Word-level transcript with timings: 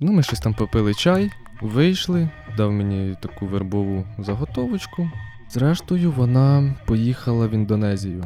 Ну, 0.00 0.12
ми 0.12 0.22
щось 0.22 0.40
там 0.40 0.54
попили 0.54 0.94
чай, 0.94 1.30
вийшли, 1.60 2.28
дав 2.56 2.72
мені 2.72 3.16
таку 3.20 3.46
вербову 3.46 4.04
заготовочку. 4.18 5.10
Зрештою, 5.50 6.12
вона 6.12 6.74
поїхала 6.86 7.46
в 7.46 7.50
Індонезію. 7.50 8.24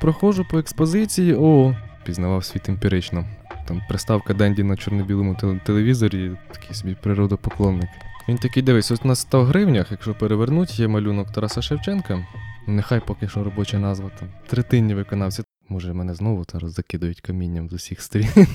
Проходжу 0.00 0.46
по 0.50 0.58
експозиції, 0.58 1.34
о, 1.34 1.76
пізнавав 2.04 2.44
світ 2.44 2.68
емпірично. 2.68 3.24
Там 3.68 3.82
приставка 3.88 4.34
Денді 4.34 4.62
на 4.62 4.76
чорно-білому 4.76 5.60
телевізорі, 5.64 6.36
такий 6.52 6.74
собі 6.74 6.96
природопоклонник. 7.02 7.88
Він 8.28 8.38
такий 8.38 8.62
дивись, 8.62 8.90
ось 8.90 9.04
на 9.04 9.14
100 9.14 9.44
гривнях, 9.44 9.90
якщо 9.90 10.14
перевернуть, 10.14 10.78
є 10.78 10.88
малюнок 10.88 11.32
Тараса 11.32 11.62
Шевченка. 11.62 12.26
Нехай 12.66 13.00
поки 13.00 13.28
що 13.28 13.44
робоча 13.44 13.78
назва 13.78 14.10
там. 14.20 14.28
Третинні 14.46 14.94
виконавці. 14.94 15.42
Може, 15.68 15.92
мене 15.92 16.14
знову 16.14 16.44
зараз 16.52 16.72
закидають 16.72 17.20
камінням 17.20 17.68
з 17.70 17.72
усіх 17.72 18.02
сторін. 18.02 18.46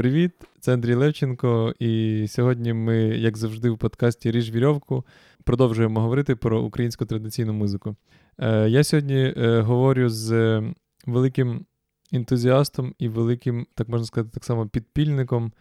Привіт, 0.00 0.32
це 0.60 0.74
Андрій 0.74 0.94
Левченко, 0.94 1.74
і 1.78 2.24
сьогодні 2.28 2.72
ми, 2.72 2.96
як 2.98 3.36
завжди, 3.36 3.70
в 3.70 3.78
подкасті 3.78 4.30
Ріж 4.30 4.50
вірьовку 4.50 5.04
продовжуємо 5.44 6.00
говорити 6.00 6.36
про 6.36 6.62
українську 6.62 7.04
традиційну 7.04 7.52
музику. 7.52 7.96
Е, 8.38 8.68
я 8.68 8.84
сьогодні 8.84 9.34
е, 9.36 9.60
говорю 9.60 10.08
з 10.08 10.62
великим 11.06 11.66
ентузіастом 12.12 12.94
і 12.98 13.08
великим, 13.08 13.66
так 13.74 13.88
можна 13.88 14.06
сказати, 14.06 14.30
так 14.34 14.44
само 14.44 14.68
підпільником 14.68 15.52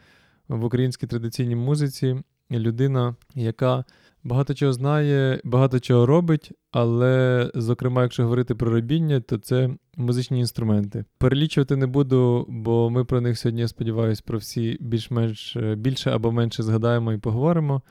в 0.48 0.64
українській 0.64 1.08
традиційній 1.08 1.56
музиці. 1.56 2.16
Людина, 2.52 3.16
яка 3.36 3.84
багато 4.24 4.54
чого 4.54 4.74
знає, 4.74 5.42
багато 5.44 5.80
чого 5.80 6.06
робить, 6.06 6.52
але, 6.72 7.52
зокрема, 7.56 8.02
якщо 8.02 8.24
говорити 8.24 8.56
про 8.56 8.72
робіння, 8.72 9.20
то 9.20 9.38
це 9.38 9.70
музичні 10.00 10.40
інструменти. 10.40 11.06
Перелічувати 11.18 11.76
не 11.76 11.88
буду, 11.88 12.46
бо 12.50 12.90
ми 12.90 13.06
про 13.06 13.22
них 13.22 13.40
сьогодні, 13.40 13.62
я 13.62 13.68
сподіваюся, 13.68 14.24
про 14.26 14.38
всі 14.38 14.78
більш-менш 14.80 15.56
е, 15.56 15.76
більше 15.76 16.12
або 16.12 16.32
менше 16.32 16.64
згадаємо 16.64 17.14
і 17.14 17.18
поговоримо. 17.18 17.82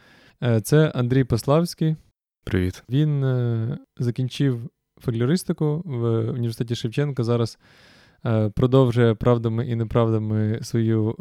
Е, 0.43 0.61
Це 0.61 0.89
Андрій 0.95 1.25
Пославський. 1.25 1.97
Привіт. 2.45 2.85
Він 2.91 3.25
е, 3.25 3.79
закінчив 3.99 4.71
фольклористику 5.01 5.83
в 5.85 6.31
університеті 6.31 6.75
Шевченка. 6.75 7.25
Зараз 7.25 7.59
продовжує 8.55 9.15
правдами 9.15 9.67
і 9.67 9.75
неправдами 9.75 10.59
свою 10.63 11.15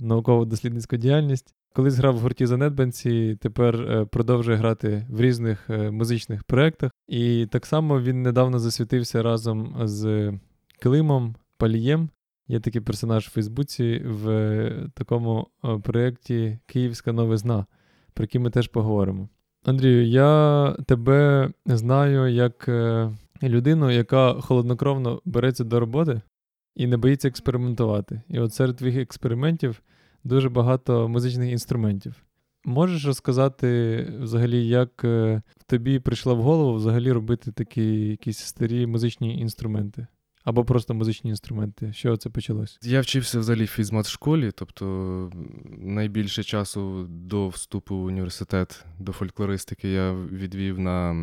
науково-дослідницьку 0.00 0.96
діяльність. 0.96 1.54
Колись 1.74 1.94
грав 1.94 2.16
в 2.16 2.18
гурті 2.18 2.46
занедбанці, 2.46 3.38
тепер 3.40 4.06
продовжує 4.06 4.56
грати 4.56 5.06
в 5.10 5.20
різних 5.20 5.68
музичних 5.68 6.44
проєктах. 6.44 6.89
І 7.10 7.46
так 7.46 7.66
само 7.66 8.00
він 8.00 8.22
недавно 8.22 8.58
засвітився 8.58 9.22
разом 9.22 9.74
з 9.84 10.32
Климом 10.82 11.34
Палієм. 11.56 12.08
Є 12.48 12.60
такий 12.60 12.80
персонаж 12.80 13.26
в 13.26 13.30
Фейсбуці 13.30 14.02
в 14.06 14.28
е, 14.28 14.88
такому 14.94 15.46
е, 15.64 15.78
проєкті 15.78 16.58
Київська 16.66 17.12
новизна, 17.12 17.66
про 18.14 18.24
який 18.24 18.40
ми 18.40 18.50
теж 18.50 18.68
поговоримо. 18.68 19.28
Андрію, 19.64 20.06
я 20.06 20.72
тебе 20.86 21.50
знаю 21.66 22.34
як 22.34 22.68
е, 22.68 23.10
людину, 23.42 23.90
яка 23.90 24.32
холоднокровно 24.32 25.20
береться 25.24 25.64
до 25.64 25.80
роботи 25.80 26.20
і 26.76 26.86
не 26.86 26.96
боїться 26.96 27.28
експериментувати. 27.28 28.22
І 28.28 28.40
от 28.40 28.54
серед 28.54 28.76
твоїх 28.76 28.96
експериментів 28.96 29.82
дуже 30.24 30.48
багато 30.48 31.08
музичних 31.08 31.50
інструментів. 31.52 32.22
Можеш 32.64 33.04
розказати 33.04 34.00
взагалі, 34.20 34.66
як 34.66 35.04
е, 35.04 35.42
в 35.58 35.64
тобі 35.64 35.98
прийшла 35.98 36.32
в 36.32 36.42
голову 36.42 36.74
взагалі 36.74 37.12
робити 37.12 37.52
такі 37.52 38.06
якісь 38.06 38.38
старі 38.38 38.86
музичні 38.86 39.40
інструменти? 39.40 40.06
Або 40.44 40.64
просто 40.64 40.94
музичні 40.94 41.30
інструменти. 41.30 41.92
Що 41.92 42.16
це 42.16 42.30
почалось? 42.30 42.78
Я 42.82 43.00
вчився 43.00 43.38
взагалі 43.38 43.64
в 43.64 43.68
фізмат 43.68 44.08
школі, 44.08 44.50
тобто 44.54 45.30
найбільше 45.78 46.42
часу 46.42 47.06
до 47.08 47.48
вступу 47.48 47.96
в 47.96 48.04
університет 48.04 48.84
до 48.98 49.12
фольклористики 49.12 49.88
я 49.88 50.12
відвів 50.12 50.78
на 50.78 51.16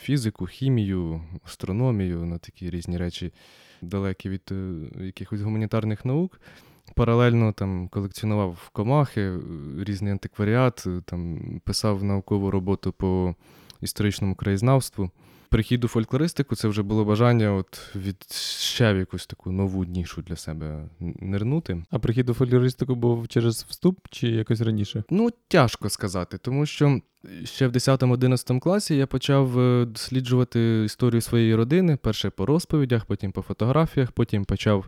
фізику, 0.00 0.46
хімію, 0.46 1.22
астрономію, 1.44 2.24
на 2.24 2.38
такі 2.38 2.70
різні 2.70 2.96
речі, 2.96 3.32
далекі 3.82 4.28
від 4.28 4.42
е, 4.52 4.74
якихось 5.04 5.40
гуманітарних 5.40 6.04
наук. 6.04 6.40
Паралельно 6.94 7.52
там 7.52 7.88
колекціонував 7.88 8.70
комахи, 8.72 9.20
е, 9.20 9.40
різний 9.78 10.12
антикваріат, 10.12 10.84
е, 10.86 11.02
там 11.04 11.40
писав 11.64 12.04
наукову 12.04 12.50
роботу 12.50 12.92
по 12.92 13.34
історичному 13.80 14.34
краєзнавству. 14.34 15.10
Прихід 15.50 15.84
у 15.84 15.88
фольклористику 15.88 16.56
це 16.56 16.68
вже 16.68 16.82
було 16.82 17.04
бажання 17.04 17.52
от 17.52 17.96
від 17.96 18.32
ще 18.60 18.94
в 18.94 18.98
якусь 18.98 19.26
таку 19.26 19.52
нову 19.52 19.84
нішу 19.84 20.22
для 20.22 20.36
себе 20.36 20.88
нирнути. 21.00 21.82
А 21.90 21.98
прихід 21.98 22.30
у 22.30 22.34
фольклористику 22.34 22.94
був 22.94 23.28
через 23.28 23.66
вступ 23.68 23.98
чи 24.10 24.28
якось 24.28 24.60
раніше? 24.60 25.04
Ну, 25.10 25.30
тяжко 25.48 25.90
сказати, 25.90 26.38
тому 26.38 26.66
що 26.66 27.00
ще 27.44 27.66
в 27.66 27.72
10-11 27.72 28.60
класі 28.60 28.96
я 28.96 29.06
почав 29.06 29.58
е, 29.60 29.84
досліджувати 29.84 30.82
історію 30.84 31.20
своєї 31.20 31.54
родини, 31.54 31.96
перше 31.96 32.30
по 32.30 32.46
розповідях, 32.46 33.04
потім 33.04 33.32
по 33.32 33.42
фотографіях, 33.42 34.12
потім 34.12 34.44
почав 34.44 34.86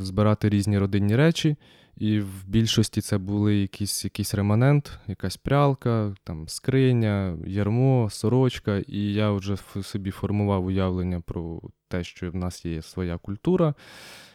збирати 0.00 0.48
різні 0.48 0.78
родинні 0.78 1.16
речі. 1.16 1.56
І 1.98 2.20
в 2.20 2.44
більшості 2.46 3.00
це 3.00 3.18
були 3.18 3.56
якісь, 3.56 4.04
якийсь 4.04 4.34
реманент, 4.34 4.98
якась 5.06 5.36
прялка, 5.36 6.14
там 6.24 6.48
скриня, 6.48 7.38
ярмо, 7.46 8.08
сорочка. 8.10 8.78
І 8.86 9.12
я 9.12 9.30
вже 9.30 9.56
собі 9.82 10.10
формував 10.10 10.66
уявлення 10.66 11.20
про 11.20 11.60
те, 11.88 12.04
що 12.04 12.30
в 12.30 12.34
нас 12.34 12.64
є 12.64 12.82
своя 12.82 13.18
культура, 13.18 13.74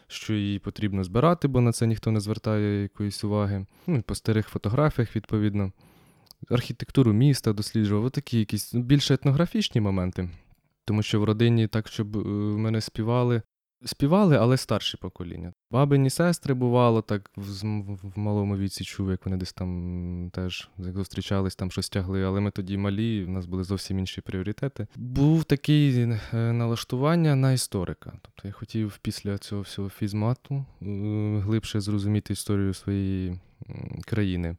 що 0.08 0.34
її 0.34 0.60
потрібно 0.60 1.04
збирати, 1.04 1.48
бо 1.48 1.62
на 1.62 1.72
це 1.72 1.88
ніхто 1.88 2.12
не 2.12 2.20
звертає 2.20 2.82
якоїсь 2.82 3.24
уваги. 3.24 3.66
Ну, 3.88 3.98
і 3.98 4.02
по 4.02 4.16
старих 4.16 4.48
фотографіях, 4.48 5.16
відповідно. 5.16 5.72
Архітектуру 6.50 7.14
міста 7.14 7.54
досліджував, 7.54 8.12
такі 8.12 8.40
якісь 8.40 8.74
ну, 8.74 8.82
більше 8.82 9.14
етнографічні 9.14 9.82
моменти. 9.82 10.30
Тому 10.86 11.04
що 11.04 11.20
в 11.20 11.24
родині 11.24 11.68
так, 11.68 11.88
щоб 11.88 12.18
е, 12.18 12.20
мене 12.58 12.82
співали. 12.82 13.42
Співали, 13.86 14.38
але 14.38 14.58
старші 14.58 14.98
покоління. 14.98 15.54
Бабині 15.72 16.10
сестри 16.10 16.54
бувало, 16.54 17.02
так 17.02 17.32
в, 17.36 17.66
в 18.04 18.20
малому 18.20 18.58
віці 18.58 18.84
чув, 18.84 19.10
як 19.12 19.26
вони 19.26 19.38
десь 19.38 19.54
там 19.54 20.30
теж 20.34 20.70
як 20.78 20.98
зустрічались, 20.98 21.56
там 21.56 21.72
щось 21.72 21.90
тягли, 21.90 22.24
але 22.24 22.40
ми 22.40 22.52
тоді 22.52 22.78
малі, 22.78 23.24
в 23.26 23.30
нас 23.30 23.46
були 23.46 23.64
зовсім 23.64 24.00
інші 24.00 24.22
пріоритети. 24.22 24.88
Був 24.96 25.44
такий 25.44 26.02
е, 26.02 26.18
налаштування 26.34 27.36
на 27.36 27.52
історика. 27.52 28.14
Тобто 28.22 28.48
я 28.48 28.52
хотів 28.52 29.00
після 29.02 29.38
цього 29.38 29.62
всього 29.62 29.90
фізмату 29.90 30.56
е, 30.56 30.86
глибше 31.40 31.82
зрозуміти 31.82 32.34
історію 32.34 32.74
своєї 32.74 33.40
країни. 34.06 34.56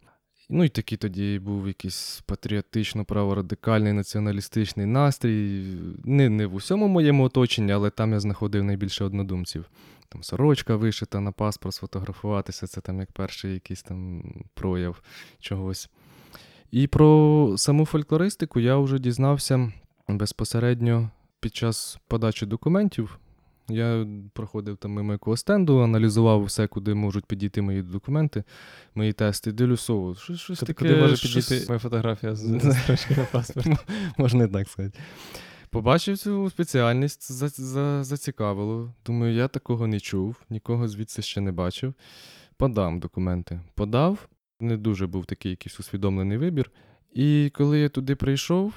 Ну 0.49 0.65
і 0.65 0.69
такий 0.69 0.99
тоді 0.99 1.39
був 1.39 1.69
якийсь 1.69 2.23
патріотично-праворадикальний 2.29 3.93
націоналістичний 3.93 4.87
настрій. 4.87 5.65
Не, 6.05 6.29
не 6.29 6.47
в 6.47 6.55
усьому 6.55 6.89
моєму 6.89 7.25
оточенні, 7.25 7.73
але 7.73 7.91
там 7.91 8.13
я 8.13 8.21
знаходив 8.21 8.65
найбільше 8.65 9.05
однодумців. 9.05 9.65
Там 10.09 10.23
сорочка 10.23 10.77
вишита 10.77 11.21
на 11.21 11.33
паспорт, 11.33 11.75
сфотографуватися, 11.75 12.67
це 12.67 12.81
там 12.81 13.01
як 13.01 13.13
перший 13.13 13.55
якийсь 13.55 13.83
там 13.83 14.23
прояв 14.55 15.03
чогось. 15.41 15.91
І 16.71 16.87
про 16.87 17.55
саму 17.59 17.87
фольклористику 17.87 18.61
я 18.61 18.77
вже 18.77 18.99
дізнався 18.99 19.73
безпосередньо 20.09 21.11
під 21.41 21.57
час 21.57 21.99
подачі 22.09 22.47
документів. 22.47 23.19
Я 23.69 24.07
проходив 24.33 24.77
там 24.77 24.91
мимо 24.91 25.13
якогось 25.13 25.41
стенду, 25.41 25.79
аналізував 25.79 26.45
все, 26.45 26.67
куди 26.67 26.95
можуть 26.95 27.27
підійти 27.27 27.63
мої 27.63 27.83
документи, 27.83 28.45
мої 28.95 29.13
тести. 29.13 29.53
Дивлюсь, 29.53 29.91
о, 29.91 30.15
щось, 30.15 30.47
Тобто, 30.47 30.67
таке. 30.67 30.89
куди 30.89 31.01
може 31.01 31.17
щось- 31.17 31.49
підійти 31.49 31.67
моя 31.69 31.79
фотографія 31.79 32.35
з 32.35 32.45
на 33.17 33.25
паспорт? 33.33 33.67
Можна 34.19 34.45
і 34.45 34.49
так 34.49 34.69
сказати. 34.69 34.99
Побачив 35.71 36.19
цю 36.19 36.51
спеціальність, 36.51 37.33
за, 37.33 37.49
за, 37.49 38.05
зацікавило. 38.05 38.95
Думаю, 39.07 39.35
я 39.35 39.49
такого 39.49 39.87
не 39.87 40.01
чув, 40.01 40.37
нікого 40.51 40.89
звідси 40.89 41.23
ще 41.23 41.41
не 41.41 41.53
бачив. 41.53 41.95
Подам 42.57 43.01
документи. 43.01 43.61
Подав, 43.75 44.29
не 44.61 44.77
дуже 44.77 45.07
був 45.07 45.27
такий 45.27 45.51
якийсь 45.51 45.81
усвідомлений 45.81 46.39
вибір. 46.39 46.71
І 47.13 47.51
коли 47.55 47.79
я 47.79 47.89
туди 47.89 48.17
прийшов, 48.17 48.75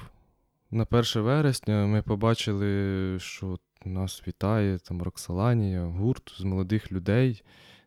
на 0.70 0.86
1 0.90 1.22
вересня 1.22 1.86
ми 1.86 2.02
побачили, 2.02 3.16
що 3.20 3.58
нас 3.84 4.22
вітає 4.28 4.78
там 4.78 5.02
Роксоланія, 5.02 5.84
гурт 5.84 6.34
з 6.38 6.44
молодих 6.44 6.92
людей, 6.92 7.42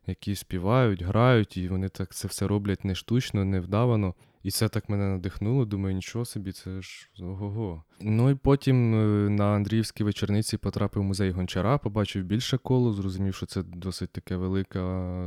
які 0.06 0.34
співають, 0.34 1.02
грають, 1.02 1.56
і 1.56 1.68
вони 1.68 1.88
так 1.88 2.14
це 2.14 2.28
все 2.28 2.46
роблять 2.46 2.84
не 2.84 2.94
штучно, 2.94 3.44
не 3.44 3.60
вдавано. 3.60 4.14
І 4.42 4.50
це 4.50 4.68
так 4.68 4.88
мене 4.88 5.04
надихнуло. 5.04 5.64
Думаю, 5.64 5.94
нічого 5.94 6.24
собі, 6.24 6.52
це 6.52 6.82
ж 6.82 7.08
ого-го. 7.20 7.82
Ну 8.00 8.30
і 8.30 8.34
потім 8.34 8.94
е, 8.94 9.30
на 9.30 9.44
Андріївській 9.44 10.04
вечорниці 10.04 10.56
потрапив 10.56 11.02
в 11.02 11.06
музей 11.06 11.30
гончара, 11.30 11.78
побачив 11.78 12.24
більше 12.24 12.58
коло, 12.58 12.92
зрозумів, 12.92 13.34
що 13.34 13.46
це 13.46 13.62
досить 13.62 14.10
таке 14.10 14.36
велика 14.36 15.24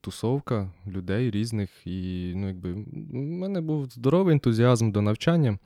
тусовка 0.00 0.70
людей 0.86 1.30
різних. 1.30 1.70
І 1.84 2.32
ну, 2.36 2.48
якби 2.48 2.72
в 2.72 2.84
мене 3.14 3.60
був 3.60 3.90
здоровий 3.90 4.32
ентузіазм 4.32 4.90
до 4.90 5.02
навчання. 5.02 5.58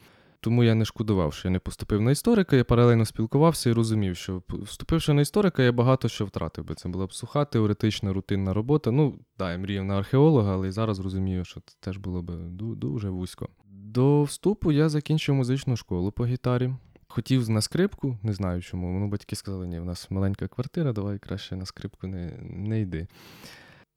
Тому 0.43 0.65
я 0.65 0.75
не 0.75 0.85
шкодував, 0.85 1.35
що 1.35 1.49
я 1.49 1.53
не 1.53 1.59
поступив 1.59 2.01
на 2.01 2.11
історика, 2.11 2.57
я 2.57 2.65
паралельно 2.65 3.05
спілкувався 3.05 3.71
і 3.71 3.73
розумів, 3.73 4.17
що 4.17 4.43
вступивши 4.49 5.13
на 5.13 5.23
історика, 5.23 5.63
я 5.63 5.73
багато 5.73 6.09
що 6.09 6.25
втратив 6.25 6.65
би. 6.65 6.75
Це 6.75 6.89
була 6.89 7.07
б 7.07 7.13
суха, 7.13 7.45
теоретична, 7.45 8.13
рутинна 8.13 8.53
робота. 8.53 8.91
Ну, 8.91 9.19
так, 9.37 9.53
я 9.53 9.59
мріяв 9.59 9.85
на 9.85 9.99
археолога, 9.99 10.53
але 10.53 10.69
і 10.69 10.71
зараз 10.71 10.99
розумію, 10.99 11.45
що 11.45 11.61
це 11.61 11.77
теж 11.81 11.97
було 11.97 12.23
б 12.23 12.33
дуже 12.77 13.11
вузько. 13.11 13.49
До 13.67 14.23
вступу 14.23 14.73
я 14.73 14.89
закінчив 14.89 15.35
музичну 15.35 15.77
школу 15.77 16.13
по 16.13 16.27
гітарі. 16.27 16.71
Хотів 17.09 17.51
на 17.51 17.61
скрипку, 17.61 18.19
не 18.23 18.33
знаю 18.33 18.63
чому. 18.63 19.01
Ну, 19.01 19.09
батьки 19.09 19.37
сказали, 19.37 19.67
ні, 19.67 19.81
в 19.81 19.85
нас 19.85 20.11
маленька 20.11 20.49
квартира, 20.49 20.93
давай 20.93 21.19
краще 21.19 21.57
на 21.57 21.67
скрипку 21.67 22.07
не, 22.07 22.39
не 22.43 22.81
йди. 22.81 23.07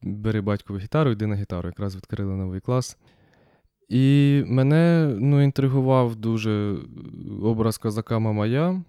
Бери 0.01 0.41
батькову 0.41 0.79
гітару, 0.79 1.11
йди 1.11 1.27
на 1.27 1.35
гітару. 1.35 1.69
Якраз 1.69 1.95
відкрили 1.95 2.35
новий 2.35 2.59
клас. 2.59 2.97
І 3.93 4.43
мене 4.47 5.13
ну, 5.19 5.41
інтригував 5.41 6.15
дуже 6.15 6.77
образ 7.41 7.77
козака 7.77 8.19
Мамая. 8.19 8.83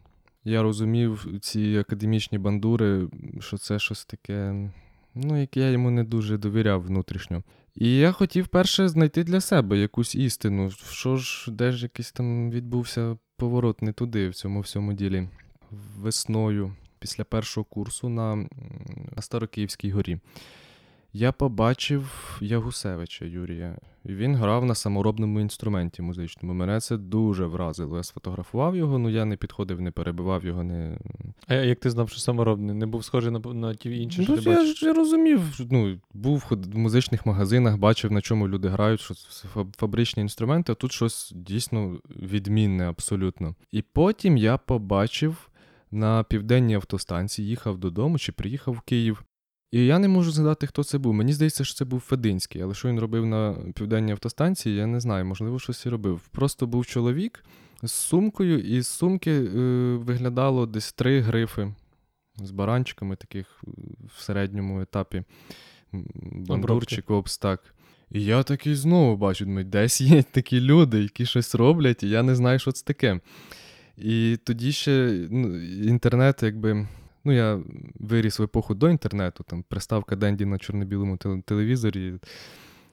Я 0.45 0.63
розумів 0.63 1.27
ці 1.41 1.77
академічні 1.81 2.39
бандури, 2.39 3.09
що 3.41 3.59
це 3.59 3.79
щось 3.79 4.05
таке, 4.05 4.71
ну, 5.15 5.41
яке 5.41 5.61
я 5.61 5.71
йому 5.71 5.91
не 5.91 6.05
дуже 6.05 6.39
довіряв 6.39 6.83
внутрішньо. 6.83 7.43
І 7.75 7.97
я 7.97 8.13
хотів 8.13 8.49
перше 8.49 8.89
знайти 8.89 9.25
для 9.25 9.41
себе 9.41 9.79
якусь 9.79 10.15
істину. 10.15 10.71
Що 10.71 11.17
ж, 11.17 11.51
де 11.51 11.73
ж 11.73 11.83
якийсь 11.83 12.13
там 12.13 12.51
відбувся 12.51 13.19
поворот 13.37 13.83
не 13.83 13.93
туди 13.93 14.29
в 14.29 14.35
цьому 14.35 14.61
всьому 14.61 14.93
ділі. 14.93 15.29
Весною, 15.97 16.75
після 16.99 17.25
першого 17.25 17.65
курсу 17.65 18.09
на, 18.09 18.49
Старокиївській 19.21 19.91
горі. 19.91 20.19
Я 21.17 21.33
побачив 21.33 22.37
Ягусевича 22.41 23.25
Юрія. 23.25 23.79
Він 24.05 24.37
грав 24.37 24.65
на 24.65 24.75
саморобному 24.75 25.41
інструменті 25.41 26.03
музичному. 26.03 26.55
Мене 26.55 26.81
це 26.81 26.97
дуже 26.97 27.47
вразило. 27.47 27.97
Я 27.97 28.03
сфотографував 28.03 28.77
його, 28.77 28.99
ну 28.99 29.09
я 29.09 29.25
не 29.25 29.37
підходив, 29.37 29.81
не 29.81 29.91
перебивав 29.91 30.45
його, 30.45 30.65
не. 30.65 30.99
А 31.47 31.55
як 31.55 31.81
ти 31.81 31.91
знав, 31.91 32.09
що 32.11 32.19
саморобний? 32.21 32.75
Не 32.77 32.87
був 32.87 33.05
схожий 33.05 33.31
на, 33.33 33.39
на 33.39 33.75
ті 33.75 34.03
інші, 34.03 34.23
що 34.25 34.33
Ну, 34.33 34.43
ти 34.43 34.51
я, 34.51 34.57
бачиш? 34.57 34.79
ж- 34.81 34.87
я 34.87 34.93
розумів, 34.93 35.41
ну, 35.71 35.99
був 36.15 36.45
в 36.51 36.79
музичних 36.79 37.27
магазинах, 37.27 37.77
бачив, 37.77 38.13
на 38.13 38.21
чому 38.21 38.49
люди 38.49 38.69
грають, 38.69 39.01
що 39.01 39.15
це 39.15 39.49
фабричні 39.77 40.21
інструменти, 40.23 40.73
а 40.73 40.75
тут 40.75 40.93
щось 40.93 41.33
дійсно 41.37 41.99
відмінне 42.23 42.89
абсолютно. 42.89 43.55
І 43.73 43.83
потім 43.83 44.37
я 44.37 44.57
побачив 44.59 45.51
на 45.91 46.23
південній 46.25 46.75
автостанції, 46.75 47.49
їхав 47.49 47.79
додому 47.79 48.19
чи 48.19 48.33
приїхав 48.33 48.75
в 48.75 48.81
Київ. 48.81 49.25
І 49.75 49.87
я 49.87 49.99
не 49.99 50.09
можу 50.09 50.31
згадати, 50.31 50.67
хто 50.67 50.85
це 50.85 50.99
був. 50.99 51.15
Мені 51.15 51.33
здається, 51.33 51.65
що 51.65 51.75
це 51.75 51.85
був 51.85 52.01
Фединський, 52.01 52.63
але 52.63 52.75
що 52.75 52.89
він 52.89 53.01
робив 53.01 53.27
на 53.27 53.57
південній 53.75 54.13
автостанції, 54.13 54.77
я 54.77 54.87
не 54.87 55.01
знаю, 55.01 55.25
можливо, 55.25 55.59
щось 55.59 55.87
і 55.87 55.89
робив. 55.89 56.21
Просто 56.31 56.67
був 56.67 56.87
чоловік 56.87 57.45
з 57.83 57.93
сумкою, 57.93 58.59
і 58.59 58.81
з 58.81 58.89
сумки 58.89 59.31
е, 59.31 59.59
виглядало 59.97 60.67
десь 60.67 60.93
три 60.93 61.21
грифи 61.21 61.75
з 62.37 62.51
баранчиками, 62.51 63.17
таких 63.17 63.65
е, 63.69 63.71
в 64.17 64.23
середньому 64.23 64.81
етапі. 64.81 65.17
м, 65.95 66.07
Бандур 66.23 66.71
Обробки. 66.71 66.97
чи 66.97 67.03
копс, 67.03 67.39
так. 67.39 67.75
І 68.11 68.25
я 68.25 68.43
такий 68.43 68.75
знову 68.75 69.17
бачу, 69.17 69.45
думаю, 69.45 69.65
десь 69.65 70.01
є 70.01 70.23
такі 70.23 70.61
люди, 70.61 71.03
які 71.03 71.27
щось 71.27 71.55
роблять, 71.55 72.03
і 72.03 72.09
я 72.09 72.23
не 72.23 72.35
знаю, 72.35 72.59
що 72.59 72.73
це 72.73 72.85
таке. 72.85 73.21
І 73.97 74.39
тоді 74.45 74.73
ще 74.73 75.27
ну, 75.31 75.59
інтернет, 75.65 76.43
якби. 76.43 76.87
Ну, 77.25 77.33
я 77.33 77.61
виріс 77.95 78.39
в 78.39 78.43
епоху 78.43 78.75
до 78.75 78.91
інтернету, 78.91 79.45
там 79.49 79.63
приставка 79.63 80.17
Денді 80.17 80.45
на 80.45 80.59
чорно-білому 80.59 81.17
телевізорі, 81.45 82.15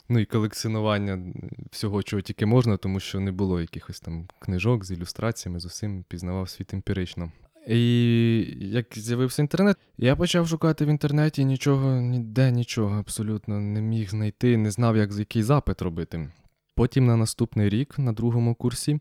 ну 0.09 0.19
і 0.19 0.25
колекціонування 0.25 1.33
всього, 1.71 2.03
чого 2.03 2.21
тільки 2.21 2.45
можна, 2.45 2.77
тому 2.77 2.99
що 2.99 3.19
не 3.19 3.31
було 3.31 3.61
якихось 3.61 3.99
там 3.99 4.27
книжок 4.39 4.85
з 4.85 4.91
ілюстраціями, 4.91 5.59
з 5.59 5.65
усім 5.65 6.05
пізнавав 6.07 6.49
світ 6.49 6.73
емпірично. 6.73 7.31
І 7.67 8.39
як 8.59 8.85
з'явився 8.91 9.41
інтернет, 9.41 9.77
я 9.97 10.15
почав 10.15 10.47
шукати 10.47 10.85
в 10.85 10.87
інтернеті 10.87 11.45
нічого, 11.45 12.01
ніде 12.01 12.51
нічого 12.51 12.95
абсолютно 12.95 13.59
не 13.59 13.81
міг 13.81 14.09
знайти, 14.09 14.57
не 14.57 14.71
знав, 14.71 14.97
як 14.97 15.11
який 15.11 15.43
запит 15.43 15.81
робити. 15.81 16.29
Потім 16.75 17.05
на 17.05 17.15
наступний 17.15 17.69
рік, 17.69 17.99
на 17.99 18.13
другому 18.13 18.55
курсі, 18.55 18.99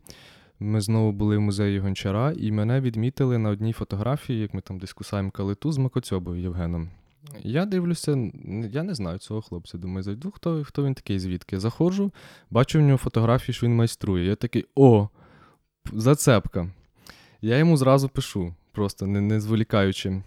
ми 0.61 0.81
знову 0.81 1.11
були 1.11 1.37
в 1.37 1.41
музеї 1.41 1.79
Гончара, 1.79 2.33
і 2.37 2.51
мене 2.51 2.81
відмітили 2.81 3.37
на 3.37 3.49
одній 3.49 3.73
фотографії, 3.73 4.39
як 4.39 4.53
ми 4.53 4.61
там 4.61 4.79
десь 4.79 4.93
кусаємо 4.93 5.31
калиту 5.31 5.71
з 5.71 5.77
Макоцьобою 5.77 6.41
Євгеном. 6.41 6.89
Я 7.43 7.65
дивлюся, 7.65 8.31
я 8.71 8.83
не 8.83 8.95
знаю 8.95 9.17
цього 9.17 9.41
хлопця. 9.41 9.77
Думаю, 9.77 10.03
зайду, 10.03 10.31
хто, 10.31 10.63
хто 10.63 10.85
він 10.85 10.93
такий, 10.93 11.19
звідки. 11.19 11.59
Заходжу, 11.59 12.11
бачу 12.49 12.79
в 12.79 12.81
нього 12.81 12.97
фотографії, 12.97 13.53
що 13.53 13.65
він 13.65 13.75
майструє. 13.75 14.25
Я 14.25 14.35
такий: 14.35 14.65
о, 14.75 15.09
зацепка. 15.93 16.69
Я 17.41 17.57
йому 17.57 17.77
зразу 17.77 18.09
пишу, 18.09 18.55
просто 18.71 19.07
не, 19.07 19.21
не 19.21 19.41
зволікаючи. 19.41 20.23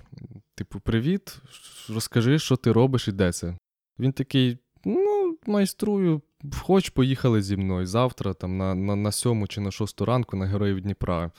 Типу, 0.55 0.81
привіт, 0.81 1.41
розкажи, 1.89 2.39
що 2.39 2.57
ти 2.57 2.73
робиш 2.73 3.09
і 3.09 3.13
де 3.13 3.33
це. 3.33 3.57
Він 3.99 4.13
такий: 4.13 4.59
ну, 4.85 5.14
майструю, 5.49 6.23
хоч 6.63 6.91
поїхали 6.91 7.43
зі 7.43 7.57
мною 7.57 7.87
завтра, 7.87 8.35
там 8.35 8.57
на, 8.57 8.75
на, 8.75 8.97
на 8.97 9.13
сьому 9.13 9.47
чи 9.47 9.61
на 9.61 9.71
шосту 9.71 10.05
ранку 10.05 10.37
на 10.37 10.47
Героїв 10.47 10.81
Дніпра. 10.81 11.31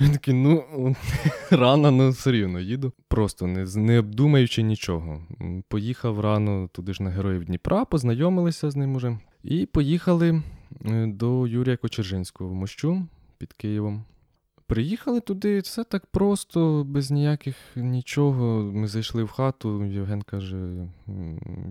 Він 0.00 0.12
такий, 0.12 0.34
ну, 0.34 0.64
рано, 1.50 1.90
ну 1.90 2.10
все 2.10 2.32
рівно 2.32 2.60
їду. 2.60 2.92
Просто 3.08 3.46
не, 3.46 3.64
не 3.76 3.98
обдумаючи 3.98 4.62
нічого. 4.62 5.22
Поїхав 5.68 6.20
рано 6.20 6.68
туди 6.72 6.94
ж 6.94 7.02
на 7.02 7.10
Героїв 7.10 7.44
Дніпра, 7.44 7.84
познайомилися 7.84 8.70
з 8.70 8.76
ним 8.76 8.94
уже. 8.96 9.18
І 9.42 9.66
поїхали 9.66 10.42
е, 10.84 11.06
до 11.06 11.46
Юрія 11.46 11.76
Кочержинського 11.76 12.50
в 12.50 12.54
Мощу 12.54 13.06
під 13.38 13.52
Києвом. 13.52 14.04
Приїхали 14.68 15.20
туди, 15.20 15.58
все 15.60 15.84
так 15.84 16.06
просто, 16.06 16.84
без 16.84 17.10
ніяких 17.10 17.56
нічого. 17.76 18.62
Ми 18.62 18.88
зайшли 18.88 19.24
в 19.24 19.28
хату. 19.28 19.84
Євген 19.84 20.22
каже: 20.22 20.88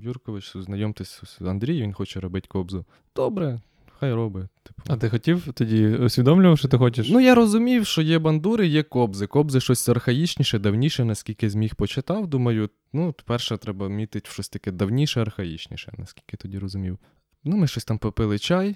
Юркович, 0.02 0.58
знайомтесь, 0.58 1.20
ось 1.24 1.42
Андрій, 1.42 1.82
він 1.82 1.94
хоче 1.94 2.20
робити 2.20 2.48
кобзу. 2.52 2.86
Добре, 3.16 3.62
хай 4.00 4.14
робить. 4.14 4.48
Типу. 4.64 4.82
А 4.88 4.98
ти 4.98 5.10
хотів 5.10 5.54
тоді 5.54 5.88
усвідомлював, 5.88 6.58
що 6.58 6.68
ти 6.68 6.78
хочеш? 6.78 7.10
Ну, 7.10 7.20
я 7.20 7.36
розумів, 7.36 7.86
що 7.86 8.02
є 8.02 8.20
бандури, 8.20 8.68
є 8.68 8.84
кобзи. 8.84 9.28
Кобзи 9.28 9.60
щось 9.60 9.90
архаїчніше, 9.90 10.60
давніше, 10.60 11.06
наскільки 11.06 11.50
зміг 11.50 11.76
почитав. 11.76 12.28
Думаю, 12.28 12.70
ну, 12.94 13.16
перше 13.26 13.58
треба 13.58 13.90
мітити 13.90 14.30
щось 14.32 14.50
таке 14.50 14.72
давніше, 14.72 15.22
архаїчніше, 15.22 15.94
наскільки 15.98 16.38
тоді 16.38 16.60
розумів. 16.60 16.98
Ну, 17.44 17.58
ми 17.58 17.68
щось 17.68 17.86
там 17.86 17.98
попили 17.98 18.40
чай, 18.40 18.76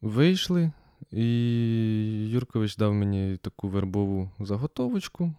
вийшли, 0.00 0.72
і 1.10 2.28
Юркович 2.30 2.76
дав 2.76 2.94
мені 2.94 3.36
таку 3.36 3.68
вербову 3.68 4.30
заготовочку, 4.38 5.34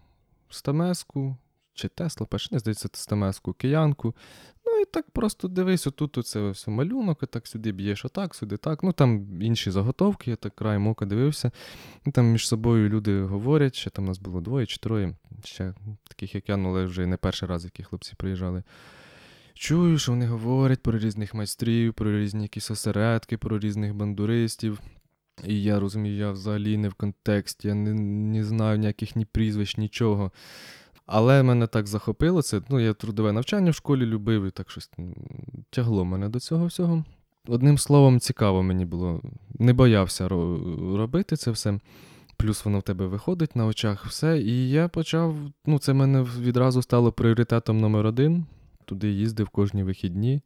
стамеску, 0.49 1.37
чи 1.73 1.87
Тесла, 1.87 2.27
перше, 2.27 2.49
не 2.51 2.59
здається, 2.59 2.89
стамеску, 2.93 3.53
киянку. 3.53 4.15
Ну 4.65 4.79
і 4.79 4.85
так 4.85 5.11
просто 5.11 5.47
дивись, 5.47 5.87
отут 5.87 6.17
оце 6.17 6.39
ось 6.39 6.67
малюнок, 6.67 7.27
так 7.27 7.47
сюди 7.47 7.71
б'єш, 7.71 8.05
отак, 8.05 8.35
сюди 8.35 8.57
так. 8.57 8.83
Ну 8.83 8.91
там 8.91 9.41
інші 9.41 9.71
заготовки, 9.71 10.29
я 10.29 10.35
так 10.35 10.55
краєм 10.55 10.87
ока 10.87 11.05
дивився. 11.05 11.51
І 12.05 12.11
там 12.11 12.25
між 12.25 12.47
собою 12.47 12.89
люди 12.89 13.21
говорять, 13.21 13.75
ще 13.75 13.89
там 13.89 14.05
нас 14.05 14.19
було 14.19 14.41
двоє 14.41 14.65
чи 14.65 14.77
троє, 14.77 15.15
ще 15.43 15.73
таких, 16.07 16.35
як 16.35 16.49
я, 16.49 16.57
ну, 16.57 16.69
але 16.69 16.85
вже 16.85 17.05
не 17.05 17.17
перший 17.17 17.49
раз, 17.49 17.65
які 17.65 17.83
хлопці 17.83 18.13
приїжджали. 18.17 18.63
Чую, 19.53 19.97
що 19.97 20.11
вони 20.11 20.27
говорять 20.27 20.83
про 20.83 20.99
різних 20.99 21.33
майстрів, 21.33 21.93
про 21.93 22.19
різні 22.19 22.41
якісь 22.41 22.71
осередки, 22.71 23.37
про 23.37 23.59
різних 23.59 23.95
бандуристів. 23.95 24.81
І 25.47 25.63
я 25.63 25.79
розумію, 25.79 26.17
я 26.17 26.31
взагалі 26.31 26.77
не 26.77 26.89
в 26.89 26.93
контексті, 26.93 27.67
я 27.67 27.73
не, 27.73 27.93
не 27.93 28.43
знаю 28.43 28.77
ніяких 28.77 29.15
ні 29.15 29.25
прізвищ, 29.25 29.77
нічого. 29.77 30.31
Але 31.05 31.43
мене 31.43 31.67
так 31.67 31.87
захопило 31.87 32.41
це. 32.41 32.61
Ну, 32.69 32.79
я 32.79 32.93
трудове 32.93 33.31
навчання 33.31 33.71
в 33.71 33.75
школі 33.75 34.05
любив, 34.05 34.45
і 34.45 34.51
так 34.51 34.71
щось 34.71 34.91
тягло 35.69 36.05
мене 36.05 36.29
до 36.29 36.39
цього 36.39 36.65
всього. 36.65 37.03
Одним 37.47 37.77
словом, 37.77 38.19
цікаво 38.19 38.63
мені 38.63 38.85
було. 38.85 39.21
Не 39.59 39.73
боявся 39.73 40.27
робити 40.27 41.35
це 41.35 41.51
все. 41.51 41.79
Плюс 42.37 42.65
воно 42.65 42.79
в 42.79 42.83
тебе 42.83 43.07
виходить 43.07 43.55
на 43.55 43.65
очах, 43.65 44.05
все. 44.05 44.41
І 44.41 44.69
я 44.69 44.87
почав. 44.87 45.35
Ну, 45.65 45.79
це 45.79 45.93
мене 45.93 46.21
відразу 46.39 46.81
стало 46.81 47.11
пріоритетом 47.11 47.77
номер 47.77 48.05
один. 48.05 48.45
Туди 48.85 49.11
їздив 49.11 49.49
кожні 49.49 49.83
вихідні, 49.83 50.41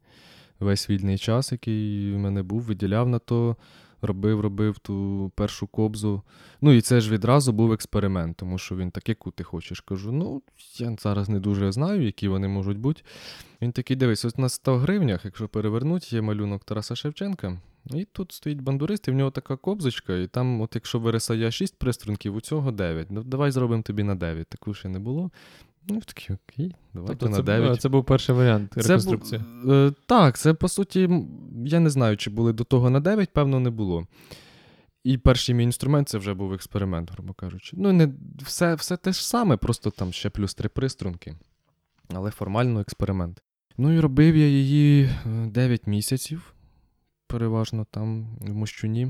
весь 0.60 0.90
вільний 0.90 1.18
час, 1.18 1.52
який 1.52 2.12
в 2.14 2.18
мене 2.18 2.42
був, 2.42 2.62
виділяв 2.62 3.08
на 3.08 3.18
то, 3.18 3.56
робив, 4.02 4.40
робив 4.40 4.78
ту 4.78 5.32
першу 5.34 5.66
кобзу. 5.66 6.22
Ну 6.60 6.72
і 6.72 6.80
це 6.80 7.00
ж 7.00 7.12
відразу 7.12 7.52
був 7.52 7.72
експеримент, 7.72 8.36
тому 8.36 8.58
що 8.58 8.76
він 8.76 8.90
так, 8.90 9.08
яку 9.08 9.30
ти 9.30 9.44
хочеш. 9.44 9.80
Кажу, 9.80 10.12
ну, 10.12 10.42
я 10.76 10.96
зараз 10.98 11.28
не 11.28 11.40
дуже 11.40 11.72
знаю, 11.72 12.02
які 12.02 12.28
вони 12.28 12.48
можуть 12.48 12.78
бути. 12.78 13.02
Він 13.62 13.72
такий, 13.72 13.96
дивись, 13.96 14.24
ось 14.24 14.38
на 14.38 14.48
100 14.48 14.76
гривнях, 14.76 15.24
якщо 15.24 15.48
перевернуть, 15.48 16.12
є 16.12 16.22
малюнок 16.22 16.64
Тараса 16.64 16.96
Шевченка. 16.96 17.60
І 17.94 18.04
тут 18.12 18.32
стоїть 18.32 18.60
бандурист, 18.60 19.08
і 19.08 19.10
в 19.10 19.14
нього 19.14 19.30
така 19.30 19.56
кобзочка, 19.56 20.16
і 20.16 20.26
там, 20.26 20.60
от 20.60 20.74
якщо 20.74 20.98
вересая 20.98 21.50
6 21.50 21.78
приструнків, 21.78 22.36
у 22.36 22.40
цього 22.40 22.72
9. 22.72 23.10
Ну, 23.10 23.22
давай 23.22 23.50
зробимо 23.50 23.82
тобі 23.82 24.02
на 24.02 24.14
9. 24.14 24.48
Таку 24.48 24.74
ще 24.74 24.88
не 24.88 24.98
було. 24.98 25.30
Ну, 25.88 26.00
такий, 26.00 26.36
окей, 26.36 26.74
давайте 26.94 27.16
тобто 27.16 27.28
на 27.28 27.36
це, 27.36 27.42
9. 27.42 27.80
це 27.80 27.88
був 27.88 28.04
перший 28.04 28.34
варіант 28.34 28.72
реконструкції. 28.76 29.40
Це, 29.66 29.72
е, 29.72 29.92
так, 30.06 30.38
це 30.38 30.54
по 30.54 30.68
суті, 30.68 31.08
я 31.64 31.80
не 31.80 31.90
знаю, 31.90 32.16
чи 32.16 32.30
були 32.30 32.52
до 32.52 32.64
того 32.64 32.90
на 32.90 33.00
9, 33.00 33.32
певно, 33.32 33.60
не 33.60 33.70
було. 33.70 34.06
І 35.04 35.18
перший 35.18 35.54
мій 35.54 35.64
інструмент 35.64 36.08
це 36.08 36.18
вже 36.18 36.34
був 36.34 36.52
експеримент, 36.52 37.12
грубо 37.12 37.32
кажучи. 37.32 37.76
Ну, 37.80 37.92
не 37.92 38.12
все, 38.38 38.74
все 38.74 38.96
те 38.96 39.12
ж 39.12 39.28
саме, 39.28 39.56
просто 39.56 39.90
там 39.90 40.12
ще 40.12 40.30
плюс 40.30 40.54
три 40.54 40.68
приструнки. 40.68 41.34
Але 42.14 42.30
формально 42.30 42.80
експеримент. 42.80 43.42
Ну 43.78 43.92
і 43.92 44.00
робив 44.00 44.36
я 44.36 44.46
її 44.46 45.10
9 45.46 45.86
місяців, 45.86 46.54
переважно 47.26 47.86
там 47.90 48.36
в 48.40 48.54
Мощуні. 48.54 49.08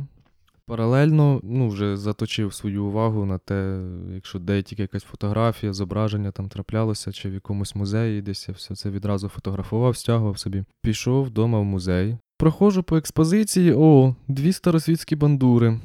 Паралельно 0.68 1.40
ну, 1.42 1.68
вже 1.68 1.96
заточив 1.96 2.54
свою 2.54 2.84
увагу 2.84 3.24
на 3.24 3.38
те, 3.38 3.80
якщо 4.14 4.38
де 4.38 4.62
тільки 4.62 4.82
якась 4.82 5.02
фотографія, 5.02 5.72
зображення 5.72 6.30
там 6.30 6.48
траплялося, 6.48 7.12
чи 7.12 7.30
в 7.30 7.34
якомусь 7.34 7.74
музеї, 7.74 8.22
десь 8.22 8.48
я 8.48 8.54
все 8.54 8.74
це 8.74 8.90
відразу 8.90 9.28
фотографував, 9.28 9.96
стягував 9.96 10.38
собі. 10.38 10.64
Пішов 10.82 11.24
вдома 11.24 11.60
в 11.60 11.64
музей. 11.64 12.16
Проходжу 12.38 12.82
по 12.86 12.96
експозиції, 12.96 13.74
о, 13.76 14.14
дві 14.28 14.52
старосвітські 14.52 15.16
бандури. 15.16 15.80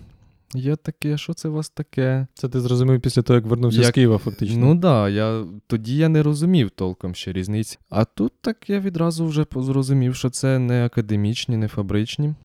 Я 0.54 0.76
таке, 0.76 1.18
що 1.18 1.34
це 1.34 1.50
у 1.50 1.54
вас 1.54 1.70
таке? 1.70 2.28
Це 2.34 2.50
ти 2.50 2.60
зрозумів 2.60 3.02
після 3.02 3.22
того, 3.22 3.38
як 3.38 3.46
вернувся 3.46 3.82
Як- 3.82 3.90
з 3.90 3.92
Києва, 3.92 4.18
фактично. 4.18 4.58
Ну 4.60 4.72
так, 4.72 4.80
да, 4.80 5.10
я, 5.10 5.46
тоді 5.68 5.98
я 5.98 6.10
не 6.10 6.24
розумів 6.24 6.70
толком 6.70 7.16
ще 7.16 7.32
різниці. 7.34 7.78
А 7.90 8.06
тут 8.06 8.34
так 8.42 8.70
я 8.70 8.80
відразу 8.80 9.26
вже 9.26 9.46
зрозумів, 9.56 10.16
що 10.16 10.30
це 10.30 10.60
не 10.60 10.86
академічні, 10.86 11.58
не 11.58 11.68
фабричні. 11.68 12.36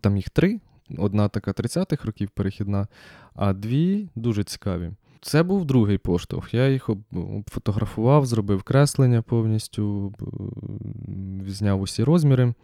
Там 0.00 0.16
їх 0.16 0.30
три. 0.30 0.60
Одна 0.98 1.28
така 1.28 1.50
30-х 1.50 2.04
років 2.04 2.30
перехідна, 2.30 2.86
а 3.34 3.52
дві 3.52 4.08
дуже 4.14 4.44
цікаві. 4.44 4.90
Це 5.20 5.42
був 5.42 5.64
другий 5.64 5.98
поштовх. 5.98 6.54
Я 6.54 6.68
їх 6.68 6.90
обфотографував, 7.12 8.26
зробив 8.26 8.62
креслення 8.62 9.22
повністю, 9.22 10.14
зняв 11.46 11.80
усі 11.80 12.04
розміри. 12.04 12.54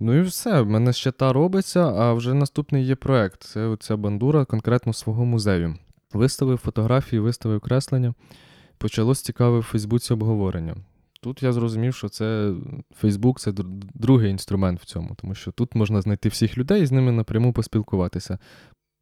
Ну 0.00 0.14
і 0.14 0.20
все, 0.20 0.60
в 0.60 0.68
мене 0.68 0.92
ще 0.92 1.10
та 1.12 1.32
робиться, 1.32 1.80
а 1.80 2.12
вже 2.12 2.34
наступний 2.34 2.84
є 2.84 2.96
проект. 2.96 3.42
Це 3.42 3.66
оця 3.66 3.96
бандура 3.96 4.44
конкретно 4.44 4.92
свого 4.92 5.24
музею. 5.24 5.76
Виставив 6.12 6.58
фотографії, 6.58 7.20
виставив 7.20 7.60
креслення. 7.60 8.14
Почалось 8.78 9.22
цікаве 9.22 9.58
в 9.58 9.62
Фейсбуці 9.62 10.12
обговорення. 10.12 10.76
Тут 11.20 11.42
я 11.42 11.52
зрозумів, 11.52 11.94
що 11.94 12.08
це 12.08 12.54
Фейсбук 12.94 13.40
це 13.40 13.52
другий 13.94 14.30
інструмент 14.30 14.80
в 14.80 14.84
цьому, 14.84 15.14
тому 15.16 15.34
що 15.34 15.52
тут 15.52 15.74
можна 15.74 16.00
знайти 16.00 16.28
всіх 16.28 16.58
людей 16.58 16.82
і 16.82 16.86
з 16.86 16.92
ними 16.92 17.12
напряму 17.12 17.52
поспілкуватися. 17.52 18.38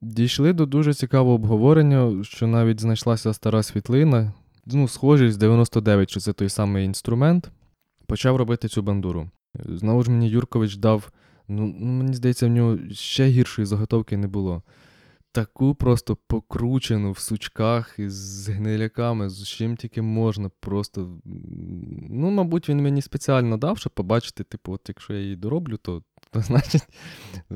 Дійшли 0.01 0.53
до 0.53 0.67
дуже 0.67 0.95
цікавого 0.95 1.35
обговорення, 1.35 2.25
що 2.25 2.47
навіть 2.47 2.81
знайшлася 2.81 3.33
стара 3.33 3.63
світлина, 3.63 4.33
ну, 4.67 4.89
схожість 4.89 5.35
з 5.35 5.39
99, 5.39 6.11
що 6.11 6.21
це 6.21 6.33
той 6.33 6.49
самий 6.49 6.85
інструмент. 6.85 7.51
Почав 8.07 8.37
робити 8.37 8.69
цю 8.69 8.83
бандуру. 8.83 9.31
Знову 9.65 10.03
ж 10.03 10.11
мені 10.11 10.29
Юркович 10.29 10.77
дав, 10.77 11.13
ну, 11.49 11.75
ну 11.79 11.87
мені 11.87 12.15
здається, 12.15 12.47
в 12.47 12.51
нього 12.51 12.79
ще 12.93 13.27
гіршої 13.27 13.67
заготовки 13.67 14.17
не 14.17 14.29
було. 14.29 14.63
Таку 15.37 15.75
просто 15.75 16.17
покручену 16.27 17.13
в 17.13 17.19
сучках 17.19 17.99
із 17.99 18.13
з 18.15 18.49
гниляками, 18.49 19.29
з 19.31 19.49
чим 19.49 19.77
тільки 19.77 20.03
можна. 20.03 20.51
Просто. 20.61 21.19
Ну, 22.11 22.31
мабуть, 22.31 22.69
він 22.69 22.83
мені 22.83 23.03
спеціально 23.03 23.57
дав, 23.57 23.79
щоб 23.79 23.93
побачити, 23.93 24.45
типу, 24.45 24.73
от 24.73 24.81
якщо 24.89 25.15
я 25.15 25.21
її 25.21 25.37
дороблю, 25.37 25.77
то, 25.77 26.03
то 26.31 26.41
значить. 26.41 26.89
е, 27.53 27.55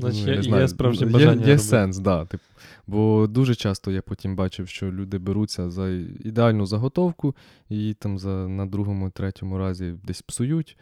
Значить, 0.00 0.26
я 0.26 0.34
є- 0.34 0.50
не 0.50 0.60
є 0.60 0.68
справжнє 0.68 1.06
бажання 1.06 1.32
Є 1.32 1.36
робити. 1.38 1.58
сенс, 1.58 1.98
да. 1.98 2.24
Типу. 2.24 2.42
Бо 2.86 3.26
дуже 3.26 3.54
часто 3.54 3.90
я 3.90 4.02
потім 4.02 4.36
бачив, 4.36 4.68
що 4.68 4.92
люди 4.92 5.18
беруться 5.18 5.70
за 5.70 5.88
ідеальну 6.24 6.66
заготовку, 6.66 7.36
і 7.68 7.76
її 7.76 7.94
там 7.94 8.18
за, 8.18 8.48
на 8.48 8.66
другому, 8.66 9.10
третьому 9.10 9.58
разі 9.58 9.94
десь 10.04 10.22
псують, 10.22 10.76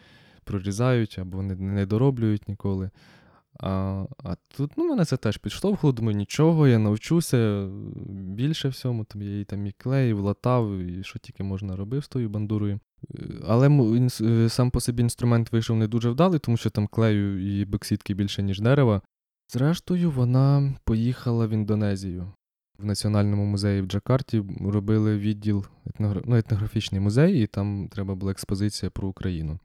прорізають 0.45 1.19
або 1.19 1.43
не, 1.43 1.55
не 1.55 1.87
дороблюють 1.87 2.49
ніколи. 2.49 2.90
А, 3.60 4.04
а 4.25 4.34
тут 4.56 4.70
ну, 4.76 4.88
мене 4.88 5.04
це 5.04 5.16
теж 5.16 5.36
підштовхнуло, 5.36 5.92
думаю, 5.92 6.16
нічого, 6.16 6.68
я 6.68 6.78
навчуся 6.78 7.68
більше 8.08 8.68
всьому. 8.68 9.04
Там 9.04 9.22
я 9.22 9.28
її 9.28 9.44
там 9.44 9.66
і 9.66 9.72
клеїв, 9.72 10.20
латав, 10.20 10.78
і 10.78 11.04
що 11.04 11.18
тільки 11.18 11.42
можна 11.42 11.76
робив 11.76 12.04
з 12.04 12.08
тою 12.08 12.28
бандурою. 12.28 12.80
Е, 13.14 13.18
Але 13.46 13.68
е, 14.20 14.48
сам 14.48 14.70
по 14.70 14.80
собі 14.80 15.02
інструмент 15.02 15.52
вийшов 15.52 15.76
не 15.76 15.88
дуже 15.88 16.10
вдалий, 16.10 16.38
тому 16.38 16.56
що 16.56 16.70
там 16.70 16.86
клею 16.86 17.58
і 17.60 17.64
боксітки 17.64 18.14
більше, 18.14 18.42
ніж 18.42 18.60
дерева. 18.60 19.02
Зрештою, 19.52 20.10
вона 20.10 20.75
поїхала 20.84 21.46
в 21.46 21.50
Індонезію. 21.50 22.32
В 22.78 22.84
Національному 22.84 23.44
музеї 23.44 23.80
в 23.82 23.86
Джакарті 23.86 24.44
робили 24.60 25.18
відділ 25.18 25.64
етногра... 25.86 26.22
ну, 26.25 26.36
етнографічний 26.36 27.00
музей, 27.00 27.42
і 27.42 27.46
там 27.46 27.88
треба 27.88 28.14
була 28.14 28.32
експозиція 28.32 28.90
про 28.90 29.08
Україну. 29.08 29.58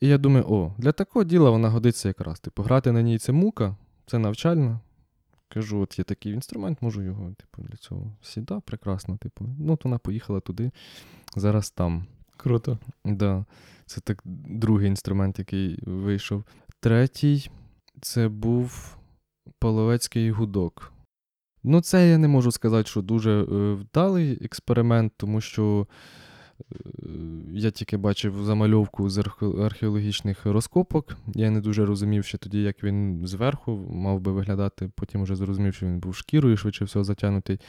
І 0.00 0.08
я 0.08 0.18
думаю, 0.18 0.44
о, 0.48 0.74
для 0.78 0.92
такого 0.92 1.24
діла 1.24 1.50
вона 1.50 1.68
годиться 1.68 2.08
якраз. 2.08 2.40
Типу, 2.40 2.62
грати 2.62 2.92
на 2.92 3.02
ній 3.02 3.18
це 3.18 3.32
мука, 3.32 3.76
це 4.06 4.18
навчально. 4.18 4.80
Кажу, 5.48 5.80
от 5.80 5.98
є 5.98 6.04
такий 6.04 6.32
інструмент, 6.32 6.82
можу 6.82 7.02
його, 7.02 7.30
типу, 7.30 7.68
для 7.68 7.76
цього. 7.76 8.12
Сіда, 8.22 8.60
прекрасно. 8.60 9.16
Типу. 9.16 9.44
Ну, 9.58 9.72
от 9.72 9.84
вона 9.84 9.98
поїхала 9.98 10.40
туди, 10.40 10.70
зараз 11.36 11.70
там. 11.70 12.06
Круто. 12.36 12.78
Да, 13.04 13.44
це 13.86 14.00
так 14.00 14.22
другий 14.24 14.88
інструмент, 14.88 15.38
який 15.38 15.78
вийшов. 15.82 16.44
Третій 16.80 17.50
це 18.00 18.28
був 18.28 18.96
половецький 19.58 20.30
гудок. 20.30 20.92
Ну, 21.62 21.80
це 21.80 22.10
я 22.10 22.18
не 22.18 22.28
можу 22.28 22.52
сказати, 22.52 22.88
що 22.88 23.02
дуже 23.02 23.40
е, 23.40 23.44
вдалий 23.72 24.44
експеримент, 24.44 25.12
тому 25.16 25.40
що 25.40 25.86
я 27.52 27.70
тільки 27.70 27.96
бачив 27.96 28.44
замальовку 28.44 29.10
з 29.10 29.18
археологічних 29.62 30.46
розкопок. 30.46 31.16
Я 31.34 31.50
не 31.50 31.60
дуже 31.60 31.86
розумів 31.86 32.24
ще 32.24 32.38
тоді, 32.38 32.62
як 32.62 32.84
він 32.84 33.26
зверху 33.26 33.88
мав 33.90 34.20
би 34.20 34.32
виглядати. 34.32 34.90
Потім 34.94 35.22
вже 35.22 35.36
зрозумів, 35.36 35.74
що 35.74 35.86
він 35.86 35.98
був 35.98 36.14
шкірою, 36.14 36.56
швидше 36.56 36.84
всього 36.84 37.04
затягнутий. 37.04 37.60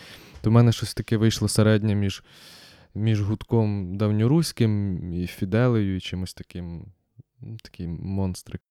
То 0.41 0.49
в 0.49 0.53
мене 0.53 0.71
щось 0.71 0.93
таке 0.93 1.17
вийшло 1.17 1.47
середнє 1.47 1.95
між 1.95 2.23
між 2.95 3.21
гудком 3.21 3.97
давньоруським 3.97 5.13
і 5.13 5.27
фіделею, 5.27 5.95
і 5.95 5.99
чимось 5.99 6.33
таким, 6.33 6.85
такий 7.63 7.87
монстрик. 7.87 8.61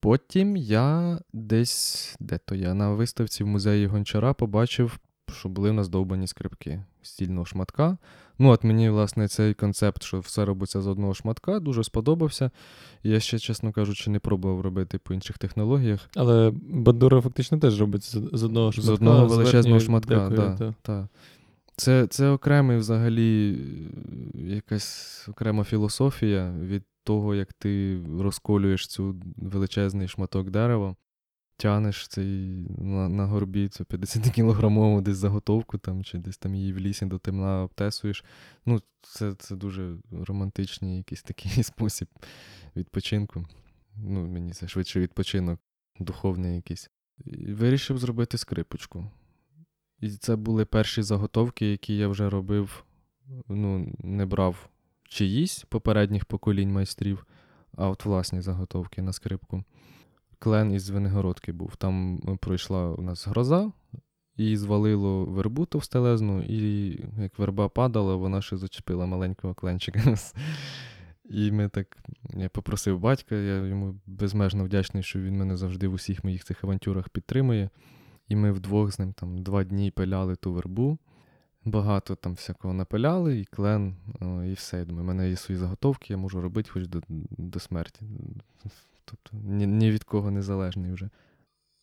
Потім 0.00 0.56
я 0.56 1.18
десь, 1.32 2.16
де 2.20 2.38
то 2.38 2.54
я, 2.54 2.74
на 2.74 2.90
виставці 2.90 3.44
в 3.44 3.46
музеї 3.46 3.86
Гончара 3.86 4.34
побачив, 4.34 4.98
що 5.32 5.48
були 5.48 5.70
в 5.70 5.74
нас 5.74 5.88
довбані 5.88 6.26
скрипки 6.26 6.84
стільного 7.06 7.46
шматка. 7.46 7.98
Ну, 8.38 8.48
от 8.50 8.64
мені, 8.64 8.90
власне, 8.90 9.28
цей 9.28 9.54
концепт, 9.54 10.02
що 10.02 10.20
все 10.20 10.44
робиться 10.44 10.80
з 10.82 10.86
одного 10.86 11.14
шматка, 11.14 11.60
дуже 11.60 11.84
сподобався. 11.84 12.50
Я 13.02 13.20
ще, 13.20 13.38
чесно 13.38 13.72
кажучи, 13.72 14.10
не 14.10 14.18
пробував 14.18 14.60
робити 14.60 14.98
по 14.98 15.14
інших 15.14 15.38
технологіях. 15.38 16.10
Але 16.16 16.52
бандура 16.70 17.20
фактично 17.20 17.58
теж 17.58 17.80
робиться 17.80 18.20
з- 18.32 18.42
одного 18.42 18.72
шматка. 18.72 18.86
З 18.86 18.94
одного 18.94 19.26
величезного 19.26 19.80
шматка. 19.80 20.28
Да, 20.36 20.54
та. 20.56 20.74
та. 20.82 21.08
Це, 21.76 22.06
це 22.06 22.28
окремий 22.30 22.76
взагалі 22.76 23.58
е, 24.34 24.38
якась 24.38 25.26
окрема 25.28 25.64
філософія 25.64 26.52
від 26.62 26.82
того, 27.04 27.34
як 27.34 27.52
ти 27.52 28.00
розколюєш 28.20 28.86
цю 28.86 29.16
величезний 29.36 30.08
шматок 30.08 30.50
дерева, 30.50 30.96
тянеш 31.56 32.08
цей 32.08 32.66
на, 32.78 33.08
на 33.08 33.26
горбі 33.26 33.68
цю 33.68 33.84
50-кілограмову 33.84 35.00
десь 35.00 35.16
заготовку, 35.16 35.78
там, 35.78 36.04
чи 36.04 36.18
десь 36.18 36.38
там 36.38 36.54
її 36.54 36.72
в 36.72 36.78
лісі 36.78 37.06
до 37.06 37.18
темна 37.18 37.62
обтесуєш. 37.62 38.24
Ну, 38.66 38.80
це, 39.02 39.34
це 39.34 39.56
дуже 39.56 39.96
романтичний 40.10 40.96
якийсь 40.96 41.22
такий 41.22 41.62
спосіб 41.62 42.08
відпочинку. 42.76 43.46
Ну, 43.96 44.26
мені 44.26 44.52
це 44.52 44.68
швидше 44.68 45.00
відпочинок, 45.00 45.60
духовний 46.00 46.56
якийсь. 46.56 46.90
І 47.24 47.52
вирішив 47.52 47.98
зробити 47.98 48.38
скрипочку. 48.38 49.10
І 50.00 50.10
це 50.10 50.36
були 50.36 50.64
перші 50.64 51.02
заготовки, 51.02 51.70
які 51.70 51.96
я 51.96 52.08
вже 52.08 52.30
робив, 52.30 52.84
ну, 53.48 53.92
не 53.98 54.26
брав 54.26 54.68
чиїсь 55.08 55.64
попередніх 55.68 56.24
поколінь 56.24 56.72
майстрів, 56.72 57.26
а 57.76 57.88
от 57.88 58.04
власні 58.04 58.40
заготовки 58.40 59.02
на 59.02 59.12
скрипку. 59.12 59.64
Клен 60.38 60.72
із 60.72 60.82
Звенигородки 60.82 61.52
був. 61.52 61.76
Там 61.76 62.20
е, 62.28 62.36
пройшла 62.40 62.90
у 62.90 63.02
нас 63.02 63.26
гроза, 63.26 63.72
і 64.36 64.56
звалило 64.56 65.24
вербу 65.24 65.66
товстелезну, 65.66 66.42
і 66.42 66.90
як 67.18 67.38
верба 67.38 67.68
падала, 67.68 68.16
вона 68.16 68.42
ще 68.42 68.56
зачепила 68.56 69.06
маленького 69.06 69.54
кленчика. 69.54 70.16
І 71.30 71.52
ми 71.52 71.68
так. 71.68 71.96
Я 72.34 72.48
попросив 72.48 73.00
батька, 73.00 73.34
я 73.34 73.66
йому 73.66 74.00
безмежно 74.06 74.64
вдячний, 74.64 75.02
що 75.02 75.20
він 75.20 75.36
мене 75.36 75.56
завжди 75.56 75.88
в 75.88 75.92
усіх 75.92 76.24
моїх 76.24 76.44
цих 76.44 76.64
авантюрах 76.64 77.08
підтримує. 77.08 77.70
І 78.28 78.36
ми 78.36 78.52
вдвох 78.52 78.92
з 78.92 78.98
ним 78.98 79.12
там 79.12 79.42
два 79.42 79.64
дні 79.64 79.90
пиляли 79.90 80.36
ту 80.36 80.52
вербу. 80.52 80.98
Багато 81.64 82.14
там 82.14 82.34
всякого 82.34 82.74
напиляли, 82.74 83.40
і 83.40 83.44
клен, 83.44 83.96
і 84.46 84.52
все. 84.52 84.78
Я 84.78 84.84
думаю, 84.84 85.04
в 85.04 85.06
мене 85.06 85.30
є 85.30 85.36
свої 85.36 85.58
заготовки, 85.58 86.12
я 86.12 86.16
можу 86.16 86.40
робити 86.40 86.70
хоч 86.70 86.86
до, 86.86 87.00
до 87.38 87.60
смерті. 87.60 88.02
Тобто 89.06 89.30
ні, 89.44 89.66
ні 89.66 89.90
від 89.90 90.04
кого 90.04 90.30
не 90.30 90.42
залежний 90.42 90.92
вже. 90.92 91.10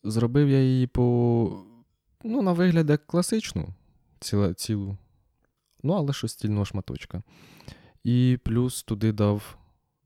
Зробив 0.03 0.49
я 0.49 0.61
її 0.61 0.87
по. 0.87 1.63
Ну, 2.23 2.41
на 2.41 2.53
вигляд 2.53 2.89
як 2.89 3.07
класичну, 3.07 3.67
ціла, 4.19 4.53
цілу. 4.53 4.97
Ну, 5.83 5.93
але 5.93 6.13
щось 6.13 6.31
стільного 6.31 6.65
шматочка. 6.65 7.23
І 8.03 8.39
плюс 8.43 8.83
туди 8.83 9.11
дав 9.11 9.57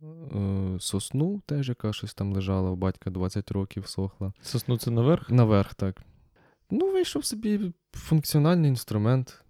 е, 0.02 0.78
сосну, 0.80 1.42
теж 1.46 1.70
яка 1.70 1.94
щось 1.94 2.14
там 2.14 2.34
лежала, 2.34 2.70
у 2.70 2.76
батька 2.76 3.10
20 3.10 3.52
років 3.52 3.88
сохла. 3.88 4.34
Сосну 4.42 4.78
це 4.78 4.92
наверх. 4.92 5.30
Наверх, 5.30 5.74
так. 5.74 6.02
Ну, 6.72 6.92
вийшов 6.92 7.26
собі 7.26 7.74
функціональний 7.94 8.70
інструмент. 8.70 9.44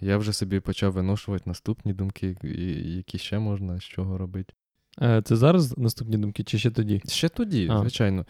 Я 0.00 0.16
вже 0.16 0.32
собі 0.32 0.60
почав 0.60 0.92
виношувати 0.92 1.44
наступні 1.46 1.92
думки, 1.92 2.36
які 2.84 3.18
ще 3.18 3.38
можна 3.38 3.78
з 3.78 3.84
чого 3.84 4.18
робити. 4.18 4.54
Е, 5.02 5.22
Це 5.24 5.36
зараз 5.36 5.78
наступні 5.78 6.16
думки, 6.18 6.42
чи 6.44 6.58
ще 6.58 6.70
тоді? 6.70 7.02
Ще 7.08 7.28
тоді, 7.28 7.68
А. 7.70 7.78
звичайно. 7.78 8.24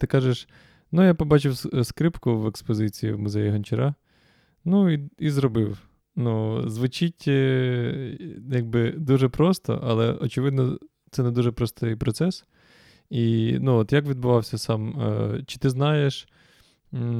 Ти 0.00 0.06
кажеш, 0.06 0.48
ну 0.92 1.04
я 1.06 1.14
побачив 1.14 1.56
скрипку 1.84 2.38
в 2.38 2.46
експозиції 2.46 3.12
в 3.12 3.18
музеї 3.18 3.50
Гончара, 3.50 3.94
ну 4.64 4.90
і, 4.90 5.10
і 5.18 5.30
зробив. 5.30 5.78
Ну, 6.16 6.62
звучить 6.68 7.24
е, 7.28 8.18
якби 8.50 8.90
дуже 8.90 9.28
просто, 9.28 9.80
але 9.84 10.12
очевидно, 10.12 10.78
це 11.10 11.22
не 11.22 11.30
дуже 11.30 11.52
простий 11.52 11.96
процес. 11.96 12.44
І 13.10 13.56
ну, 13.60 13.76
от 13.76 13.92
як 13.92 14.06
відбувався 14.06 14.58
сам? 14.58 15.00
е, 15.00 15.42
Чи 15.46 15.58
ти 15.58 15.70
знаєш, 15.70 16.28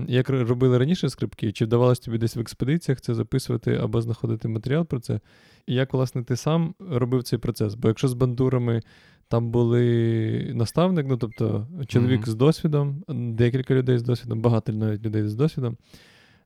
як 0.08 0.30
робили 0.30 0.78
раніше 0.78 1.08
скрипки, 1.08 1.52
чи 1.52 1.64
вдавалось 1.64 1.98
тобі 1.98 2.18
десь 2.18 2.36
в 2.36 2.40
експедиціях 2.40 3.00
це 3.00 3.14
записувати 3.14 3.74
або 3.76 4.02
знаходити 4.02 4.48
матеріал 4.48 4.84
про 4.84 5.00
це? 5.00 5.20
І 5.66 5.74
як, 5.74 5.92
власне, 5.94 6.24
ти 6.24 6.36
сам 6.36 6.74
робив 6.90 7.22
цей 7.22 7.38
процес? 7.38 7.74
Бо 7.74 7.88
якщо 7.88 8.08
з 8.08 8.14
бандурами 8.14 8.82
там 9.28 9.50
були 9.50 10.52
наставник, 10.54 11.06
ну 11.08 11.16
тобто 11.16 11.66
чоловік 11.86 12.20
Мгм. 12.20 12.30
з 12.30 12.34
досвідом, 12.34 13.04
декілька 13.08 13.74
людей 13.74 13.98
з 13.98 14.02
досвідом, 14.02 14.40
багато 14.40 14.72
навіть 14.72 15.04
людей 15.04 15.28
з 15.28 15.34
досвідом. 15.34 15.76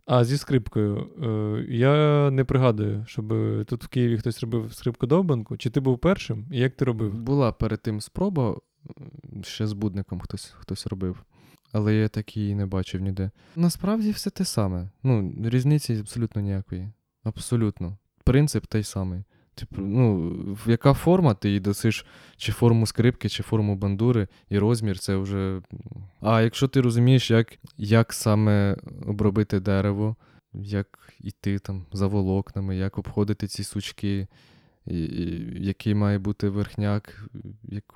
А 0.07 0.25
зі 0.25 0.37
скрипкою, 0.37 1.07
е, 1.23 1.65
я 1.75 2.31
не 2.31 2.45
пригадую, 2.45 3.05
щоб 3.09 3.29
тут 3.65 3.85
в 3.85 3.89
Києві 3.89 4.19
хтось 4.19 4.41
робив 4.41 4.75
скрипку 4.75 5.07
довбанку. 5.07 5.57
Чи 5.57 5.71
ти 5.71 5.81
був 5.81 5.99
першим? 5.99 6.47
І 6.53 6.59
як 6.59 6.77
ти 6.77 6.85
робив? 6.85 7.19
Була 7.19 7.53
перед 7.53 7.83
тим 7.83 8.01
спроба, 8.01 8.57
ще 9.43 9.67
з 9.67 9.73
будником 9.73 10.21
хтось, 10.21 10.55
хтось 10.59 10.87
робив. 10.87 11.25
Але 11.73 11.95
я 11.95 12.09
так 12.09 12.37
її 12.37 12.55
не 12.55 12.67
бачив 12.67 13.01
ніде. 13.01 13.31
Насправді 13.57 14.11
все 14.11 14.31
те 14.31 14.45
саме. 14.45 14.89
Ну, 15.03 15.35
різниці 15.45 15.95
абсолютно 15.95 16.43
ніякої. 16.43 16.89
Абсолютно. 17.25 17.99
Принцип 18.25 18.67
той 18.67 18.83
самий. 18.83 19.25
Типу, 19.55 19.83
ну, 19.83 20.31
в 20.65 20.71
яка 20.71 20.95
форма 20.95 21.35
ти 21.35 21.49
її 21.49 21.61
досиш, 21.61 22.07
чи 22.37 22.53
форму 22.53 22.87
скрипки, 22.87 23.29
чи 23.29 23.43
форму 23.43 23.77
бандури, 23.77 24.29
і 24.49 24.59
розмір 24.59 24.99
це 24.99 25.17
вже. 25.17 25.61
А 26.21 26.43
якщо 26.43 26.69
ти 26.69 26.81
розумієш, 26.81 27.31
як, 27.31 27.59
як 27.77 28.13
саме 28.13 28.77
обробити 29.07 29.61
дерево, 29.61 30.17
як 30.55 30.99
іти 31.21 31.59
там 31.59 31.87
за 31.93 32.07
волокнами, 32.07 32.77
як 32.77 32.99
обходити 32.99 33.47
ці 33.47 33.65
сучки, 33.65 34.27
і, 34.87 34.99
і, 35.05 35.57
який 35.67 35.95
має 35.95 36.19
бути 36.19 36.49
верхняк, 36.49 37.25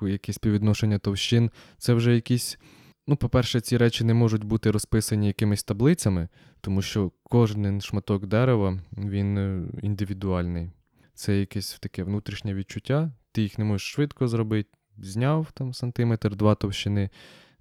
яке 0.02 0.32
співвідношення 0.32 0.98
товщин, 0.98 1.50
це 1.78 1.94
вже 1.94 2.14
якісь. 2.14 2.58
Ну, 3.06 3.16
по-перше, 3.16 3.60
ці 3.60 3.76
речі 3.76 4.04
не 4.04 4.14
можуть 4.14 4.44
бути 4.44 4.70
розписані 4.70 5.26
якимись 5.26 5.64
таблицями, 5.64 6.28
тому 6.60 6.82
що 6.82 7.12
кожен 7.22 7.80
шматок 7.80 8.26
дерева 8.26 8.78
він 8.98 9.38
е, 9.38 9.62
індивідуальний. 9.82 10.70
Це 11.14 11.40
якесь 11.40 11.78
таке 11.78 12.02
внутрішнє 12.02 12.54
відчуття. 12.54 13.12
Ти 13.32 13.42
їх 13.42 13.58
не 13.58 13.64
можеш 13.64 13.92
швидко 13.92 14.28
зробити. 14.28 14.68
Зняв 14.98 15.52
там 15.54 15.74
сантиметр, 15.74 16.36
два 16.36 16.54
товщини, 16.54 17.10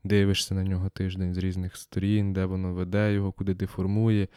дивишся 0.04 0.56
на 0.56 0.64
нього 0.64 0.90
тиждень 0.90 1.34
з 1.34 1.38
різних 1.38 1.78
сторін, 1.78 2.34
де 2.34 2.46
воно 2.46 2.74
веде 2.74 3.14
його, 3.14 3.32
куди 3.32 3.54
деформує, 3.54 4.28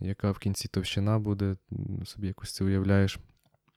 яка 0.00 0.30
в 0.30 0.38
кінці 0.38 0.68
товщина 0.68 1.18
буде, 1.18 1.56
собі 2.04 2.26
якось 2.26 2.54
це 2.54 2.64
уявляєш. 2.64 3.18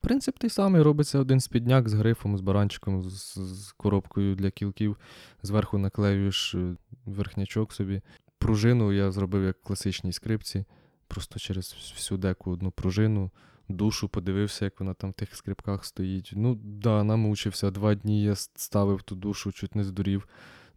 Принцип 0.08 0.40
той 0.40 0.50
самий 0.50 0.82
робиться 0.82 1.20
один 1.20 1.40
спідняк 1.40 1.90
з 1.90 1.94
грифом, 1.94 2.38
з 2.38 2.42
баранчиком, 2.42 3.10
з, 3.10 3.34
з 3.38 3.72
коробкою 3.72 4.36
для 4.36 4.52
кілків. 4.52 4.98
Зверху 5.44 5.78
наклеюєш 5.78 6.56
е, 6.56 6.76
верхнячок 7.06 7.74
собі. 7.74 8.02
Пружину 8.38 8.94
я 8.94 9.12
зробив 9.12 9.44
як 9.44 9.62
класичній 9.62 10.14
скрипці, 10.14 10.66
просто 11.08 11.40
через 11.40 11.74
всю 11.96 12.18
деку 12.18 12.52
одну 12.52 12.72
пружину, 12.72 13.32
душу 13.70 14.10
подивився, 14.10 14.66
як 14.66 14.80
вона 14.80 14.94
там 14.94 15.10
в 15.10 15.14
тих 15.14 15.36
скрипках 15.36 15.86
стоїть. 15.86 16.32
Ну, 16.36 16.56
да, 16.64 17.04
намучився. 17.04 17.72
Два 17.72 17.96
дні 17.96 18.24
я 18.24 18.36
ставив 18.36 19.02
ту 19.02 19.16
душу, 19.16 19.52
чуть 19.52 19.76
не 19.76 19.84
здурів. 19.84 20.28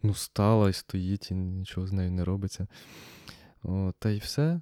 Ну, 0.03 0.14
стала 0.14 0.71
і 0.71 0.73
стоїть, 0.73 1.31
і 1.31 1.35
нічого 1.35 1.87
з 1.87 1.93
нею 1.93 2.11
не 2.11 2.25
робиться. 2.25 2.66
О, 3.62 3.93
та 3.99 4.11
й 4.11 4.19
все. 4.19 4.61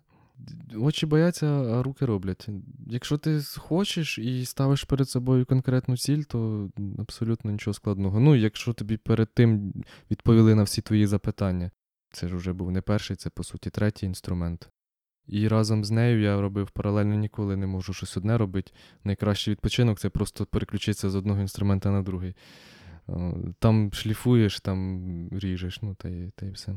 Очі 0.76 1.06
бояться, 1.06 1.46
а 1.46 1.82
руки 1.82 2.06
роблять. 2.06 2.48
Якщо 2.86 3.18
ти 3.18 3.40
хочеш 3.56 4.18
і 4.18 4.44
ставиш 4.44 4.84
перед 4.84 5.08
собою 5.08 5.46
конкретну 5.46 5.96
ціль, 5.96 6.22
то 6.22 6.70
абсолютно 6.98 7.50
нічого 7.50 7.74
складного. 7.74 8.20
Ну, 8.20 8.34
якщо 8.34 8.72
тобі 8.72 8.96
перед 8.96 9.34
тим 9.34 9.72
відповіли 10.10 10.54
на 10.54 10.62
всі 10.62 10.82
твої 10.82 11.06
запитання. 11.06 11.70
Це 12.12 12.28
ж 12.28 12.36
вже 12.36 12.52
був 12.52 12.70
не 12.70 12.80
перший, 12.80 13.16
це 13.16 13.30
по 13.30 13.44
суті 13.44 13.70
третій 13.70 14.06
інструмент. 14.06 14.70
І 15.26 15.48
разом 15.48 15.84
з 15.84 15.90
нею 15.90 16.20
я 16.20 16.40
робив 16.40 16.70
паралельно 16.70 17.14
ніколи 17.14 17.56
не 17.56 17.66
можу 17.66 17.92
щось 17.92 18.16
одне 18.16 18.38
робити. 18.38 18.72
Найкращий 19.04 19.52
відпочинок 19.52 19.98
це 19.98 20.08
просто 20.08 20.46
переключитися 20.46 21.10
з 21.10 21.14
одного 21.14 21.40
інструмента 21.40 21.90
на 21.90 22.02
другий. 22.02 22.34
Там 23.58 23.92
шліфуєш, 23.92 24.60
там 24.60 25.28
ріжеш, 25.32 25.82
ну 25.82 25.94
та 25.94 26.08
й, 26.08 26.30
та 26.36 26.46
й 26.46 26.50
все. 26.50 26.74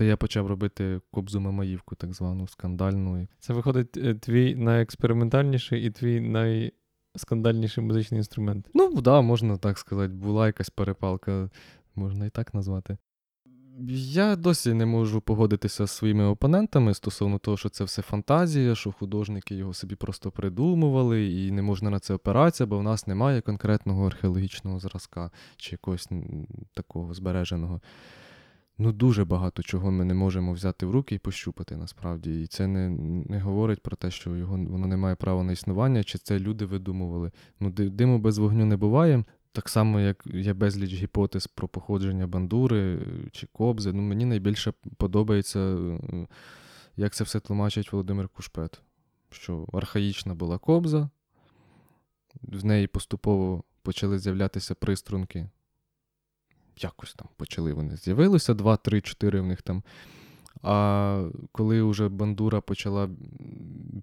То 0.00 0.04
я 0.04 0.16
почав 0.16 0.46
робити 0.46 1.00
кобзу 1.10 1.40
мамаївку, 1.40 1.94
так 1.94 2.14
звану, 2.14 2.48
скандальну. 2.48 3.28
Це 3.38 3.52
виходить 3.52 3.96
е, 3.96 4.14
твій 4.14 4.54
найекспериментальніший 4.54 5.86
і 5.86 5.90
твій 5.90 6.20
найскандальніший 6.20 7.84
музичний 7.84 8.18
інструмент. 8.18 8.70
Ну, 8.74 8.90
так, 8.94 9.02
да, 9.02 9.20
можна 9.20 9.56
так 9.56 9.78
сказати, 9.78 10.14
була 10.14 10.46
якась 10.46 10.70
перепалка, 10.70 11.50
можна 11.94 12.26
і 12.26 12.30
так 12.30 12.54
назвати. 12.54 12.96
Я 13.88 14.36
досі 14.36 14.74
не 14.74 14.86
можу 14.86 15.20
погодитися 15.20 15.86
з 15.86 15.90
своїми 15.90 16.24
опонентами 16.24 16.94
стосовно 16.94 17.38
того, 17.38 17.56
що 17.56 17.68
це 17.68 17.84
все 17.84 18.02
фантазія, 18.02 18.74
що 18.74 18.92
художники 18.92 19.54
його 19.54 19.74
собі 19.74 19.94
просто 19.94 20.30
придумували, 20.30 21.26
і 21.26 21.50
не 21.50 21.62
можна 21.62 21.90
на 21.90 22.00
це 22.00 22.14
опиратися, 22.14 22.66
бо 22.66 22.78
в 22.78 22.82
нас 22.82 23.06
немає 23.06 23.40
конкретного 23.40 24.06
археологічного 24.06 24.78
зразка 24.78 25.30
чи 25.56 25.72
якогось 25.72 26.08
такого 26.74 27.14
збереженого. 27.14 27.80
Ну, 28.82 28.92
дуже 28.92 29.24
багато 29.24 29.62
чого 29.62 29.90
ми 29.90 30.04
не 30.04 30.14
можемо 30.14 30.52
взяти 30.52 30.86
в 30.86 30.90
руки 30.90 31.14
і 31.14 31.18
пощупати 31.18 31.76
насправді. 31.76 32.42
І 32.42 32.46
це 32.46 32.66
не, 32.66 32.90
не 33.28 33.40
говорить 33.40 33.82
про 33.82 33.96
те, 33.96 34.10
що 34.10 34.36
його 34.36 34.56
воно 34.56 34.86
не 34.86 34.96
має 34.96 35.14
права 35.16 35.42
на 35.42 35.52
існування, 35.52 36.04
чи 36.04 36.18
це 36.18 36.38
люди 36.38 36.64
видумували. 36.64 37.30
Ну, 37.60 37.70
диму 37.70 38.18
без 38.18 38.38
вогню 38.38 38.64
не 38.64 38.76
буває. 38.76 39.24
Так 39.52 39.68
само, 39.68 40.00
як 40.00 40.26
є 40.26 40.52
безліч 40.52 40.94
гіпотез 40.94 41.46
про 41.46 41.68
походження 41.68 42.26
бандури 42.26 42.94
е, 42.94 43.00
чи 43.32 43.46
кобзи. 43.46 43.92
Ну, 43.92 44.02
мені 44.02 44.24
найбільше 44.24 44.72
подобається, 44.96 45.60
е, 45.60 46.26
як 46.96 47.14
це 47.14 47.24
все 47.24 47.40
тлумачить 47.40 47.92
Володимир 47.92 48.28
Кушпет. 48.28 48.82
Що 49.30 49.66
архаїчна 49.72 50.34
була 50.34 50.58
кобза, 50.58 51.10
в 52.42 52.64
неї 52.64 52.86
поступово 52.86 53.64
почали 53.82 54.18
з'являтися 54.18 54.74
приструнки. 54.74 55.48
Якось 56.80 57.14
там 57.14 57.28
почали 57.36 57.72
вони 57.72 57.96
з'явилися, 57.96 58.54
два, 58.54 58.76
три, 58.76 59.00
чотири 59.00 59.40
в 59.40 59.46
них 59.46 59.62
там. 59.62 59.82
А 60.62 61.28
коли 61.52 61.82
вже 61.82 62.08
бандура 62.08 62.60
почала 62.60 63.10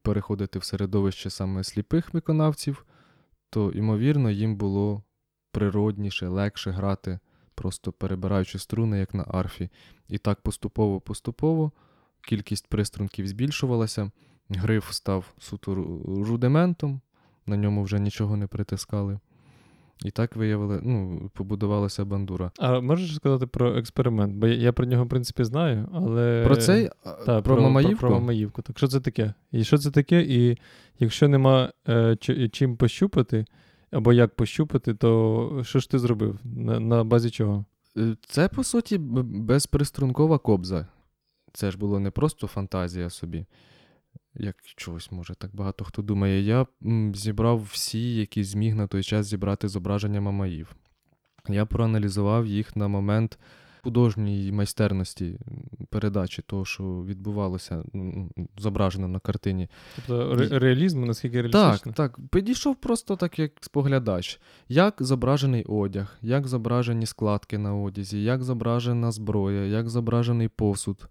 переходити 0.01 0.59
в 0.59 0.63
середовище 0.63 1.29
саме 1.29 1.63
сліпих 1.63 2.13
виконавців, 2.13 2.85
то, 3.49 3.71
ймовірно, 3.71 4.29
їм 4.29 4.55
було 4.55 5.03
природніше, 5.51 6.27
легше 6.27 6.71
грати, 6.71 7.19
просто 7.55 7.91
перебираючи 7.91 8.59
струни, 8.59 8.99
як 8.99 9.13
на 9.13 9.23
арфі. 9.23 9.69
І 10.07 10.17
так 10.17 10.41
поступово-поступово 10.41 11.71
кількість 12.21 12.67
приструнків 12.67 13.27
збільшувалася, 13.27 14.11
гриф 14.49 14.91
став 14.91 15.33
суто 15.39 15.75
рудиментом, 16.05 17.01
на 17.45 17.57
ньому 17.57 17.83
вже 17.83 17.99
нічого 17.99 18.37
не 18.37 18.47
притискали. 18.47 19.19
І 20.05 20.11
так 20.11 20.35
виявили, 20.35 20.79
ну, 20.83 21.29
побудувалася 21.33 22.05
бандура. 22.05 22.51
А 22.59 22.79
можеш 22.79 23.15
сказати 23.15 23.47
про 23.47 23.77
експеримент? 23.77 24.35
Бо 24.35 24.47
я, 24.47 24.73
про 24.73 24.85
нього, 24.85 25.05
в 25.05 25.09
принципі, 25.09 25.43
знаю, 25.43 25.89
але. 25.93 26.43
Про 26.45 26.55
цей, 26.55 26.89
Та, 27.25 27.41
про, 27.41 27.61
Мамаївку? 27.61 27.99
Про, 27.99 28.09
про 28.09 28.19
Мамаївку. 28.19 28.61
Так 28.61 28.77
що 28.77 28.87
це 28.87 28.99
таке? 28.99 29.33
І 29.51 29.63
що 29.63 29.77
це 29.77 29.91
таке? 29.91 30.21
І 30.21 30.57
якщо 30.99 31.27
нема 31.27 31.71
е, 31.89 32.15
чи- 32.19 32.49
чим 32.49 32.77
пощупати, 32.77 33.45
або 33.91 34.13
як 34.13 34.35
пощупати, 34.35 34.93
то 34.93 35.61
що 35.63 35.79
ж 35.79 35.89
ти 35.91 35.99
зробив? 35.99 36.39
На, 36.43 36.79
на 36.79 37.03
базі 37.03 37.29
чого? 37.29 37.65
Е, 37.97 38.15
Це, 38.27 38.47
по 38.49 38.63
суті, 38.63 38.97
безпристрункова 38.97 40.37
кобза. 40.37 40.87
Це 41.53 41.71
ж 41.71 41.77
було 41.77 41.99
не 41.99 42.11
просто 42.11 42.47
фантазія 42.47 43.09
собі, 43.09 43.45
як 44.39 44.55
чогось, 44.75 45.11
може, 45.11 45.35
так 45.35 45.55
багато 45.55 45.85
хто 45.85 46.01
думає. 46.01 46.41
Я 46.41 46.65
зібрав 47.13 47.67
всі, 47.71 48.15
які 48.15 48.43
зміг 48.43 48.75
на 48.75 48.87
той 48.87 49.03
час 49.03 49.25
зібрати 49.25 49.67
зображення 49.67 50.21
мамаїв. 50.21 50.75
Я 51.49 51.65
проаналізував 51.65 52.45
їх 52.45 52.75
на 52.75 52.87
момент 52.87 53.39
художній 53.83 54.51
майстерності 54.51 55.39
передачі 55.89 56.41
того, 56.41 56.65
що 56.65 56.83
відбувалося, 56.83 57.83
зображено 58.57 59.07
на 59.07 59.19
картині. 59.19 59.67
Тобто 59.95 60.35
ре- 60.35 60.59
реалізм, 60.59 61.03
наскільки 61.05 61.41
реалістично? 61.41 61.93
Так, 61.93 62.11
так. 62.17 62.27
Підійшов 62.31 62.75
просто 62.75 63.15
так, 63.15 63.39
як 63.39 63.51
споглядач. 63.61 64.39
Як 64.69 64.95
зображений 64.99 65.63
одяг, 65.63 66.17
як 66.21 66.47
зображені 66.47 67.05
складки 67.05 67.57
на 67.57 67.75
одязі, 67.75 68.23
як 68.23 68.43
зображена 68.43 69.11
зброя, 69.11 69.65
як 69.65 69.89
зображений 69.89 70.47
посуд. 70.47 71.07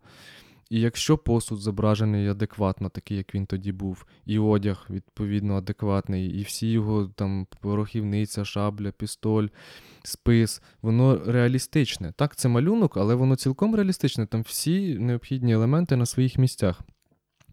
І 0.71 0.81
якщо 0.81 1.19
посуд 1.19 1.59
зображений 1.59 2.29
адекватно, 2.29 2.89
такий, 2.89 3.17
як 3.17 3.35
він 3.35 3.47
тоді 3.47 3.73
був, 3.73 4.07
і 4.25 4.39
одяг, 4.39 4.87
відповідно, 4.91 5.57
адекватний, 5.57 6.41
і 6.41 6.43
всі 6.43 6.71
його 6.71 7.07
там 7.07 7.47
порохівниця, 7.61 8.45
шабля, 8.45 8.91
пістоль, 8.91 9.47
спис, 10.03 10.63
воно 10.83 11.23
реалістичне. 11.27 12.13
Так, 12.13 12.37
це 12.37 12.49
малюнок, 12.49 12.97
але 12.97 13.15
воно 13.15 13.37
цілком 13.37 13.75
реалістичне. 13.75 14.27
Там 14.27 14.43
всі 14.43 14.99
необхідні 14.99 15.53
елементи 15.53 15.97
на 15.97 16.07
своїх 16.07 16.39
місцях. 16.39 16.81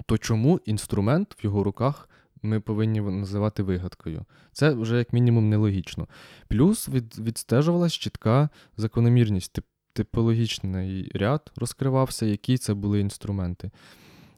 То 0.06 0.18
чому 0.18 0.60
інструмент 0.66 1.36
в 1.40 1.46
його 1.46 1.64
руках 1.64 2.10
ми 2.42 2.60
повинні 2.60 3.02
називати 3.02 3.64
вигадкою? 3.64 4.26
Це 4.52 4.74
вже 4.74 4.98
як 4.98 5.14
мінімум 5.14 5.50
нелогічно. 5.50 6.08
Плюс 6.48 6.90
від, 6.90 7.20
відстежувалась 7.20 7.94
чітка 7.94 8.50
закономірність. 8.78 9.60
Тип, 9.94 10.08
типологічний 10.08 11.12
ряд 11.14 11.52
розкривався, 11.56 12.26
які 12.26 12.58
це 12.58 12.74
були 12.74 13.00
інструменти. 13.00 13.72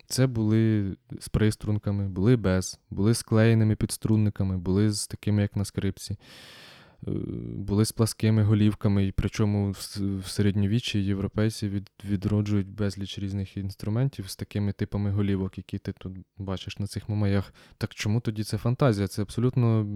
Це 0.08 0.28
були 0.28 0.96
з 1.20 1.30
приструнками, 1.30 2.10
були 2.10 2.36
без, 2.36 2.80
були 2.89 3.13
з 3.13 3.24
підструнниками, 3.76 4.58
були 4.58 4.91
з 4.91 5.08
такими, 5.08 5.41
як 5.41 5.56
на 5.56 5.65
скрипці, 5.65 6.18
були 7.56 7.86
з 7.86 7.91
пласкими 7.91 8.44
голівками, 8.44 9.06
і 9.06 9.12
причому 9.12 9.72
в, 9.72 10.28
середньовіччі 10.28 11.04
європейці 11.04 11.70
від, 11.70 11.91
відроджують 12.06 12.68
безліч 12.68 13.20
різних 13.20 13.58
інструментів 13.58 14.30
з 14.30 14.36
такими 14.36 14.72
типами 14.72 15.12
голівок, 15.12 15.58
які 15.58 15.78
ти 15.78 15.91
тут 15.91 16.18
бачиш 16.38 16.80
на 16.80 16.88
цих 16.88 17.10
мамаях. 17.10 17.54
Так 17.78 17.94
чому 17.94 18.22
тоді 18.22 18.44
це 18.44 18.58
фантазія? 18.58 19.08
Це 19.08 19.22
абсолютно 19.22 19.88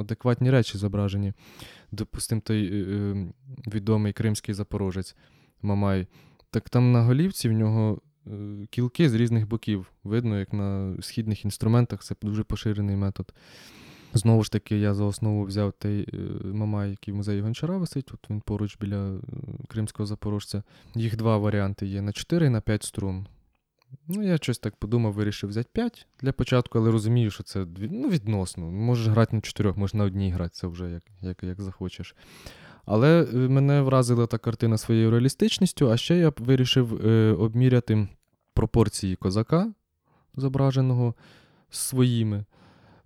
адекватні 0.00 0.50
речі 0.50 0.78
зображені. 0.78 1.32
Допустим, 1.92 2.40
той 2.40 2.66
е, 2.66 2.86
е, 2.94 3.26
відомий 3.66 4.12
кримський 4.12 4.54
запорожець 4.54 5.16
Мамай. 5.62 6.06
Так 6.50 6.70
там 6.70 6.92
на 6.92 7.02
голівці 7.02 7.48
в 7.48 7.52
нього 7.52 8.00
е, 8.26 8.30
кілки 8.70 9.08
з 9.08 9.14
різних 9.14 9.48
боків. 9.48 9.92
Видно, 10.04 10.38
як 10.38 10.52
на 10.52 10.96
східних 11.00 11.44
інструментах 11.44 12.02
це 12.02 12.14
дуже 12.22 12.44
поширений 12.44 12.96
метод. 12.96 13.32
Знову 14.14 14.44
ж 14.44 14.52
таки, 14.52 14.78
я 14.78 14.94
за 14.94 15.04
основу 15.04 15.44
взяв 15.44 15.72
той 15.72 16.00
е, 16.00 16.16
Мамай, 16.44 16.90
який 16.90 17.14
в 17.14 17.16
музеї 17.16 17.40
Гончара 17.40 17.76
висить. 17.78 18.10
От 18.14 18.30
він 18.30 18.40
поруч 18.40 18.78
біля 18.80 19.14
е, 19.14 19.20
кримського 19.68 20.06
запорожця. 20.06 20.62
Їх 20.94 21.16
два 21.16 21.38
варіанти 21.38 21.86
є: 21.86 22.02
на 22.02 22.12
4 22.12 22.46
і 22.46 22.50
на 22.50 22.60
5 22.60 22.82
струн. 22.82 23.26
Ну, 24.08 24.22
я 24.22 24.36
щось 24.36 24.58
так 24.58 24.76
подумав, 24.76 25.12
вирішив 25.12 25.50
взяти 25.50 25.68
5 25.72 26.06
для 26.20 26.32
початку, 26.32 26.78
але 26.78 26.90
розумію, 26.90 27.30
що 27.30 27.42
це 27.42 27.66
ну, 27.78 28.08
відносно. 28.08 28.70
Можеш 28.70 29.06
грати 29.06 29.36
на 29.36 29.42
4, 29.42 29.72
можеш 29.76 29.94
на 29.94 30.04
одній 30.04 30.30
грати, 30.30 30.50
це 30.54 30.66
вже 30.66 30.90
як, 30.90 31.02
як, 31.22 31.42
як 31.42 31.60
захочеш. 31.60 32.16
Але 32.84 33.22
е, 33.22 33.36
мене 33.36 33.82
вразила 33.82 34.26
та 34.26 34.38
картина 34.38 34.78
своєю 34.78 35.10
реалістичністю, 35.10 35.90
а 35.90 35.96
ще 35.96 36.16
я 36.16 36.32
вирішив 36.38 37.06
е, 37.06 37.32
обміряти 37.32 38.08
пропорції 38.54 39.16
козака, 39.16 39.72
зображеного 40.36 41.14
своїми. 41.70 42.44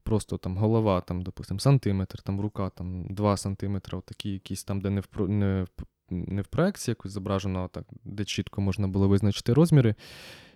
Просто 0.09 0.39
там 0.39 0.57
голова, 0.57 1.01
там, 1.01 1.23
допустим, 1.23 1.61
сантиметр, 1.61 2.23
там 2.23 2.41
рука, 2.41 2.71
там 2.71 3.07
2 3.11 3.37
сантиметри, 3.37 4.01
такі 4.05 4.31
якісь 4.31 4.65
там, 4.65 4.81
де 4.81 4.91
не 4.91 5.01
в, 5.01 5.29
не 5.29 5.67
не 6.11 6.43
в 6.43 6.47
проекції 6.47 6.93
якось 6.93 7.13
зображено, 7.13 7.69
так, 7.73 7.85
де 8.05 8.25
чітко 8.25 8.61
можна 8.61 8.89
було 8.89 9.09
визначити 9.09 9.53
розміри. 9.53 9.95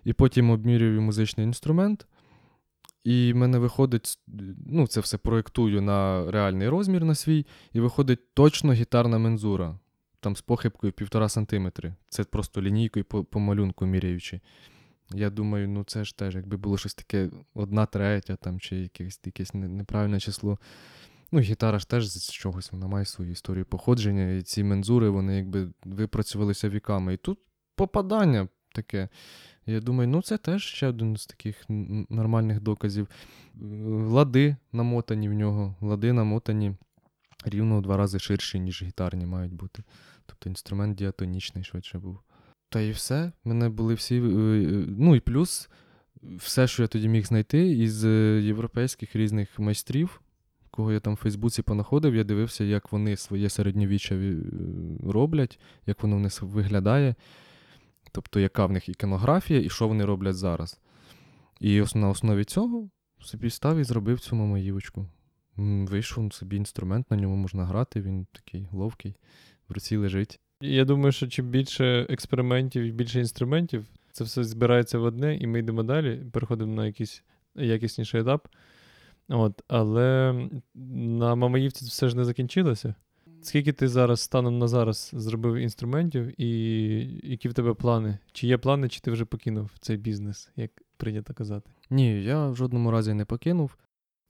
І 0.03 0.13
потім 0.13 0.49
обмірюю 0.49 1.01
музичний 1.01 1.45
інструмент. 1.45 2.07
І 3.03 3.33
в 3.33 3.35
мене 3.35 3.57
виходить, 3.57 4.19
ну, 4.65 4.87
це 4.87 4.99
все 4.99 5.17
проєктую 5.17 5.81
на 5.81 6.31
реальний 6.31 6.69
розмір 6.69 7.05
на 7.05 7.15
свій, 7.15 7.45
і 7.73 7.79
виходить 7.79 8.33
точно 8.33 8.73
гітарна 8.73 9.17
мензура. 9.17 9.79
Там 10.19 10.35
з 10.35 10.41
похибкою 10.41 10.93
1,5 10.93 11.29
см. 11.29 11.87
Це 12.09 12.23
просто 12.23 12.61
лінійкою 12.61 13.05
по, 13.05 13.23
по 13.23 13.39
малюнку 13.39 13.85
міряючи. 13.85 14.41
Я 15.11 15.29
думаю, 15.29 15.69
ну 15.69 15.83
це 15.83 16.05
ж 16.05 16.17
теж, 16.17 16.35
якби 16.35 16.57
було 16.57 16.77
щось 16.77 16.93
таке 16.93 17.29
одна 17.53 17.85
третя 17.85 18.35
там, 18.35 18.59
чи 18.59 18.75
якесь, 18.75 19.19
якесь 19.25 19.53
неправильне 19.53 20.19
число. 20.19 20.59
Ну, 21.31 21.39
гітара 21.39 21.79
ж 21.79 21.89
теж 21.89 22.07
з 22.07 22.31
чогось 22.31 22.71
вона 22.71 22.87
має 22.87 23.05
свою 23.05 23.31
історію 23.31 23.65
походження, 23.65 24.31
і 24.31 24.41
ці 24.41 24.63
мензури, 24.63 25.09
вони 25.09 25.37
якби 25.37 25.69
випрацювалися 25.83 26.69
віками. 26.69 27.13
І 27.13 27.17
тут 27.17 27.39
попадання 27.75 28.47
таке. 28.73 29.09
Я 29.65 29.79
думаю, 29.79 30.09
ну 30.09 30.21
це 30.21 30.37
теж 30.37 30.63
ще 30.63 30.87
один 30.87 31.17
з 31.17 31.25
таких 31.25 31.65
нормальних 32.09 32.61
доказів. 32.61 33.07
Лади 33.89 34.55
намотані 34.71 35.29
в 35.29 35.33
нього, 35.33 35.75
лади 35.81 36.13
намотані 36.13 36.75
рівно 37.45 37.79
в 37.79 37.81
два 37.81 37.97
рази 37.97 38.19
ширші, 38.19 38.59
ніж 38.59 38.83
гітарні 38.83 39.25
мають 39.25 39.53
бути. 39.53 39.83
Тобто 40.25 40.49
інструмент 40.49 40.97
діатонічний 40.97 41.63
швидше 41.63 41.99
був. 41.99 42.19
Та 42.73 42.81
і 42.81 42.91
все. 42.91 43.31
Мене 43.43 43.69
були 43.69 43.93
всі. 43.93 44.15
е, 44.15 44.19
е, 44.19 44.85
Ну 44.87 45.15
і 45.15 45.19
плюс 45.19 45.69
все, 46.23 46.67
що 46.67 46.81
я 46.81 46.87
тоді 46.87 47.07
міг 47.07 47.25
знайти 47.25 47.69
із 47.69 48.05
е, 48.05 48.41
європейських 48.43 49.15
різних 49.15 49.59
майстрів, 49.59 50.21
кого 50.71 50.91
я 50.91 50.99
там 50.99 51.13
в 51.13 51.17
Фейсбуці 51.17 51.61
понаходив, 51.61 52.15
я 52.15 52.23
дивився, 52.23 52.63
як 52.63 52.91
вони 52.91 53.17
своє 53.17 53.49
середньовіччя 53.49 54.19
роблять, 55.03 55.59
як 55.85 56.03
воно 56.03 56.15
в 56.15 56.19
них 56.19 56.41
виглядає. 56.41 57.15
Тобто, 58.11 58.39
яка 58.39 58.65
в 58.65 58.71
них 58.71 58.89
іконографія 58.89 59.61
і 59.61 59.69
що 59.69 59.87
вони 59.87 60.05
роблять 60.05 60.35
зараз. 60.35 60.79
І 61.59 61.83
на 61.95 62.09
основі 62.09 62.43
цього 62.43 62.89
собі 63.19 63.49
став 63.49 63.77
і 63.77 63.83
зробив 63.83 64.19
цю 64.19 64.35
мамаївочку. 64.35 65.05
Вийшов 65.57 66.33
собі 66.33 66.55
інструмент, 66.55 67.11
на 67.11 67.17
ньому 67.17 67.35
можна 67.35 67.65
грати, 67.65 68.01
він 68.01 68.27
такий 68.31 68.67
ловкий, 68.71 69.15
в 69.69 69.73
руці 69.73 69.97
лежить. 69.97 70.39
Я 70.65 70.85
думаю, 70.85 71.11
що 71.11 71.27
чим 71.27 71.49
більше 71.49 72.07
експериментів 72.09 72.83
і 72.83 72.91
більше 72.91 73.19
інструментів, 73.19 73.85
це 74.11 74.23
все 74.23 74.43
збирається 74.43 74.99
в 74.99 75.03
одне, 75.03 75.35
і 75.37 75.47
ми 75.47 75.59
йдемо 75.59 75.83
далі, 75.83 76.21
переходимо 76.31 76.75
на 76.75 76.85
якийсь 76.85 77.23
якісніший 77.55 78.21
етап. 78.21 78.47
От, 79.29 79.61
але 79.67 80.33
на 80.75 81.35
Мамаївці 81.35 81.85
все 81.85 82.09
ж 82.09 82.17
не 82.17 82.25
закінчилося. 82.25 82.95
Скільки 83.41 83.73
ти 83.73 83.87
зараз 83.87 84.21
станом 84.21 84.57
на 84.57 84.67
зараз 84.67 85.11
зробив 85.13 85.55
інструментів, 85.55 86.41
і 86.41 86.49
які 87.23 87.49
в 87.49 87.53
тебе 87.53 87.73
плани? 87.73 88.17
Чи 88.31 88.47
є 88.47 88.57
плани, 88.57 88.89
чи 88.89 88.99
ти 88.99 89.11
вже 89.11 89.25
покинув 89.25 89.71
цей 89.79 89.97
бізнес, 89.97 90.51
як 90.55 90.71
прийнято 90.97 91.33
казати? 91.33 91.69
Ні, 91.89 92.23
я 92.23 92.47
в 92.47 92.55
жодному 92.55 92.91
разі 92.91 93.13
не 93.13 93.25
покинув. 93.25 93.77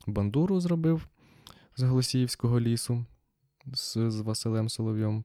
Бандуру 0.08 0.60
зробив 0.60 1.08
з 1.76 1.84
Голосіївського 1.84 2.60
лісу 2.60 3.06
з, 3.74 3.98
з 4.12 4.20
Василем 4.20 4.70
Соловйом. 4.70 5.24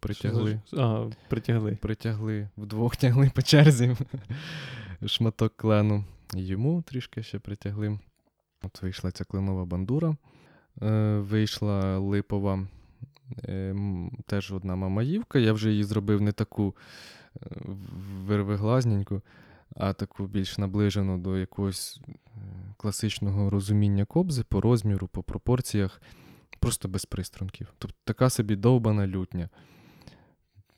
Притягли. 0.00 0.60
А, 0.72 1.06
притягли. 1.28 1.78
Притягли, 1.82 2.48
вдвох 2.56 2.96
тягли 2.96 3.30
по 3.34 3.42
черзі 3.42 3.96
шматок 5.06 5.56
клену. 5.56 6.04
Йому 6.34 6.82
трішки 6.82 7.22
ще 7.22 7.38
притягли. 7.38 7.98
От 8.62 8.82
вийшла 8.82 9.10
ця 9.10 9.24
кленова 9.24 9.64
бандура. 9.64 10.16
Е, 10.82 11.18
вийшла 11.18 11.98
липова 11.98 12.66
е, 13.44 13.76
теж 14.26 14.52
одна 14.52 14.76
мамаївка. 14.76 15.38
Я 15.38 15.52
вже 15.52 15.70
її 15.70 15.84
зробив 15.84 16.20
не 16.20 16.32
таку 16.32 16.76
е, 17.36 17.46
вирвиглазненьку, 18.26 19.22
а 19.76 19.92
таку 19.92 20.26
більш 20.26 20.58
наближену 20.58 21.18
до 21.18 21.38
якогось 21.38 22.00
е, 22.08 22.40
класичного 22.76 23.50
розуміння 23.50 24.04
кобзи 24.04 24.44
по 24.48 24.60
розміру, 24.60 25.08
по 25.08 25.22
пропорціях, 25.22 26.02
просто 26.56 26.88
без 26.88 27.04
приструнків. 27.04 27.72
Тобто 27.78 27.96
така 28.04 28.30
собі 28.30 28.56
довбана 28.56 29.06
лютня. 29.06 29.48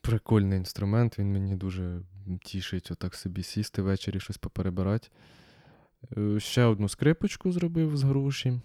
Прикольний 0.01 0.59
інструмент, 0.59 1.19
він 1.19 1.33
мені 1.33 1.57
дуже 1.57 2.01
тішить 2.45 2.91
отак 2.91 3.15
собі 3.15 3.43
сісти 3.43 3.83
ввечері, 3.83 4.21
щось 4.21 4.39
поперебирати. 4.39 5.09
Е, 6.17 6.41
Ще 6.41 6.65
одну 6.65 6.89
скрипочку 6.89 7.53
зробив 7.53 7.97
з 7.97 8.03
груші. 8.03 8.61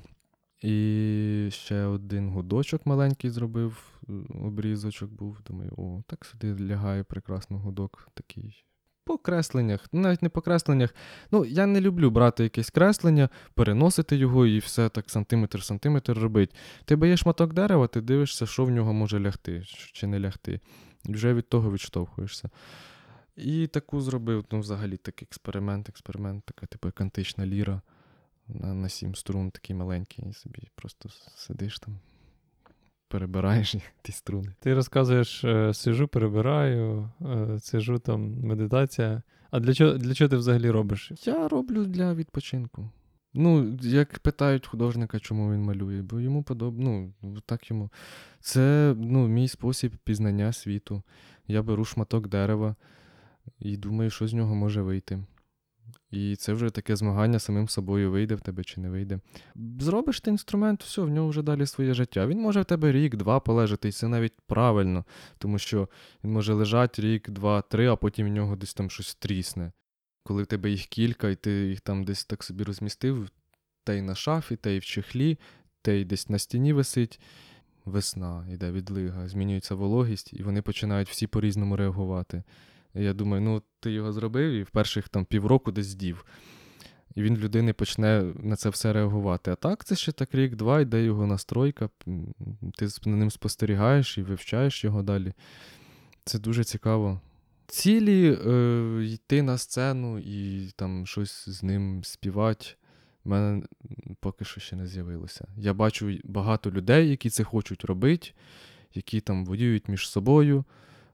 І 0.61 1.47
ще 1.51 1.85
один 1.85 2.29
гудочок 2.29 2.85
маленький 2.85 3.29
зробив, 3.29 3.99
е, 4.09 4.13
обрізочок 4.43 5.11
був. 5.11 5.41
Думаю, 5.47 5.71
о, 5.77 6.03
так 6.07 6.25
сюди 6.25 6.65
лягає 6.65 7.03
прекрасно 7.03 7.59
гудок 7.59 8.09
такий. 8.13 8.65
По 9.11 9.17
кресленнях, 9.17 9.89
навіть 9.91 10.21
не 10.21 10.29
по 10.29 10.41
кресленнях. 10.41 10.95
Ну, 11.31 11.45
я 11.45 11.65
не 11.65 11.81
люблю 11.81 12.09
брати 12.09 12.43
якесь 12.43 12.69
креслення, 12.69 13.29
переносити 13.53 14.15
його 14.15 14.45
і 14.45 14.59
все 14.59 14.89
так 14.89 15.05
сантиметр-сантиметр 15.09 16.19
робити. 16.19 16.55
Ти 16.85 16.95
б'єш 16.95 17.19
шматок 17.19 17.53
дерева, 17.53 17.87
ти 17.87 18.01
дивишся, 18.01 18.45
що 18.45 18.65
в 18.65 18.71
нього 18.71 18.93
може 18.93 19.19
лягти, 19.19 19.63
чи 19.93 20.07
не 20.07 20.19
лягти. 20.19 20.59
Вже 21.05 21.33
від 21.33 21.49
того 21.49 21.71
відштовхуєшся. 21.71 22.49
І 23.35 23.67
таку 23.67 24.01
зробив, 24.01 24.45
ну, 24.51 24.59
взагалі 24.59 24.97
такий 24.97 25.25
експеримент, 25.25 25.89
експеримент, 25.89 26.43
така, 26.45 26.65
типу, 26.65 26.87
як 26.87 27.01
антична 27.01 27.45
ліра 27.45 27.81
на, 28.47 28.73
на 28.73 28.89
сім 28.89 29.15
струн, 29.15 29.51
такий 29.51 29.75
маленький, 29.75 30.25
і 30.29 30.33
собі 30.33 30.67
просто 30.75 31.09
сидиш 31.35 31.79
там, 31.79 31.99
перебираєш 33.11 33.75
ті 34.01 34.11
струни. 34.11 34.53
Ти 34.59 34.73
розказуєш, 34.73 35.43
е, 35.43 35.73
сижу, 35.73 36.07
перебираю, 36.07 37.09
е, 37.21 37.59
сижу 37.59 37.99
там, 37.99 38.41
медитація. 38.41 39.21
А 39.51 39.59
для 39.59 39.73
чого, 39.73 39.93
для 39.93 40.13
чого 40.13 40.29
ти 40.29 40.35
взагалі 40.35 40.69
робиш? 40.69 41.11
Я 41.25 41.47
роблю 41.47 41.85
для 41.85 42.13
відпочинку. 42.13 42.89
Ну, 43.33 43.77
як 43.81 44.19
питають 44.19 44.67
художника, 44.67 45.19
чому 45.19 45.53
він 45.53 45.61
малює, 45.61 46.01
бо 46.01 46.19
йому 46.19 46.43
подобно, 46.43 47.13
ну, 47.21 47.41
так 47.45 47.69
йому. 47.69 47.89
Це 48.39 48.95
ну, 48.97 49.27
мій 49.27 49.47
спосіб 49.47 49.97
пізнання 50.03 50.53
світу. 50.53 51.03
Я 51.47 51.61
беру 51.61 51.85
шматок 51.85 52.27
дерева 52.27 52.75
і 53.59 53.77
думаю, 53.77 54.09
що 54.09 54.27
з 54.27 54.33
нього 54.33 54.55
може 54.55 54.81
вийти. 54.81 55.19
І 56.11 56.35
це 56.35 56.53
вже 56.53 56.69
таке 56.69 56.95
змагання 56.95 57.39
самим 57.39 57.69
собою, 57.69 58.11
вийде 58.11 58.35
в 58.35 58.41
тебе 58.41 58.63
чи 58.63 58.81
не 58.81 58.89
вийде. 58.89 59.19
Зробиш 59.79 60.21
ти 60.21 60.31
інструмент, 60.31 60.83
все, 60.83 61.01
в 61.01 61.09
нього 61.09 61.27
вже 61.27 61.41
далі 61.41 61.65
своє 61.65 61.93
життя. 61.93 62.27
Він 62.27 62.41
може 62.41 62.61
в 62.61 62.65
тебе 62.65 62.91
рік, 62.91 63.15
два 63.15 63.39
полежати, 63.39 63.89
і 63.89 63.91
це 63.91 64.07
навіть 64.07 64.33
правильно, 64.47 65.05
тому 65.37 65.59
що 65.59 65.89
він 66.23 66.31
може 66.31 66.53
лежати 66.53 67.01
рік, 67.01 67.29
два, 67.29 67.61
три, 67.61 67.87
а 67.87 67.95
потім 67.95 68.27
в 68.27 68.29
нього 68.29 68.55
десь 68.55 68.73
там 68.73 68.89
щось 68.89 69.15
трісне. 69.15 69.71
Коли 70.23 70.43
в 70.43 70.45
тебе 70.45 70.69
їх 70.69 70.85
кілька, 70.85 71.29
і 71.29 71.35
ти 71.35 71.51
їх 71.51 71.81
там 71.81 72.03
десь 72.03 72.25
так 72.25 72.43
собі 72.43 72.63
розмістив, 72.63 73.29
та 73.83 73.93
й 73.93 74.01
на 74.01 74.15
шафі, 74.15 74.55
та 74.55 74.69
й 74.69 74.79
в 74.79 74.83
чехлі, 74.83 75.39
та 75.81 75.91
й 75.91 76.05
десь 76.05 76.29
на 76.29 76.39
стіні 76.39 76.73
висить. 76.73 77.19
Весна, 77.85 78.47
йде 78.51 78.71
відлига, 78.71 79.27
змінюється 79.27 79.75
вологість, 79.75 80.33
і 80.33 80.43
вони 80.43 80.61
починають 80.61 81.09
всі 81.09 81.27
по-різному 81.27 81.75
реагувати. 81.75 82.43
Я 82.93 83.13
думаю, 83.13 83.41
ну 83.41 83.61
ти 83.79 83.91
його 83.91 84.13
зробив 84.13 84.51
і 84.51 84.63
в 84.63 84.69
перших 84.69 85.09
там 85.09 85.25
півроку 85.25 85.71
десь 85.71 85.87
здів. 85.87 86.25
І 87.15 87.21
він 87.21 87.35
в 87.35 87.39
людини 87.39 87.73
почне 87.73 88.33
на 88.43 88.55
це 88.55 88.69
все 88.69 88.93
реагувати. 88.93 89.51
А 89.51 89.55
так, 89.55 89.85
це 89.85 89.95
ще 89.95 90.11
так 90.11 90.35
рік-два, 90.35 90.81
йде 90.81 91.03
його 91.03 91.27
настройка, 91.27 91.89
ти 92.77 92.87
на 93.05 93.15
ним 93.15 93.31
спостерігаєш 93.31 94.17
і 94.17 94.21
вивчаєш 94.21 94.83
його 94.83 95.03
далі. 95.03 95.33
Це 96.25 96.39
дуже 96.39 96.63
цікаво. 96.63 97.21
Цілі 97.67 98.37
е, 98.47 99.03
йти 99.05 99.41
на 99.41 99.57
сцену 99.57 100.19
і 100.19 100.67
там 100.75 101.07
щось 101.07 101.49
з 101.49 101.63
ним 101.63 102.03
співати. 102.03 102.65
в 103.23 103.29
мене 103.29 103.63
поки 104.19 104.45
що 104.45 104.61
ще 104.61 104.75
не 104.75 104.87
з'явилося. 104.87 105.47
Я 105.57 105.73
бачу 105.73 106.17
багато 106.23 106.71
людей, 106.71 107.09
які 107.09 107.29
це 107.29 107.43
хочуть 107.43 107.85
робити, 107.85 108.31
які 108.93 109.21
там 109.21 109.45
воюють 109.45 109.87
між 109.87 110.09
собою. 110.09 110.65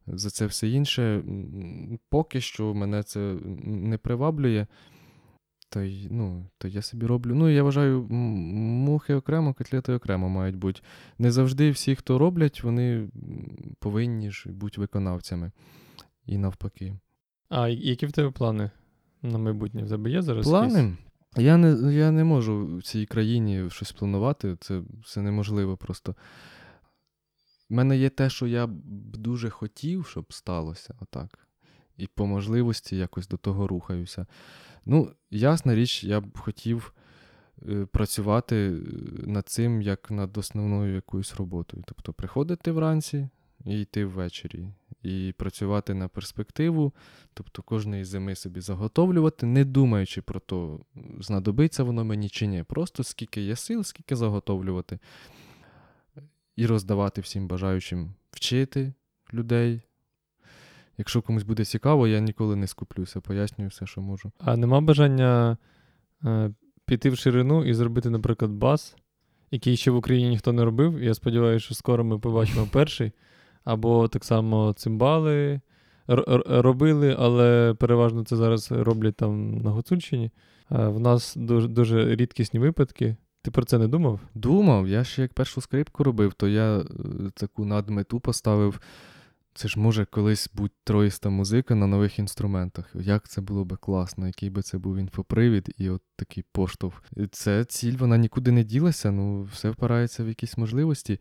За 0.07 0.29
це 0.29 0.45
все 0.45 0.69
інше. 0.69 1.23
Поки 2.09 2.41
що 2.41 2.73
мене 2.73 3.03
це 3.03 3.35
не 3.63 3.97
приваблює. 3.97 4.67
Й, 5.75 6.07
ну, 6.11 6.45
то 6.57 6.67
я 6.67 6.81
собі 6.81 7.05
роблю. 7.05 7.35
Ну, 7.35 7.49
я 7.49 7.63
вважаю, 7.63 8.03
мухи 8.09 9.13
окремо, 9.13 9.53
котлети 9.53 9.93
окремо 9.93 10.29
мають 10.29 10.55
бути. 10.55 10.81
Не 11.17 11.31
завжди 11.31 11.71
всі, 11.71 11.95
хто 11.95 12.17
роблять, 12.17 12.63
вони 12.63 13.09
повинні 13.79 14.31
ж 14.31 14.49
бути 14.49 14.81
виконавцями. 14.81 15.51
І 16.25 16.37
навпаки. 16.37 16.93
А 17.49 17.67
які 17.67 18.05
в 18.05 18.11
тебе 18.11 18.31
плани 18.31 18.71
на 19.21 19.37
майбутнє? 19.37 19.83
В 19.83 19.89
тебе 19.89 20.09
є 20.09 20.21
зараз? 20.21 20.47
якісь? 20.47 20.73
Плани? 20.73 20.97
Я 21.37 21.57
не, 21.57 21.93
я 21.93 22.11
не 22.11 22.23
можу 22.23 22.77
в 22.77 22.83
цій 22.83 23.05
країні 23.05 23.69
щось 23.69 23.91
планувати, 23.91 24.57
це, 24.59 24.81
це 25.05 25.21
неможливо 25.21 25.77
просто. 25.77 26.15
У 27.69 27.75
мене 27.75 27.97
є 27.97 28.09
те, 28.09 28.29
що 28.29 28.47
я 28.47 28.67
б 28.67 28.71
дуже 29.17 29.49
хотів, 29.49 30.07
щоб 30.07 30.33
сталося 30.33 30.95
отак. 30.99 31.47
І 31.97 32.07
по 32.07 32.27
можливості 32.27 32.97
якось 32.97 33.27
до 33.27 33.37
того 33.37 33.67
рухаюся. 33.67 34.25
Ну, 34.85 35.11
ясна 35.31 35.75
річ, 35.75 36.03
я 36.03 36.21
б 36.21 36.37
хотів 36.37 36.93
е, 37.69 37.85
працювати 37.85 38.55
е, 38.55 38.81
над 39.27 39.49
цим 39.49 39.81
як 39.81 40.11
над 40.11 40.37
основною 40.37 40.95
якоюсь 40.95 41.35
роботою. 41.35 41.83
Тобто 41.87 42.13
приходити 42.13 42.71
вранці 42.71 43.29
і 43.65 43.81
йти 43.81 44.05
ввечері. 44.05 44.69
І 45.03 45.33
працювати 45.37 45.93
на 45.93 46.07
перспективу, 46.07 46.93
тобто 47.33 47.61
кожної 47.61 48.03
зими 48.03 48.35
собі 48.35 48.61
заготовлювати, 48.61 49.45
не 49.45 49.65
думаючи 49.65 50.21
про 50.21 50.39
то, 50.39 50.79
знадобиться 51.19 51.83
воно 51.83 52.05
мені 52.05 52.29
чи 52.29 52.47
ні. 52.47 52.63
Просто 52.63 53.03
скільки 53.03 53.41
є 53.41 53.55
сил, 53.55 53.83
скільки 53.83 54.15
заготовлювати. 54.15 54.99
І 56.57 56.65
роздавати 56.65 57.21
всім 57.21 57.47
бажаючим 57.47 58.13
вчити 58.31 58.93
людей. 59.33 59.81
Якщо 60.97 61.21
комусь 61.21 61.43
буде 61.43 61.65
цікаво, 61.65 62.07
я 62.07 62.19
ніколи 62.19 62.55
не 62.55 62.67
скуплюся, 62.67 63.21
пояснюю 63.21 63.69
все, 63.69 63.85
що 63.85 64.01
можу. 64.01 64.31
А 64.39 64.57
нема 64.57 64.81
бажання 64.81 65.57
е, 66.25 66.51
піти 66.85 67.09
в 67.09 67.17
ширину 67.17 67.65
і 67.65 67.73
зробити, 67.73 68.09
наприклад, 68.09 68.51
бас, 68.51 68.95
який 69.51 69.77
ще 69.77 69.91
в 69.91 69.95
Україні 69.95 70.29
ніхто 70.29 70.53
не 70.53 70.65
робив. 70.65 71.03
Я 71.03 71.13
сподіваюся, 71.13 71.65
що 71.65 71.75
скоро 71.75 72.03
ми 72.03 72.19
побачимо 72.19 72.67
перший. 72.73 73.11
Або 73.63 74.07
так 74.07 74.25
само 74.25 74.73
цимбали 74.73 75.61
робили, 76.07 77.15
але 77.19 77.73
переважно 77.79 78.23
це 78.23 78.35
зараз 78.35 78.71
роблять 78.71 79.15
там 79.15 79.57
на 79.57 79.71
Гуцульщині. 79.71 80.31
Е, 80.71 80.87
в 80.87 80.99
нас 80.99 81.35
дуже, 81.35 81.67
дуже 81.67 82.15
рідкісні 82.15 82.59
випадки. 82.59 83.15
Ти 83.47 83.51
про 83.51 83.65
це 83.65 83.77
не 83.77 83.87
думав? 83.87 84.19
Думав, 84.35 84.87
я 84.87 85.03
ще 85.03 85.21
як 85.21 85.33
першу 85.33 85.61
скрипку 85.61 86.03
робив, 86.03 86.33
то 86.33 86.47
я 86.47 86.77
е, 86.77 86.83
таку 87.33 87.65
надмету 87.65 88.19
поставив. 88.19 88.79
Це 89.53 89.67
ж 89.67 89.79
може 89.79 90.05
колись 90.05 90.49
бути 90.53 90.73
троїста 90.83 91.29
музика 91.29 91.75
на 91.75 91.87
нових 91.87 92.19
інструментах. 92.19 92.91
Як 92.95 93.27
це 93.27 93.41
було 93.41 93.65
би 93.65 93.75
класно, 93.77 94.27
який 94.27 94.49
би 94.49 94.61
це 94.61 94.77
був 94.77 94.97
інфопривід 94.97 95.75
і 95.77 95.89
от 95.89 96.01
такий 96.15 96.43
поштовх. 96.51 97.03
Це 97.31 97.65
ціль, 97.65 97.97
вона 97.97 98.17
нікуди 98.17 98.51
не 98.51 98.63
ділася, 98.63 99.11
ну 99.11 99.43
все 99.43 99.69
впирається 99.69 100.23
в 100.23 100.27
якісь 100.27 100.57
можливості. 100.57 101.19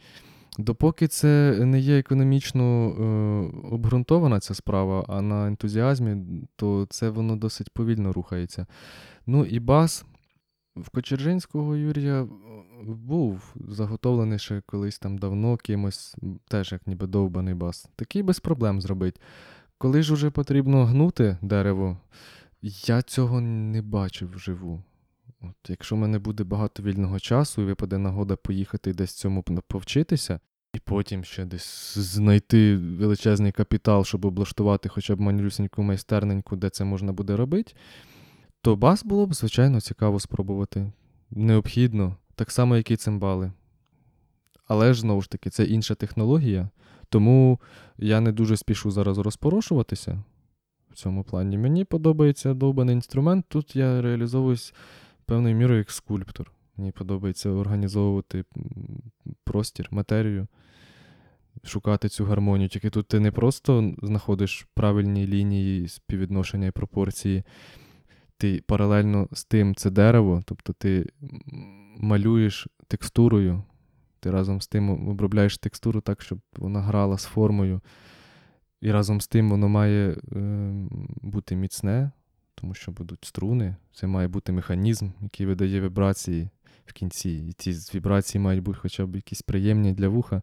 Допоки 0.58 1.08
це 1.08 1.58
не 1.60 1.80
є 1.80 1.98
економічно 1.98 2.64
е, 2.64 3.02
обґрунтована 3.70 4.40
ця 4.40 4.54
справа, 4.54 5.04
а 5.08 5.22
на 5.22 5.46
ентузіазмі, 5.46 6.16
то 6.56 6.86
це 6.90 7.10
воно 7.10 7.36
досить 7.36 7.70
повільно 7.70 8.12
рухається. 8.12 8.66
Ну 9.26 9.44
і 9.44 9.60
бас. 9.60 10.04
В 10.76 10.88
Кочержинського 10.88 11.76
Юрія 11.76 12.22
е, 12.22 12.26
був 12.84 13.54
заготовлений 13.68 14.38
ще 14.38 14.62
колись 14.66 14.98
там 14.98 15.18
давно 15.18 15.56
кимось, 15.56 16.16
теж 16.48 16.72
як 16.72 16.86
ніби 16.86 17.06
довбаний 17.06 17.54
бас. 17.54 17.88
Такий 17.96 18.22
без 18.22 18.40
проблем 18.40 18.80
зробить. 18.80 19.20
Коли 19.78 20.02
ж 20.02 20.12
уже 20.12 20.30
потрібно 20.30 20.84
гнути 20.84 21.36
дерево, 21.42 21.98
я 22.62 23.02
цього 23.02 23.40
не 23.40 23.82
бачив 23.82 24.30
вживу. 24.34 24.82
От, 25.40 25.70
якщо 25.70 25.96
в 25.96 25.98
мене 25.98 26.18
буде 26.18 26.44
багато 26.44 26.82
вільного 26.82 27.20
часу 27.20 27.62
і 27.62 27.64
випаде 27.64 27.98
нагода 27.98 28.36
поїхати 28.36 28.94
десь 28.94 29.12
цьому 29.12 29.42
повчитися, 29.42 30.40
і 30.74 30.78
потім 30.78 31.24
ще 31.24 31.44
десь 31.44 31.98
знайти 31.98 32.76
величезний 32.76 33.52
капітал, 33.52 34.04
щоб 34.04 34.24
облаштувати 34.24 34.88
хоча 34.88 35.16
б 35.16 35.20
манюсеньку 35.20 35.82
майстерненьку, 35.82 36.56
де 36.56 36.70
це 36.70 36.84
можна 36.84 37.12
буде 37.12 37.36
робити, 37.36 37.72
то 38.66 38.76
бас 38.76 39.04
було 39.04 39.26
б, 39.26 39.34
звичайно, 39.34 39.80
цікаво 39.80 40.20
спробувати. 40.20 40.92
Необхідно, 41.30 42.16
так 42.34 42.50
само, 42.50 42.76
як 42.76 42.90
і 42.90 42.96
цимбали. 42.96 43.52
Але 44.66 44.94
ж 44.94 45.00
знову 45.00 45.22
ж 45.22 45.30
таки, 45.30 45.50
це 45.50 45.64
інша 45.64 45.94
технологія, 45.94 46.68
тому 47.08 47.60
я 47.98 48.20
не 48.20 48.32
дуже 48.32 48.56
спішу 48.56 48.90
зараз 48.90 49.18
розпорошуватися 49.18 50.22
в 50.90 50.94
цьому 50.94 51.24
плані. 51.24 51.58
Мені 51.58 51.84
подобається 51.84 52.54
довбаний 52.54 52.94
інструмент. 52.94 53.44
Тут 53.48 53.76
я 53.76 54.02
реалізовуюсь 54.02 54.74
певною 55.24 55.56
мірою 55.56 55.78
як 55.78 55.90
скульптор. 55.90 56.52
Мені 56.76 56.92
подобається 56.92 57.50
організовувати 57.50 58.44
простір, 59.44 59.88
матерію, 59.90 60.46
шукати 61.64 62.08
цю 62.08 62.24
гармонію. 62.24 62.68
Тільки 62.68 62.90
тут 62.90 63.08
ти 63.08 63.20
не 63.20 63.30
просто 63.30 63.94
знаходиш 64.02 64.66
правильні 64.74 65.26
лінії 65.26 65.88
співвідношення 65.88 66.66
і 66.66 66.70
пропорції. 66.70 67.44
Ти 68.38 68.62
паралельно 68.66 69.28
з 69.32 69.44
тим 69.44 69.74
це 69.74 69.90
дерево, 69.90 70.42
тобто 70.46 70.72
ти 70.72 71.06
малюєш 71.96 72.68
текстурою, 72.88 73.62
ти 74.20 74.30
разом 74.30 74.60
з 74.60 74.68
тим 74.68 75.08
обробляєш 75.08 75.58
текстуру 75.58 76.00
так, 76.00 76.22
щоб 76.22 76.38
вона 76.56 76.80
грала 76.80 77.18
з 77.18 77.24
формою. 77.24 77.80
І 78.80 78.92
разом 78.92 79.20
з 79.20 79.28
тим 79.28 79.50
воно 79.50 79.68
має 79.68 80.10
е, 80.10 80.16
бути 81.22 81.56
міцне, 81.56 82.10
тому 82.54 82.74
що 82.74 82.92
будуть 82.92 83.24
струни. 83.24 83.76
Це 83.92 84.06
має 84.06 84.28
бути 84.28 84.52
механізм, 84.52 85.10
який 85.20 85.46
видає 85.46 85.80
вібрації 85.80 86.48
в 86.86 86.92
кінці. 86.92 87.30
І 87.30 87.52
ці 87.52 87.72
вібрації 87.94 88.42
мають 88.42 88.62
бути 88.62 88.78
хоча 88.82 89.06
б 89.06 89.16
якісь 89.16 89.42
приємні 89.42 89.92
для 89.92 90.08
вуха. 90.08 90.42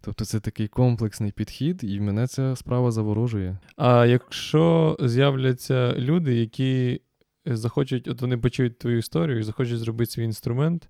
Тобто 0.00 0.24
це 0.24 0.40
такий 0.40 0.68
комплексний 0.68 1.32
підхід, 1.32 1.84
і 1.84 2.00
мене 2.00 2.26
ця 2.26 2.56
справа 2.56 2.90
заворожує. 2.90 3.58
А 3.76 4.06
якщо 4.06 4.96
з'являться 5.00 5.94
люди, 5.98 6.34
які 6.34 7.00
захочуть, 7.46 8.08
от 8.08 8.20
вони 8.20 8.38
почують 8.38 8.78
твою 8.78 8.98
історію 8.98 9.38
і 9.38 9.42
захочуть 9.42 9.78
зробити 9.78 10.10
свій 10.10 10.24
інструмент, 10.24 10.88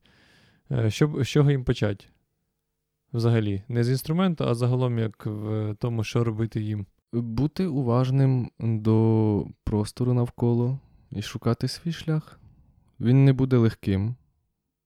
е, 0.71 0.91
що, 0.91 1.25
з 1.25 1.29
чого 1.29 1.51
їм 1.51 1.65
почати? 1.65 2.05
Взагалі, 3.13 3.63
не 3.69 3.85
з 3.85 3.91
інструменту, 3.91 4.45
а 4.45 4.55
загалом 4.55 4.99
як 4.99 5.27
в 5.27 5.75
тому, 5.81 6.05
що 6.05 6.25
робити 6.25 6.61
їм. 6.61 6.87
Бути 7.13 7.67
уважним 7.67 8.51
до 8.59 9.47
простору 9.65 10.15
навколо 10.15 10.79
і 11.11 11.23
шукати 11.23 11.69
свій 11.69 11.93
шлях. 11.93 12.41
Він 13.01 13.25
не 13.25 13.33
буде 13.33 13.57
легким, 13.57 14.15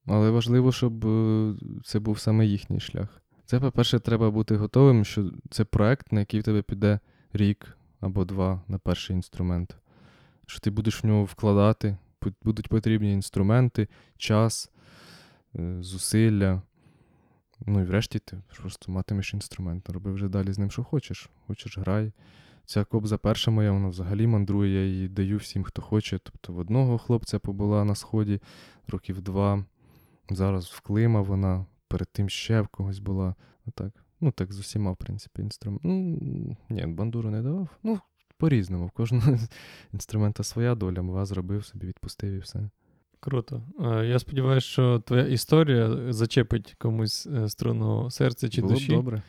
але 0.06 0.30
важливо, 0.30 0.72
щоб 0.72 1.06
е, 1.06 1.54
це 1.84 1.98
був 1.98 2.18
саме 2.18 2.46
їхній 2.46 2.80
шлях. 2.80 3.22
Це, 3.44 3.60
по-перше, 3.60 3.98
треба 3.98 4.30
бути 4.30 4.56
готовим, 4.56 5.04
що 5.04 5.30
це 5.50 5.64
проект, 5.64 6.12
на 6.12 6.20
який 6.20 6.40
в 6.40 6.42
тебе 6.42 6.62
піде 6.62 6.98
рік 7.32 7.76
або 8.00 8.24
два 8.24 8.62
на 8.68 8.78
перший 8.78 9.16
інструмент. 9.16 9.76
Що 10.50 10.60
ти 10.60 10.70
будеш 10.70 11.04
в 11.04 11.06
нього 11.06 11.24
вкладати, 11.24 11.96
будуть 12.42 12.68
потрібні 12.68 13.12
інструменти, 13.12 13.88
час, 14.16 14.70
е, 15.58 15.76
зусилля. 15.80 16.62
Ну 17.66 17.80
і 17.80 17.84
врешті 17.84 18.18
ти 18.18 18.42
просто 18.60 18.92
матимеш 18.92 19.34
інструмент. 19.34 19.90
Роби 19.90 20.12
вже 20.12 20.28
далі 20.28 20.52
з 20.52 20.58
ним, 20.58 20.70
що 20.70 20.84
хочеш. 20.84 21.30
Хочеш, 21.46 21.78
грай. 21.78 22.12
Ця 22.64 22.84
кобза 22.84 23.18
перша 23.18 23.50
моя, 23.50 23.72
вона 23.72 23.88
взагалі 23.88 24.26
мандрує, 24.26 24.74
я 24.74 24.86
її 24.86 25.08
даю 25.08 25.36
всім, 25.36 25.64
хто 25.64 25.82
хоче. 25.82 26.18
Тобто 26.18 26.52
в 26.52 26.58
одного 26.58 26.98
хлопця 26.98 27.38
побула 27.38 27.84
на 27.84 27.94
сході 27.94 28.40
років 28.88 29.20
два. 29.20 29.64
Зараз 30.30 30.66
в 30.66 30.80
Клима 30.80 31.20
вона, 31.20 31.66
перед 31.88 32.08
тим 32.12 32.28
ще 32.28 32.60
в 32.60 32.68
когось 32.68 32.98
була. 32.98 33.34
Отак. 33.66 34.04
Ну, 34.20 34.32
так 34.32 34.52
з 34.52 34.58
усіма, 34.58 34.92
в 34.92 34.96
принципі, 34.96 35.42
інструмент. 35.42 35.84
Ну, 35.84 36.18
ні, 36.68 36.86
бандуру 36.86 37.30
не 37.30 37.42
давав. 37.42 37.68
Ну, 37.82 38.00
по-різному. 38.40 38.86
В 38.86 38.90
кожного 38.90 39.38
інструмента 39.94 40.42
своя 40.42 40.74
доля, 40.74 41.02
мова 41.02 41.24
зробив 41.26 41.64
собі, 41.64 41.86
відпустив 41.86 42.32
і 42.32 42.38
все. 42.38 42.70
Круто. 43.20 43.62
Е, 43.84 44.06
Я 44.06 44.18
сподіваюся, 44.18 44.66
що 44.66 44.98
твоя 45.06 45.26
історія 45.26 46.12
зачепить 46.12 46.74
комусь 46.78 47.26
е, 47.26 47.48
струну 47.48 48.10
серця 48.10 48.48
чи 48.48 48.60
Було 48.60 48.74
душі. 48.74 48.92
б 48.92 48.94
добре. 48.96 49.22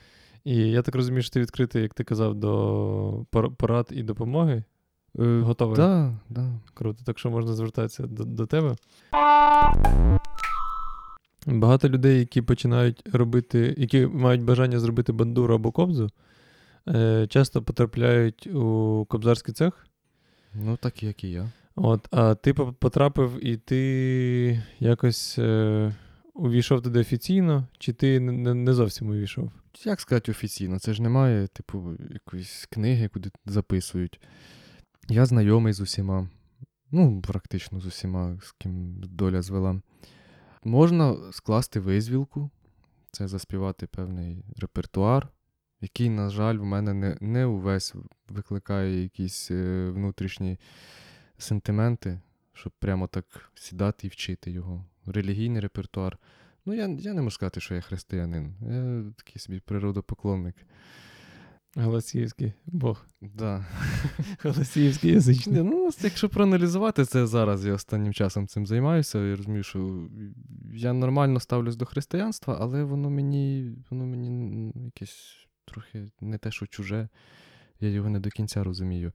І 0.43 0.55
я 0.55 0.81
так 0.81 0.95
розумію, 0.95 1.21
що 1.21 1.33
ти 1.33 1.39
відкритий, 1.41 1.81
як 1.81 1.93
ти 1.93 2.03
казав, 2.03 2.35
до 2.35 3.25
пор- 3.31 3.55
порад 3.55 3.87
і 3.91 4.03
допомоги. 4.03 4.63
Е, 5.19 5.39
Готовий? 5.39 5.75
Да, 5.75 6.13
да. 6.29 6.59
Круто, 6.73 7.03
так 7.05 7.19
що 7.19 7.29
можна 7.29 7.53
звертатися 7.53 8.07
до, 8.07 8.23
до 8.23 8.45
тебе. 8.45 8.75
Багато 11.47 11.89
людей, 11.89 12.19
які 12.19 12.41
починають 12.41 13.03
робити, 13.13 13.75
які 13.77 14.07
мають 14.07 14.43
бажання 14.43 14.79
зробити 14.79 15.11
бандуру 15.13 15.55
або 15.55 15.71
кобзу, 15.71 16.09
е, 16.87 17.27
часто 17.29 17.63
потрапляють 17.63 18.47
у 18.47 19.05
кобзарський 19.09 19.53
цех. 19.53 19.87
Ну, 20.53 20.77
так 20.77 21.03
як 21.03 21.23
і 21.23 21.29
я. 21.31 21.51
От, 21.75 22.07
а 22.11 22.35
ти 22.35 22.53
потрапив 22.53 23.45
і 23.45 23.57
ти 23.57 24.63
якось 24.79 25.35
е, 25.39 25.95
увійшов 26.33 26.81
туди 26.81 26.99
офіційно, 26.99 27.67
чи 27.77 27.93
ти 27.93 28.19
не, 28.19 28.31
не- 28.31 28.53
не 28.53 28.73
зовсім 28.73 29.09
увійшов? 29.09 29.51
Як 29.85 30.01
сказати 30.01 30.31
офіційно? 30.31 30.79
Це 30.79 30.93
ж 30.93 31.01
немає, 31.01 31.47
типу, 31.47 31.93
якоїсь 32.09 32.67
книги, 32.71 33.07
куди 33.07 33.31
записують. 33.45 34.19
Я 35.09 35.25
знайомий 35.25 35.73
з 35.73 35.79
усіма. 35.81 36.29
Ну, 36.91 37.21
практично 37.21 37.79
з 37.79 37.85
усіма, 37.85 38.37
з 38.41 38.51
ким 38.51 38.95
доля 39.03 39.41
звела. 39.41 39.81
Можна 40.63 41.15
скласти 41.31 41.79
визвілку, 41.79 42.49
це 43.11 43.27
заспівати 43.27 43.87
певний 43.87 44.45
репертуар, 44.57 45.27
який, 45.81 46.09
на 46.09 46.29
жаль, 46.29 46.57
в 46.57 46.65
мене 46.65 46.93
не, 46.93 47.17
не 47.21 47.45
увесь 47.45 47.95
викликає 48.29 49.03
якісь 49.03 49.51
е, 49.51 49.89
внутрішні 49.89 50.57
сентименти, 51.37 52.19
щоб 52.53 52.73
прямо 52.79 53.07
так 53.07 53.25
сідати 53.55 54.07
і 54.07 54.09
вчити 54.09 54.51
його. 54.51 54.85
Релігійний 55.05 55.61
репертуар. 55.61 56.17
Ну, 56.65 56.73
я, 56.73 56.87
я 56.87 57.13
не 57.13 57.21
можу 57.21 57.35
сказати, 57.35 57.59
що 57.59 57.75
я 57.75 57.81
християнин. 57.81 58.55
Я 58.61 59.03
такий 59.17 59.39
собі 59.39 59.59
природопоклонник. 59.59 60.55
Галасіївський 61.75 62.53
Бог. 62.65 63.05
Да. 63.21 63.65
Галасіївський 64.43 65.11
язичник. 65.11 65.55
Ні, 65.55 65.63
ну, 65.63 65.89
якщо 66.01 66.29
проаналізувати 66.29 67.05
це 67.05 67.27
зараз, 67.27 67.65
я 67.65 67.73
останнім 67.73 68.13
часом 68.13 68.47
цим 68.47 68.67
займаюся. 68.67 69.19
Я 69.19 69.35
розумію, 69.35 69.63
що 69.63 70.07
я 70.73 70.93
нормально 70.93 71.39
ставлюсь 71.39 71.75
до 71.75 71.85
християнства, 71.85 72.57
але 72.59 72.83
воно 72.83 73.09
мені, 73.09 73.71
воно 73.89 74.05
мені 74.05 74.73
якесь 74.85 75.40
трохи 75.65 76.11
не 76.21 76.37
те, 76.37 76.51
що 76.51 76.67
чуже. 76.67 77.09
Я 77.79 77.89
його 77.89 78.09
не 78.09 78.19
до 78.19 78.29
кінця 78.29 78.63
розумію. 78.63 79.11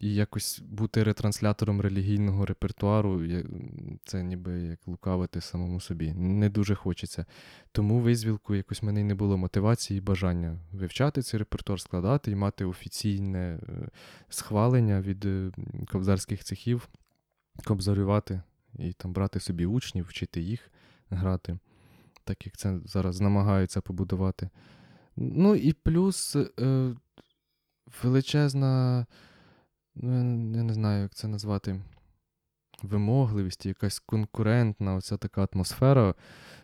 І 0.00 0.14
якось 0.14 0.60
бути 0.60 1.02
ретранслятором 1.02 1.80
релігійного 1.80 2.46
репертуару, 2.46 3.22
це 4.04 4.22
ніби 4.22 4.52
як 4.52 4.88
лукавити 4.88 5.40
самому 5.40 5.80
собі. 5.80 6.12
Не 6.12 6.48
дуже 6.48 6.74
хочеться. 6.74 7.26
Тому 7.72 8.00
визвілку 8.00 8.54
якось 8.54 8.82
в 8.82 8.84
мене 8.84 9.00
й 9.00 9.04
не 9.04 9.14
було 9.14 9.36
мотивації 9.36 9.98
і 9.98 10.00
бажання 10.00 10.58
вивчати 10.72 11.22
цей 11.22 11.38
репертуар, 11.38 11.80
складати 11.80 12.30
і 12.30 12.34
мати 12.34 12.64
офіційне 12.64 13.38
е, 13.68 13.88
схвалення 14.28 15.00
від 15.00 15.24
е, 15.24 15.52
кобзарських 15.88 16.44
цехів, 16.44 16.88
кобзарювати 17.64 18.42
і 18.78 18.92
там 18.92 19.12
брати 19.12 19.40
собі 19.40 19.66
учнів, 19.66 20.04
вчити 20.04 20.40
їх 20.40 20.70
грати, 21.10 21.58
так 22.24 22.46
як 22.46 22.56
це 22.56 22.78
зараз 22.84 23.20
намагаються 23.20 23.80
побудувати. 23.80 24.50
Ну 25.20 25.54
і 25.54 25.72
плюс 25.72 26.36
е, 26.36 26.94
величезна, 28.02 29.06
ну, 29.94 30.16
я 30.56 30.62
не- 30.62 30.72
знаю, 30.74 31.02
як 31.02 31.14
це 31.14 31.28
назвати. 31.28 31.82
Вимогливість, 32.82 33.66
якась 33.66 33.98
конкурентна, 33.98 34.94
оця 34.94 35.16
така 35.16 35.48
атмосфера 35.52 36.14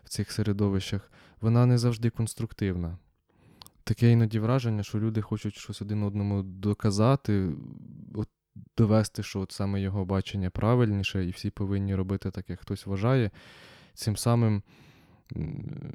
в 0.03 0.09
цих 0.09 0.31
середовищах, 0.31 1.11
вона 1.41 1.65
не 1.65 1.77
завжди 1.77 2.09
конструктивна. 2.09 2.97
Таке 3.83 4.11
іноді 4.11 4.39
враження, 4.39 4.83
що 4.83 4.99
люди 4.99 5.21
хочуть 5.21 5.55
щось 5.55 5.81
один 5.81 6.03
одному 6.03 6.43
доказати, 6.43 7.51
от 8.13 8.29
довести, 8.77 9.23
що 9.23 9.39
от 9.39 9.51
саме 9.51 9.81
його 9.81 10.05
бачення 10.05 10.49
правильніше, 10.49 11.25
і 11.25 11.29
всі 11.29 11.49
повинні 11.49 11.95
робити 11.95 12.31
так, 12.31 12.49
як 12.49 12.59
хтось 12.59 12.85
вважає. 12.85 13.31
Цим 13.93 14.17
самим 14.17 14.63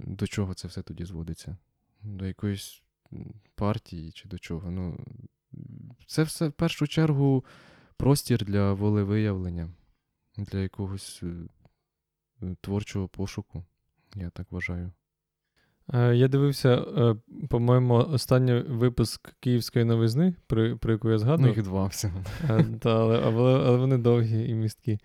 до 0.05 0.27
чого 0.27 0.55
це 0.55 0.69
все 0.69 0.83
тоді 0.83 1.05
зводиться? 1.05 1.57
До 2.03 2.27
якоїсь 2.27 2.83
партії 3.55 4.13
чи 4.13 4.29
до 4.29 4.39
чого? 4.39 4.71
Ну, 4.71 5.07
це 6.07 6.23
все 6.23 6.49
в 6.49 6.53
першу 6.53 6.87
чергу 6.87 7.45
простір 7.97 8.45
для 8.45 8.73
волевиявлення, 8.73 9.71
для 10.37 10.59
якогось 10.59 11.23
е, 11.23 12.57
творчого 12.61 13.09
пошуку, 13.09 13.65
я 14.17 14.31
так 14.31 14.53
вважаю. 14.53 14.93
Е, 15.95 16.17
Я 16.17 16.29
дивився, 16.29 16.75
е, 16.75 17.17
по-моєму, 17.49 17.95
останній 17.95 18.61
випуск 18.61 19.35
Київської 19.41 19.85
новизни, 19.85 20.35
про, 20.47 20.79
про 20.79 20.93
яку 20.93 21.09
я 21.09 21.15
Ну, 21.15 21.19
згадував. 21.19 21.57
їх 21.57 21.65
два 21.65 21.87
всього. 21.87 22.25
Та, 22.81 23.01
але, 23.05 23.19
але 23.21 23.77
вони 23.77 23.99
довгі 23.99 24.49
і 24.51 24.55
місткі. 24.55 24.99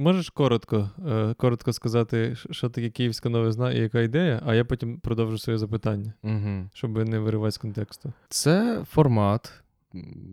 Можеш 0.00 0.30
коротко, 0.30 0.90
е, 1.08 1.34
коротко 1.34 1.72
сказати, 1.72 2.36
що 2.50 2.68
таке 2.68 2.90
київська 2.90 3.28
новизна 3.28 3.72
і 3.72 3.78
яка 3.78 4.00
ідея, 4.00 4.42
а 4.46 4.54
я 4.54 4.64
потім 4.64 5.00
продовжу 5.00 5.38
своє 5.38 5.58
запитання, 5.58 6.12
Угу. 6.22 6.70
щоб 6.74 7.08
не 7.08 7.18
виривати 7.18 7.50
з 7.52 7.58
контексту. 7.58 8.12
Це 8.28 8.84
формат 8.90 9.52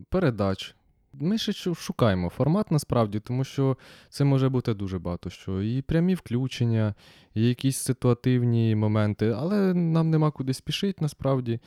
передач. 0.10 0.76
Ми 1.14 1.38
ще 1.38 1.74
шукаємо 1.74 2.30
формат 2.30 2.72
насправді, 2.72 3.20
тому 3.20 3.44
що 3.44 3.78
це 4.10 4.24
може 4.24 4.50
бути 4.50 4.74
дуже 4.74 5.00
багато 5.00 5.30
що. 5.30 5.62
І 5.62 5.82
прямі 5.82 6.16
включення, 6.16 6.94
і 7.34 7.48
якісь 7.48 7.78
ситуативні 7.78 8.76
моменти, 8.76 9.36
але 9.38 9.74
нам 9.74 10.10
нема 10.10 10.32
куди 10.32 10.54
спішити 10.54 10.98
насправді. 11.02 11.60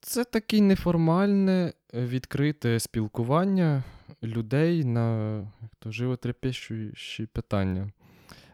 Це 0.00 0.24
таке 0.24 0.60
неформальне, 0.60 1.72
е, 1.94 2.06
відкрите 2.06 2.80
спілкування 2.80 3.84
людей 4.22 4.84
на 4.84 5.36
як 5.62 5.70
то, 5.78 5.90
животрепещущі 5.90 7.26
питання, 7.26 7.92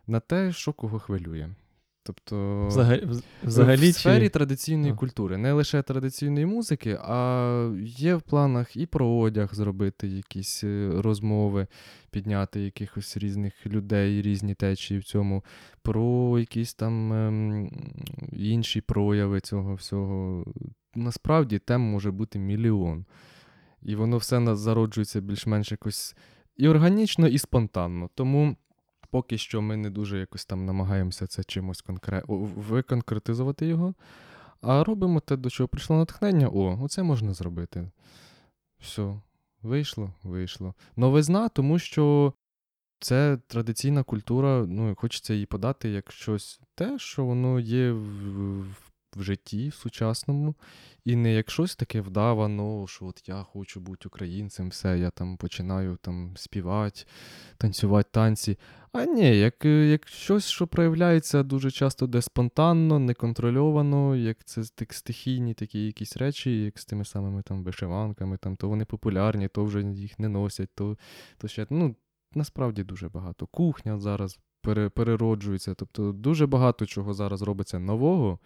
на 0.07 0.21
те, 0.21 0.53
що 0.53 0.73
кого 0.73 0.99
хвилює. 0.99 1.49
Тобто. 2.07 2.67
Взагалі, 2.67 3.09
взагалі 3.45 3.91
в 3.91 3.95
сфері 3.95 4.25
чи... 4.25 4.29
традиційної 4.29 4.93
А. 4.93 4.97
культури, 4.97 5.37
не 5.37 5.53
лише 5.53 5.83
традиційної 5.83 6.47
музики, 6.47 6.99
а 7.03 7.71
є 7.85 8.15
в 8.15 8.23
планах 8.23 8.77
і 8.77 8.87
про 8.87 9.09
одяг 9.09 9.55
зробити 9.55 10.09
якісь 10.09 10.65
е, 10.65 10.91
розмови, 10.97 11.67
підняти 12.11 12.61
якихось 12.61 13.17
різних 13.17 13.67
людей, 13.67 14.23
різні 14.23 14.55
течії 14.55 15.01
в 15.01 15.05
цьому, 15.05 15.45
про 15.83 16.39
якісь 16.39 16.75
там 16.75 17.13
ем, 17.13 17.71
інші 18.33 18.81
прояви 18.81 19.41
цього 19.41 19.75
всього. 19.75 20.45
Насправді 20.95 21.59
тем 21.59 21.81
може 21.81 22.11
бути 22.11 22.39
мільйон. 22.39 23.05
І 23.83 23.97
воно 23.97 24.17
все 24.17 24.57
зароджується 24.57 25.21
більш-менш 25.21 25.71
якось 25.71 26.17
і 26.57 26.69
органічно, 26.69 27.29
і 27.29 27.39
спонтанно. 27.39 28.11
Тому 28.15 28.57
поки 29.11 29.39
що 29.39 29.63
ми 29.63 29.77
не 29.77 29.91
дуже 29.91 30.19
якось 30.19 30.47
там 30.47 30.67
намагаємося 30.67 31.27
це 31.27 31.45
чимось 31.45 31.83
конкре... 31.83 32.23
виконкретизувати 32.29 33.67
його. 33.67 33.95
А 34.61 34.85
робимо 34.85 35.21
те, 35.21 35.37
до 35.37 35.51
чого 35.51 35.69
прийшло 35.69 35.97
натхнення. 35.97 36.49
О, 36.49 36.79
оце 36.83 37.03
можна 37.03 37.35
зробити. 37.35 37.91
Все, 38.79 39.21
вийшло, 39.63 40.13
вийшло. 40.23 40.75
Новизна, 40.97 41.49
тому 41.49 41.79
що 41.79 42.33
це 42.99 43.39
традиційна 43.47 44.03
культура, 44.03 44.67
ну, 44.69 44.95
хочеться 44.95 45.35
її 45.35 45.47
подати 45.47 45.89
як 45.89 46.13
щось 46.13 46.61
те, 46.75 46.99
що 46.99 47.25
воно 47.25 47.61
є 47.61 47.93
в, 47.93 48.67
в 49.17 49.23
житті 49.23 49.71
сучасному, 49.71 50.55
і 51.05 51.17
не 51.17 51.33
як 51.33 51.51
щось 51.51 51.77
таке 51.77 52.01
вдавано, 52.01 52.87
що 52.87 53.07
от 53.07 53.29
я 53.29 53.43
хочу 53.43 53.81
бути 53.81 54.09
українцем, 54.09 54.69
все, 54.69 54.99
я 54.99 55.11
там 55.11 55.37
починаю 55.37 55.99
там 56.03 56.33
співати, 56.37 57.05
танцювати 57.59 58.09
танці. 58.13 58.59
А 58.93 59.05
ні, 59.05 59.39
як 59.39 59.65
як 59.65 60.09
щось, 60.09 60.47
що 60.47 60.67
проявляється 60.67 61.43
дуже 61.43 61.71
часто 61.71 62.07
де 62.07 62.23
спонтанно, 62.23 62.99
неконтрольовано, 62.99 64.17
як 64.17 64.45
це 64.45 64.63
так, 64.75 64.93
стихійні 64.93 65.55
такі 65.55 65.87
якісь 65.87 66.17
речі, 66.17 66.65
як 66.65 66.79
з 66.79 66.85
тими 66.85 67.05
самими 67.05 67.43
там 67.43 67.65
вишиванками, 67.65 68.37
там, 68.37 68.57
то 68.57 68.69
вони 68.69 68.85
популярні, 68.85 69.49
то 69.49 69.65
вже 69.65 69.83
їх 69.83 70.19
не 70.19 70.29
носять, 70.29 70.71
то 70.75 70.99
то 71.39 71.49
ще. 71.49 71.67
ну, 71.71 71.97
Насправді 72.35 72.85
дуже 72.85 73.09
багато. 73.09 73.47
Кухня 73.47 73.99
зараз 73.99 74.39
пере, 74.61 74.89
перероджується. 74.89 75.75
Тобто 75.75 76.13
дуже 76.13 76.47
багато 76.47 76.87
чого 76.87 77.15
зараз 77.15 77.43
робиться 77.43 77.79
нового, 77.79 78.39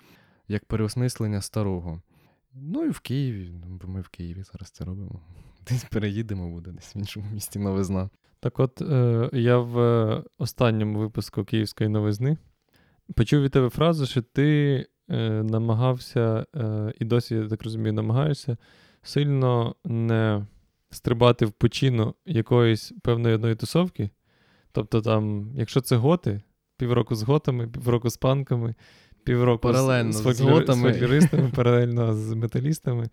як 0.49 0.65
переосмислення 0.65 1.41
старого. 1.41 2.03
Ну 2.55 2.85
і 2.85 2.91
в 2.91 3.01
Києві, 3.01 3.53
бо 3.67 3.89
ми 3.89 4.01
в 4.01 4.09
Києві 4.09 4.43
зараз 4.43 4.71
це 4.71 4.85
робимо. 4.85 5.21
Десь 5.69 5.85
переїдемо, 5.85 6.51
буде 6.51 6.71
десь 6.71 6.97
в 6.97 6.99
іншому 6.99 7.27
місті 7.33 7.59
новизна. 7.59 8.11
Так 8.41 8.61
от 8.61 8.83
е, 8.83 9.31
я 9.33 9.59
в 9.59 10.25
останньому 10.39 10.99
випуску 10.99 11.45
Київської 11.45 11.89
новизни 11.89 12.37
почув 13.15 13.43
від 13.43 13.53
тебе 13.53 13.69
фразу, 13.69 14.07
що 14.07 14.23
ти 14.23 14.87
е, 15.09 15.43
намагався, 15.43 16.47
е, 16.57 16.93
і 17.01 17.05
досі, 17.05 17.35
я 17.35 17.49
так 17.49 17.63
розумію, 17.63 17.93
намагаєшся 17.93 18.57
сильно 19.03 19.75
не 19.85 20.47
стрибати 20.91 21.47
в 21.47 21.53
пучину 21.53 22.15
якоїсь 22.27 22.93
певної 23.03 23.35
одної 23.35 23.55
тусовки. 23.55 24.11
Тобто, 24.73 25.01
там, 25.01 25.53
якщо 25.55 25.81
це 25.81 25.97
готи, 25.97 26.41
півроку 26.77 27.15
з 27.15 27.23
готами, 27.23 27.69
півроку 27.69 28.11
з 28.11 28.17
панками, 28.17 28.75
півроку 29.29 29.61
паралельно 29.61 30.13
з, 30.13 30.17
з, 30.17 30.23
фольклор... 30.23 30.65
з 30.65 30.81
фольклористами, 30.81 31.51
паралельно 31.57 32.15
з 32.15 32.35
металістами, 32.35 33.09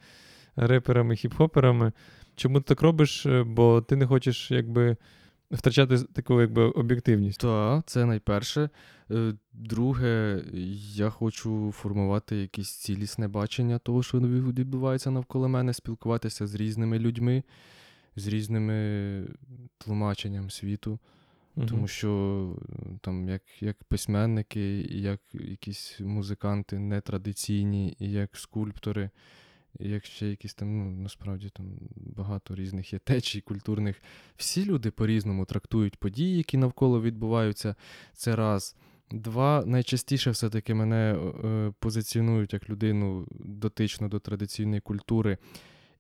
реперами, 0.56 1.16
хіп-хоперами. 1.16 1.92
Чому 2.36 2.62
ти 2.62 2.66
так 2.68 2.82
робиш? 2.82 3.26
Бо 3.46 3.82
ти 3.82 3.96
не 3.96 4.08
хочеш 4.08 4.52
якби 4.52 4.98
втрачати 5.52 5.98
таку 5.98 6.42
якби 6.42 6.64
об'єктивність. 6.64 7.40
Так, 7.40 7.84
це 7.86 8.06
найперше. 8.06 8.70
Е, 9.12 9.34
друге, 9.54 10.44
я 10.94 11.10
хочу 11.10 11.72
формувати 11.72 12.36
якесь 12.36 12.70
цілісне 12.70 13.28
бачення 13.28 13.78
того, 13.78 14.04
що 14.04 14.20
відбувається 14.20 15.12
навколо 15.12 15.50
мене, 15.50 15.74
спілкуватися 15.74 16.48
з 16.48 16.56
різними 16.56 17.00
людьми, 17.00 17.44
з 18.16 18.28
різними 18.28 19.22
тлумаченням 19.78 20.50
світу. 20.50 21.00
Uh-huh. 21.58 21.68
Тому 21.68 21.88
що 21.88 22.52
там, 23.02 23.30
як 23.30 23.42
як 23.62 23.84
письменники, 23.84 24.82
як 24.82 25.22
якісь 25.34 26.00
музиканти 26.00 26.80
нетрадиційні, 26.80 27.96
як 28.00 28.38
скульптори, 28.38 29.10
як 29.80 30.06
ще 30.06 30.28
якісь 30.28 30.54
там, 30.54 30.78
ну, 30.78 31.02
насправді 31.02 31.50
там 31.50 31.66
багато 31.96 32.56
різних 32.56 32.94
є 32.94 33.00
течій 33.00 33.42
культурних. 33.42 34.02
Всі 34.38 34.66
люди 34.66 34.92
по-різному 34.92 35.46
трактують 35.46 35.96
події, 35.96 36.38
які 36.38 36.58
навколо 36.58 37.02
відбуваються. 37.02 37.76
Це 38.14 38.36
раз. 38.36 38.76
Два, 39.12 39.64
найчастіше 39.66 40.32
все-таки 40.32 40.74
мене 40.74 41.14
е, 41.14 41.74
позиціонують 41.80 42.54
як 42.54 42.70
людину 42.70 43.28
дотичну 43.40 44.10
до 44.10 44.20
традиційної 44.20 44.82
культури. 44.82 45.38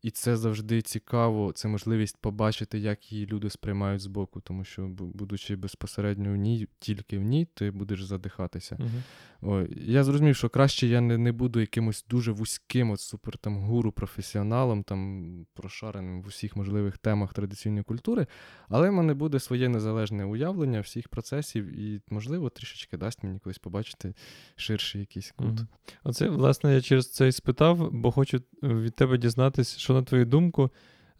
І 0.06 0.12
це 0.12 0.38
завжди 0.38 0.82
цікаво, 0.82 1.51
це 1.51 1.68
можливість 1.68 2.18
побачити, 2.18 2.80
як 2.80 3.12
її 3.12 3.26
люди 3.26 3.49
сприймають 3.49 4.01
збоку, 4.01 4.41
тому 4.41 4.64
що, 4.64 4.88
будучи 4.88 5.56
безпосередньо 5.56 6.34
в 6.34 6.36
ній, 6.36 6.68
тільки 6.80 7.18
в 7.18 7.22
ній, 7.22 7.47
ти 7.53 7.72
будеш 7.72 8.03
задихатися. 8.03 8.76
Uh-huh. 8.76 9.01
О, 9.41 9.66
я 9.76 10.03
зрозумів, 10.03 10.36
що 10.36 10.49
краще 10.49 10.88
я 10.88 11.01
не 11.01 11.18
не 11.18 11.32
буду 11.32 11.60
якимось 11.60 12.06
дуже 12.10 12.32
вузьким, 12.32 12.91
от 12.91 12.99
супер 12.99 13.38
там 13.38 13.58
гуру 13.58 13.91
професіоналом, 13.91 14.84
там 14.84 15.45
прошареним 15.53 16.22
в 16.22 16.28
усіх 16.28 16.56
можливих 16.56 16.97
темах 16.97 17.34
традиційної 17.34 17.84
культури, 17.84 18.28
але 18.70 18.89
в 18.89 18.93
мене 18.93 19.14
буде 19.14 19.39
своє 19.39 19.70
незалежне 19.70 20.26
уявлення 20.26 20.82
всіх 20.82 21.10
процесів, 21.10 21.80
і, 21.80 22.01
можливо, 22.10 22.49
трішечки 22.49 22.97
дасть 22.97 23.24
мені 23.24 23.39
колись 23.39 23.58
побачити 23.58 24.14
ширший 24.56 25.01
якийсь 25.01 25.32
кут. 25.32 25.47
Uh-huh. 25.47 25.68
Оце, 26.03 26.30
власне, 26.30 26.74
я 26.74 26.82
через 26.82 27.12
це 27.12 27.28
і 27.28 27.32
спитав, 27.32 27.91
бо 27.91 28.12
хочу 28.12 28.41
від 28.64 28.95
тебе 28.95 29.18
дізнатися, 29.18 29.80
що 29.80 29.95
на 29.96 30.04
твою 30.04 30.26
думку, 30.26 30.70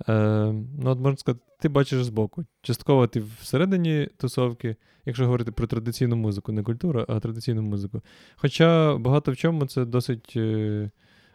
е, 0.10 0.14
ну, 0.54 0.92
от 0.92 1.00
можна 1.00 1.18
сказати, 1.18 1.46
ти 1.60 1.70
бачиш 1.70 2.04
збоку. 2.04 2.46
Частково 2.62 3.08
ти 3.08 3.24
всередині 3.42 4.10
тусовки, 4.18 4.76
якщо 5.06 5.26
говорити 5.26 5.52
про 5.52 5.68
традиційну 5.68 6.16
музику, 6.16 6.52
не 6.52 6.64
культуру, 6.64 7.06
а 7.08 7.20
традиційну 7.20 7.62
музику. 7.62 8.02
Хоча 8.36 8.98
багато 8.98 9.32
в 9.32 9.38
чому 9.38 9.66
це 9.66 9.86
досить 9.86 10.34
е, 10.36 10.92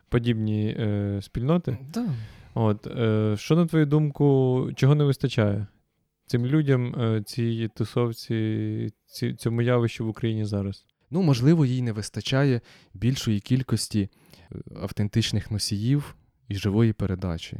подібні 0.08 0.76
е, 0.78 1.18
спільноти. 1.22 1.78
Да. 1.94 2.06
От, 2.54 2.86
е, 2.86 3.34
Що, 3.38 3.56
на 3.56 3.66
твою 3.66 3.86
думку, 3.86 4.68
чого 4.76 4.94
не 4.94 5.04
вистачає 5.04 5.66
цим 6.26 6.46
людям, 6.46 6.94
е, 6.94 7.22
цій 7.26 7.68
тусовці, 7.74 8.92
ці, 9.06 9.34
цьому 9.34 9.62
явищу 9.62 10.06
в 10.06 10.08
Україні 10.08 10.44
зараз? 10.44 10.86
Ну, 11.10 11.22
можливо, 11.22 11.66
їй 11.66 11.82
не 11.82 11.92
вистачає 11.92 12.60
більшої 12.94 13.40
кількості 13.40 14.08
е, 14.52 14.56
автентичних 14.82 15.50
носіїв 15.50 16.16
і 16.50 16.54
живої 16.54 16.92
передачі. 16.92 17.58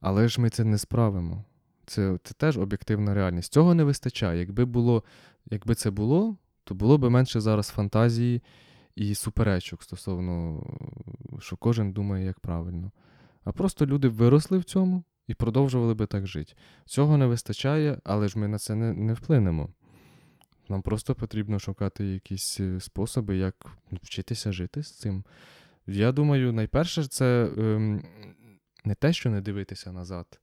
Але 0.00 0.28
ж 0.28 0.40
ми 0.40 0.50
це 0.50 0.64
не 0.64 0.78
справимо. 0.78 1.44
Це 1.86 2.18
це 2.24 2.34
теж 2.34 2.58
об'єктивна 2.58 3.14
реальність. 3.14 3.52
Цього 3.52 3.74
не 3.74 3.84
вистачає. 3.84 4.40
Якби 4.40 4.64
було, 4.64 5.04
якби 5.50 5.74
це 5.74 5.90
було, 5.90 6.36
то 6.64 6.74
було 6.74 6.98
б 6.98 7.10
менше 7.10 7.40
зараз 7.40 7.68
фантазії 7.68 8.42
і 8.94 9.14
суперечок 9.14 9.82
стосовно, 9.82 10.62
що 11.38 11.56
кожен 11.56 11.92
думає, 11.92 12.26
як 12.26 12.40
правильно. 12.40 12.90
А 13.44 13.52
просто 13.52 13.86
люди 13.86 14.08
виросли 14.08 14.58
в 14.58 14.64
цьому 14.64 15.04
і 15.26 15.34
продовжували 15.34 15.94
би 15.94 16.06
так 16.06 16.26
жити. 16.26 16.52
Цього 16.84 17.16
не 17.16 17.26
вистачає, 17.26 17.98
але 18.04 18.28
ж 18.28 18.38
ми 18.38 18.48
на 18.48 18.58
це 18.58 18.74
не, 18.74 18.92
не 18.92 19.12
вплинемо. 19.12 19.68
Нам 20.68 20.82
просто 20.82 21.14
потрібно 21.14 21.58
шукати 21.58 22.04
якісь 22.04 22.60
е, 22.60 22.80
способи, 22.80 23.36
як 23.36 23.66
вчитися 23.92 24.52
жити 24.52 24.82
з 24.82 24.90
цим. 24.90 25.24
Я 25.90 26.12
думаю, 26.12 26.52
найперше, 26.52 27.04
це 27.04 27.50
ем, 27.56 28.02
не 28.84 28.94
те, 28.94 29.12
що 29.12 29.30
не 29.30 29.40
дивитися 29.40 29.92
назад, 29.92 30.40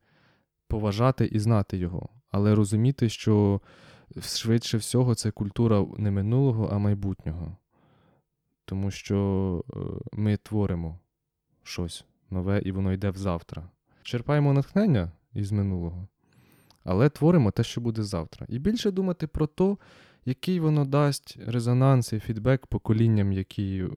поважати 0.67 1.25
і 1.25 1.39
знати 1.39 1.77
його, 1.77 2.09
але 2.31 2.55
розуміти, 2.55 3.09
що 3.09 3.61
швидше 4.21 4.77
всього 4.77 5.15
це 5.15 5.31
культура 5.31 5.85
не 5.97 6.11
минулого, 6.11 6.69
а 6.71 6.77
майбутнього. 6.77 7.57
Тому 8.65 8.91
що 8.91 9.63
е, 9.69 9.79
ми 10.13 10.37
творимо 10.37 10.99
щось 11.63 12.05
нове, 12.29 12.61
і 12.65 12.71
воно 12.71 12.93
йде 12.93 13.09
в 13.09 13.17
завтра. 13.17 13.69
Черпаємо 14.03 14.53
натхнення 14.53 15.11
із 15.33 15.51
минулого, 15.51 16.07
але 16.83 17.09
творимо 17.09 17.51
те, 17.51 17.63
що 17.63 17.81
буде 17.81 18.03
завтра. 18.03 18.45
І 18.49 18.59
більше 18.59 18.91
думати 18.91 19.27
про 19.27 19.47
те, 19.47 19.75
який 20.27 20.59
воно 20.59 20.85
дасть 20.85 21.37
резонанс 21.45 22.13
і 22.13 22.19
фідбек 22.19 22.67
поколінням, 22.67 23.31
які 23.31 23.83
е, 23.83 23.89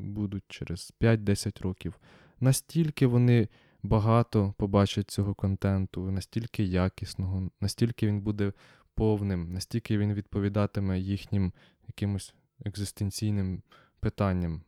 будуть 0.00 0.44
через 0.48 0.92
5-10 1.00 1.62
років. 1.62 1.94
Настільки 2.40 3.06
вони 3.06 3.48
багато 3.82 4.54
побачать 4.58 5.10
цього 5.10 5.34
контенту, 5.34 6.10
настільки 6.10 6.64
якісного, 6.64 7.50
настільки 7.60 8.06
він 8.06 8.20
буде 8.20 8.52
повним, 8.94 9.52
настільки 9.52 9.98
він 9.98 10.14
відповідатиме 10.14 11.00
їхнім 11.00 11.52
якимось 11.86 12.34
екзистенційним 12.64 13.62
питанням. 14.00 14.62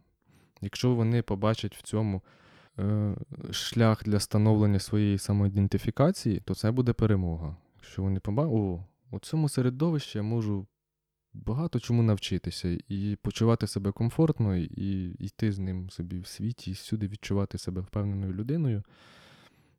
Якщо 0.60 0.94
вони 0.94 1.22
побачать 1.22 1.76
в 1.76 1.82
цьому 1.82 2.22
е, 2.78 3.14
шлях 3.50 4.04
для 4.04 4.20
становлення 4.20 4.78
своєї 4.78 5.18
самоідентифікації, 5.18 6.40
то 6.40 6.54
це 6.54 6.70
буде 6.70 6.92
перемога. 6.92 7.56
Якщо 7.76 8.02
вони 8.02 8.20
побачать, 8.20 8.52
о, 8.52 8.84
у 9.10 9.18
цьому 9.18 9.48
середовищі 9.48 10.18
я 10.18 10.22
можу 10.22 10.66
багато 11.34 11.80
чому 11.80 12.02
навчитися 12.02 12.78
і 12.88 13.16
почувати 13.22 13.66
себе 13.66 13.92
комфортно, 13.92 14.56
і 14.56 15.16
йти 15.18 15.52
з 15.52 15.58
ним 15.58 15.90
собі 15.90 16.20
в 16.20 16.26
світі, 16.26 16.70
і 16.70 16.74
всюди 16.74 17.08
відчувати 17.08 17.58
себе 17.58 17.80
впевненою 17.80 18.32
людиною. 18.32 18.82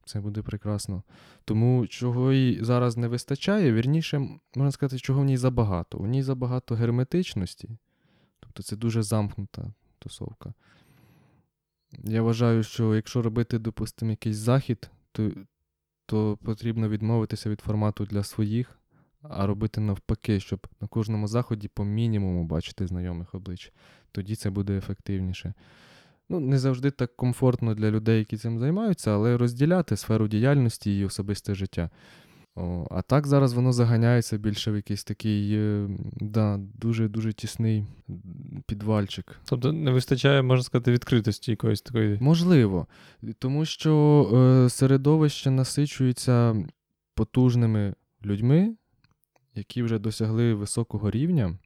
Це 0.06 0.22
буде 0.22 0.42
прекрасно. 0.42 1.04
Тому 1.46 1.88
чого 1.88 2.34
їй 2.34 2.64
зараз 2.64 2.98
не 2.98 3.08
вистачає, 3.08 3.74
вірніше, 3.74 4.20
можна 4.56 4.72
сказати, 4.72 5.00
чого 5.00 5.22
в 5.22 5.26
ній 5.26 5.38
забагато. 5.38 5.98
У 5.98 6.08
ній 6.08 6.24
забагато 6.24 6.76
герметичності. 6.76 7.70
Тобто 8.40 8.64
це 8.64 8.76
дуже 8.76 9.04
замкнута 9.04 9.74
тусовка. 10.00 10.54
Я 12.04 12.22
вважаю, 12.22 12.64
що 12.64 12.96
якщо 12.96 13.22
робити, 13.22 13.60
допустимо, 13.60 14.12
якийсь 14.12 14.38
захід, 14.38 14.90
то 15.12 15.32
то 16.06 16.38
потрібно 16.44 16.90
відмовитися 16.90 17.50
від 17.50 17.62
формату 17.62 18.06
для 18.06 18.24
своїх, 18.24 18.80
а 19.30 19.48
робити 19.48 19.82
навпаки, 19.82 20.40
щоб 20.40 20.68
на 20.82 20.88
кожному 20.88 21.28
заході 21.28 21.68
по 21.68 21.84
мінімуму 21.84 22.44
бачити 22.44 22.88
знайомих 22.88 23.36
облич. 23.36 23.74
Тоді 24.12 24.36
це 24.36 24.50
буде 24.50 24.78
ефективніше. 24.78 25.54
Ну, 26.30 26.40
Не 26.40 26.60
завжди 26.60 26.92
так 26.92 27.16
комфортно 27.16 27.76
для 27.76 27.92
людей, 27.92 28.20
які 28.20 28.38
цим 28.38 28.60
займаються, 28.60 29.12
але 29.12 29.38
розділяти 29.38 29.98
сферу 29.98 30.28
діяльності 30.28 31.00
і 31.00 31.06
особисте 31.06 31.56
життя. 31.56 31.90
О, 32.58 32.88
а 32.92 33.02
так 33.02 33.28
зараз 33.28 33.54
воно 33.54 33.74
заганяється 33.74 34.38
більше 34.38 34.72
в 34.72 34.76
якийсь 34.76 35.04
такий 35.04 35.56
е, 35.56 35.90
да, 36.22 36.58
дуже-дуже 36.58 37.34
тісний 37.34 37.86
підвальчик. 38.66 39.40
Тобто 39.46 39.74
не 39.74 39.92
вистачає, 39.92 40.42
можна 40.42 40.64
сказати, 40.64 40.92
відкритості 40.92 41.52
якоїсь 41.52 41.82
такої. 41.82 42.18
Можливо, 42.22 42.88
тому 43.40 43.66
що 43.66 44.24
е, 44.34 44.70
середовище 44.70 45.52
насичується 45.52 46.56
потужними 47.16 47.94
людьми, 48.26 48.76
які 49.56 49.84
вже 49.84 50.00
досягли 50.00 50.54
високого 50.54 51.12
рівня, 51.12 51.58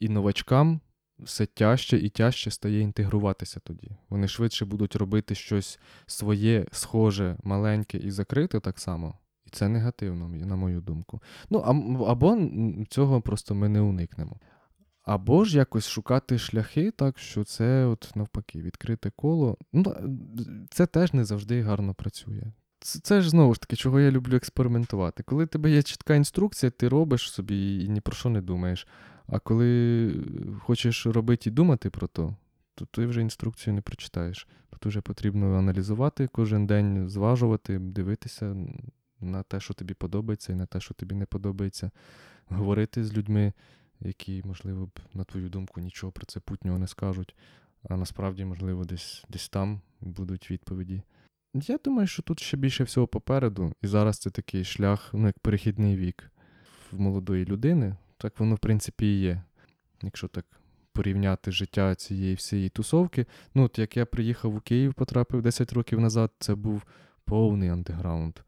і 0.00 0.08
новачкам 0.08 0.80
все 1.18 1.46
тяжче 1.46 1.96
і 1.96 2.08
тяжче 2.08 2.50
стає 2.50 2.80
інтегруватися 2.80 3.60
тоді. 3.60 3.96
Вони 4.08 4.28
швидше 4.28 4.64
будуть 4.64 4.96
робити 4.96 5.34
щось 5.34 5.78
своє, 6.06 6.66
схоже, 6.72 7.36
маленьке 7.44 7.98
і 7.98 8.10
закрите 8.10 8.60
так 8.60 8.78
само. 8.78 9.18
І 9.46 9.50
це 9.50 9.68
негативно, 9.68 10.28
на 10.28 10.56
мою 10.56 10.80
думку. 10.80 11.22
Ну, 11.50 11.58
або 12.06 12.38
цього 12.88 13.20
просто 13.20 13.54
ми 13.54 13.68
не 13.68 13.80
уникнемо. 13.80 14.36
Або 15.02 15.44
ж 15.44 15.56
якось 15.56 15.88
шукати 15.88 16.38
шляхи, 16.38 16.90
так 16.90 17.18
що 17.18 17.44
це, 17.44 17.86
от 17.86 18.12
навпаки, 18.14 18.62
відкрите 18.62 19.10
коло. 19.10 19.56
Ну, 19.72 19.94
Це 20.70 20.86
теж 20.86 21.12
не 21.12 21.24
завжди 21.24 21.62
гарно 21.62 21.94
працює. 21.94 22.42
Це, 22.80 23.00
це 23.00 23.20
ж 23.20 23.30
знову 23.30 23.54
ж 23.54 23.60
таки, 23.60 23.76
чого 23.76 24.00
я 24.00 24.10
люблю 24.10 24.36
експериментувати. 24.36 25.22
Коли 25.22 25.46
тебе 25.46 25.70
є 25.70 25.82
чітка 25.82 26.14
інструкція, 26.14 26.70
ти 26.70 26.88
робиш 26.88 27.32
собі 27.32 27.84
і 27.84 27.88
ні 27.88 28.00
про 28.00 28.14
що 28.14 28.28
не 28.28 28.40
думаєш. 28.40 28.86
А 29.26 29.38
коли 29.38 30.14
хочеш 30.60 31.06
робити 31.06 31.50
і 31.50 31.52
думати 31.52 31.90
про 31.90 32.06
то, 32.06 32.36
то 32.74 32.84
ти 32.84 33.06
вже 33.06 33.20
інструкцію 33.20 33.74
не 33.74 33.80
прочитаєш. 33.80 34.48
Тут 34.70 34.86
вже 34.86 35.00
потрібно 35.00 35.58
аналізувати 35.58 36.28
кожен 36.32 36.66
день, 36.66 37.08
зважувати, 37.08 37.78
дивитися 37.78 38.56
на 39.20 39.42
те, 39.42 39.60
що 39.60 39.74
тобі 39.74 39.94
подобається, 39.94 40.52
і 40.52 40.56
на 40.56 40.66
те, 40.66 40.80
що 40.80 40.94
тобі 40.94 41.14
не 41.14 41.26
подобається, 41.26 41.90
говорити 42.48 43.04
з 43.04 43.14
людьми, 43.14 43.52
які, 44.00 44.42
можливо, 44.44 44.86
б, 44.86 45.00
на 45.14 45.24
твою 45.24 45.48
думку, 45.48 45.80
нічого 45.80 46.12
про 46.12 46.26
це 46.26 46.40
путнього 46.40 46.78
не 46.78 46.86
скажуть, 46.86 47.36
а 47.88 47.96
насправді, 47.96 48.44
можливо, 48.44 48.84
десь, 48.84 49.24
десь 49.28 49.48
там 49.48 49.80
будуть 50.00 50.50
відповіді. 50.50 51.02
Я 51.54 51.78
думаю, 51.84 52.06
що 52.06 52.22
тут 52.22 52.40
ще 52.40 52.56
більше 52.56 52.84
всього 52.84 53.06
попереду, 53.06 53.72
і 53.82 53.86
зараз 53.86 54.18
це 54.18 54.30
такий 54.30 54.64
шлях, 54.64 55.10
ну, 55.12 55.26
як 55.26 55.38
перехідний 55.38 55.96
вік 55.96 56.30
в 56.92 57.00
молодої 57.00 57.44
людини. 57.44 57.96
Так 58.16 58.40
воно, 58.40 58.54
в 58.54 58.58
принципі, 58.58 59.06
і 59.06 59.20
є. 59.20 59.42
Якщо 60.02 60.28
так 60.28 60.46
порівняти 60.92 61.52
життя 61.52 61.94
цієї 61.94 62.34
всієї 62.34 62.68
тусовки. 62.68 63.26
Ну, 63.54 63.64
от 63.64 63.78
як 63.78 63.96
я 63.96 64.06
приїхав 64.06 64.54
у 64.54 64.60
Київ, 64.60 64.94
потрапив 64.94 65.42
10 65.42 65.72
років 65.72 66.00
назад, 66.00 66.30
це 66.38 66.54
був 66.54 66.82
повний 67.24 67.68
андеграунд. 67.68 68.38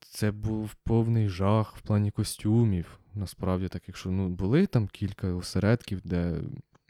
Це 0.00 0.30
був 0.30 0.74
повний 0.74 1.28
жах 1.28 1.76
в 1.76 1.80
плані 1.80 2.10
костюмів. 2.10 2.98
Насправді, 3.14 3.68
так, 3.68 3.82
якщо 3.86 4.10
ну, 4.10 4.28
були 4.28 4.66
там 4.66 4.88
кілька 4.88 5.28
осередків, 5.28 6.00
де 6.04 6.40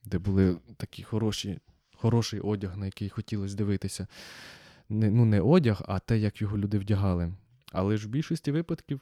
де 0.05 0.19
були 0.19 0.57
такі 0.77 1.03
хороші, 1.03 1.59
хороший 1.97 2.41
одяг, 2.41 2.77
на 2.77 2.87
який 2.87 3.09
хотілося 3.09 3.57
дивитися. 3.57 4.07
Не, 4.89 5.11
Ну, 5.11 5.24
не 5.24 5.41
одяг, 5.41 5.82
а 5.89 5.99
те, 5.99 6.18
як 6.18 6.41
його 6.41 6.59
люди 6.59 6.78
вдягали. 6.78 7.32
Але 7.72 7.97
ж 7.97 8.07
в 8.07 8.11
більшості 8.11 8.53
випадків 8.53 9.01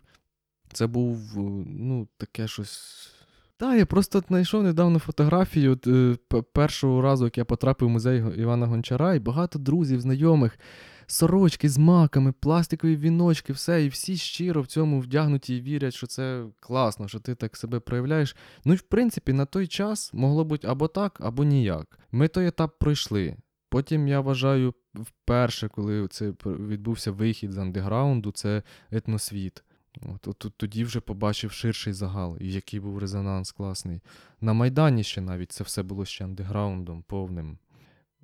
це 0.72 0.86
був 0.86 1.32
ну, 1.66 2.08
таке 2.16 2.48
щось. 2.48 3.10
Так, 3.56 3.78
я 3.78 3.86
просто 3.86 4.22
знайшов 4.28 4.62
недавно 4.62 4.98
фотографію 4.98 5.78
е, 5.86 6.16
першого 6.52 7.02
разу, 7.02 7.24
як 7.24 7.38
я 7.38 7.44
потрапив 7.44 7.88
в 7.88 7.90
музей 7.90 8.24
Івана 8.36 8.66
Гончара, 8.66 9.14
і 9.14 9.18
багато 9.18 9.58
друзів, 9.58 10.00
знайомих, 10.00 10.58
сорочки 11.06 11.68
з 11.68 11.78
маками, 11.78 12.32
пластикові 12.32 12.96
віночки, 12.96 13.52
все, 13.52 13.84
і 13.84 13.88
всі 13.88 14.16
щиро 14.16 14.62
в 14.62 14.66
цьому 14.66 15.00
вдягнуті 15.00 15.56
і 15.56 15.60
вірять, 15.60 15.94
що 15.94 16.06
це 16.06 16.44
класно, 16.60 17.08
що 17.08 17.20
ти 17.20 17.34
так 17.34 17.56
себе 17.56 17.80
проявляєш. 17.80 18.36
Ну 18.64 18.72
і 18.72 18.76
в 18.76 18.82
принципі, 18.82 19.32
на 19.32 19.44
той 19.46 19.66
час 19.66 20.14
могло 20.14 20.44
бути 20.44 20.68
або 20.68 20.88
так, 20.88 21.18
або 21.20 21.44
ніяк. 21.44 21.98
Ми 22.12 22.28
той 22.28 22.46
етап 22.46 22.78
пройшли. 22.78 23.36
Потім 23.68 24.08
я 24.08 24.20
вважаю, 24.20 24.74
вперше, 24.94 25.68
коли 25.68 26.08
це 26.08 26.32
відбувся 26.46 27.10
вихід 27.10 27.52
з 27.52 27.58
андеграунду, 27.58 28.32
це 28.32 28.62
етносвіт. 28.90 29.64
От, 30.02 30.28
от, 30.28 30.44
от 30.44 30.52
Тоді 30.56 30.84
вже 30.84 31.00
побачив 31.00 31.52
ширший 31.52 31.92
загал, 31.92 32.36
і 32.40 32.52
який 32.52 32.80
був 32.80 32.98
резонанс 32.98 33.52
класний. 33.52 34.00
На 34.40 34.52
Майдані 34.52 35.04
ще 35.04 35.20
навіть 35.20 35.52
це 35.52 35.64
все 35.64 35.82
було 35.82 36.04
ще 36.04 36.24
андеграундом 36.24 37.02
повним. 37.02 37.58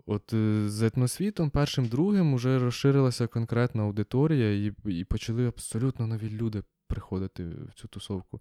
От 0.07 0.33
е, 0.33 0.69
з 0.69 0.83
етносвітом, 0.83 1.51
першим 1.51 1.87
другим, 1.89 2.35
вже 2.35 2.59
розширилася 2.59 3.27
конкретна 3.27 3.83
аудиторія, 3.83 4.67
і 4.67 4.73
і 4.85 5.05
почали 5.05 5.47
абсолютно 5.47 6.07
нові 6.07 6.31
люди 6.31 6.63
приходити 6.87 7.45
в 7.45 7.73
цю 7.75 7.89
тусовку. 7.89 8.41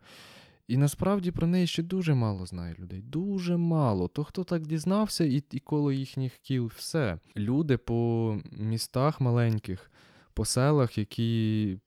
І 0.69 0.77
насправді 0.77 1.31
про 1.31 1.47
неї 1.47 1.67
ще 1.67 1.83
дуже 1.83 2.13
мало 2.13 2.45
знає 2.45 2.75
людей. 2.79 3.01
Дуже 3.01 3.57
мало. 3.57 4.07
То 4.07 4.23
хто 4.23 4.43
так 4.43 4.67
дізнався, 4.67 5.23
і 5.23 5.43
і 5.51 5.59
коло 5.59 5.91
їхніх 5.91 6.37
кіл 6.37 6.71
все. 6.75 7.19
Люди 7.37 7.77
по 7.77 8.37
містах 8.51 9.21
маленьких 9.21 9.91
по 10.33 10.45
селах, 10.45 10.97
які 10.97 11.77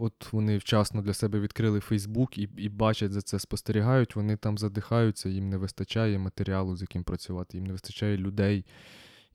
от 0.00 0.32
вони 0.32 0.58
вчасно 0.58 1.02
для 1.02 1.14
себе 1.14 1.40
відкрили 1.40 1.80
Фейсбук 1.80 2.38
і 2.38 2.48
і 2.56 2.68
бачать 2.68 3.12
за 3.12 3.22
це, 3.22 3.38
спостерігають, 3.38 4.16
вони 4.16 4.36
там 4.36 4.58
задихаються, 4.58 5.28
їм 5.28 5.48
не 5.48 5.56
вистачає 5.56 6.18
матеріалу, 6.18 6.76
з 6.76 6.80
яким 6.80 7.04
працювати, 7.04 7.56
їм 7.56 7.66
не 7.66 7.72
вистачає 7.72 8.16
людей. 8.16 8.64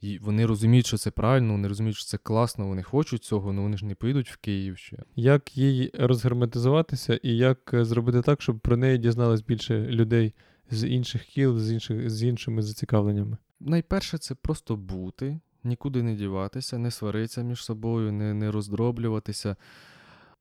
І 0.01 0.17
Вони 0.17 0.45
розуміють, 0.45 0.85
що 0.85 0.97
це 0.97 1.11
правильно, 1.11 1.51
вони 1.51 1.67
розуміють, 1.67 1.97
що 1.97 2.05
це 2.05 2.17
класно, 2.17 2.67
вони 2.67 2.83
хочуть 2.83 3.23
цього, 3.23 3.49
але 3.49 3.61
вони 3.61 3.77
ж 3.77 3.85
не 3.85 3.95
поїдуть 3.95 4.31
в 4.31 4.37
Київ 4.37 4.77
ще. 4.77 4.97
Як 5.15 5.57
їй 5.57 5.91
розгерметизуватися 5.93 7.19
і 7.23 7.37
як 7.37 7.69
зробити 7.73 8.21
так, 8.21 8.41
щоб 8.41 8.59
про 8.59 8.77
неї 8.77 8.97
дізналось 8.97 9.41
більше 9.41 9.87
людей 9.87 10.33
з 10.71 10.87
інших 10.87 11.23
кіл, 11.23 11.59
з 11.59 11.71
інших, 11.71 12.09
з 12.09 12.23
іншими 12.23 12.61
зацікавленнями? 12.61 13.37
Найперше, 13.59 14.17
це 14.17 14.35
просто 14.35 14.75
бути, 14.75 15.39
нікуди 15.63 16.03
не 16.03 16.15
діватися, 16.15 16.77
не 16.77 16.91
сваритися 16.91 17.41
між 17.41 17.63
собою, 17.63 18.11
не 18.11 18.33
не 18.33 18.51
роздроблюватися. 18.51 19.55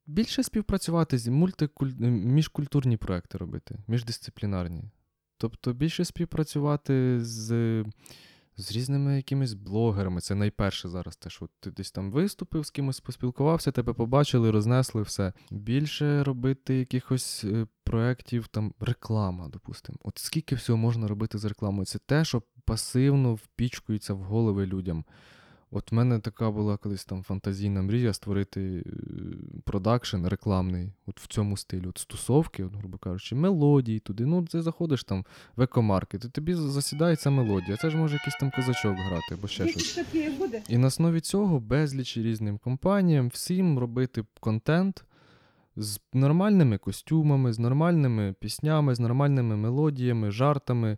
Більше 0.07 0.43
співпрацювати 0.43 1.17
з 1.17 1.27
мультикуль... 1.27 1.91
міжкультурні 1.99 2.97
проекти 2.97 3.37
робити, 3.37 3.77
міждисциплінарні. 3.87 4.83
Тобто 5.37 5.73
більше 5.73 6.05
співпрацювати 6.05 7.19
з 7.19 7.83
з 8.57 8.71
різними 8.71 9.15
якимись 9.15 9.53
блогерами. 9.53 10.21
Це 10.21 10.35
найперше 10.35 10.89
зараз 10.89 11.15
те, 11.15 11.29
що 11.29 11.49
ти 11.59 11.71
десь 11.71 11.91
там 11.91 12.11
виступив, 12.11 12.65
з 12.65 12.69
кимось 12.69 12.99
поспілкувався, 12.99 13.71
тебе 13.71 13.93
побачили, 13.93 14.51
рознесли 14.51 15.01
все. 15.01 15.33
Більше 15.51 16.23
робити 16.23 16.75
якихось 16.75 17.43
е, 17.43 17.67
проєктів, 17.83 18.47
там 18.47 18.73
реклама, 18.79 19.47
допустимо. 19.47 19.97
От 20.03 20.17
скільки 20.17 20.55
всього 20.55 20.77
можна 20.77 21.07
робити 21.07 21.37
з 21.37 21.45
рекламою? 21.45 21.85
Це 21.85 21.99
те, 21.99 22.25
що 22.25 22.43
пасивно 22.65 23.33
впічкується 23.33 24.13
в 24.13 24.21
голови 24.21 24.65
людям. 24.65 25.05
От 25.75 25.91
в 25.91 25.95
мене 25.95 26.19
така 26.19 26.51
була 26.51 26.77
колись 26.77 27.05
там 27.05 27.23
фантазійна 27.23 27.81
мрія 27.81 28.13
створити 28.13 28.61
е, 28.61 28.89
продакшн 29.63 30.25
рекламний, 30.25 30.91
от 31.05 31.19
в 31.19 31.27
цьому 31.27 31.57
стилі. 31.57 31.87
От 31.87 31.97
стосовки, 31.97 32.63
от, 32.63 32.75
грубо 32.75 32.97
кажучи, 32.97 33.35
мелодії 33.35 33.99
туди. 33.99 34.25
Ну, 34.25 34.45
ти 34.45 34.61
заходиш 34.61 35.03
там 35.03 35.25
в 35.55 35.61
екомаркет, 35.61 36.25
і 36.25 36.29
тобі 36.29 36.53
засідає 36.53 37.15
ця 37.15 37.29
мелодія. 37.29 37.77
Це 37.77 37.89
ж 37.89 37.97
може 37.97 38.13
якийсь 38.13 38.37
там 38.39 38.51
козачок 38.51 38.95
грати 38.97 39.33
або 39.33 39.47
ще 39.47 39.67
щось. 39.67 39.99
І 40.69 40.77
на 40.77 40.87
основі 40.87 41.21
цього 41.21 41.59
безліч 41.59 42.17
різним 42.17 42.57
компаніям, 42.57 43.27
всім 43.27 43.79
робити 43.79 44.25
контент 44.39 45.05
з 45.75 45.99
нормальними 46.13 46.77
костюмами, 46.77 47.53
з 47.53 47.59
нормальними 47.59 48.35
піснями, 48.39 48.95
з 48.95 48.99
нормальними 48.99 49.55
мелодіями, 49.55 50.31
жартами. 50.31 50.97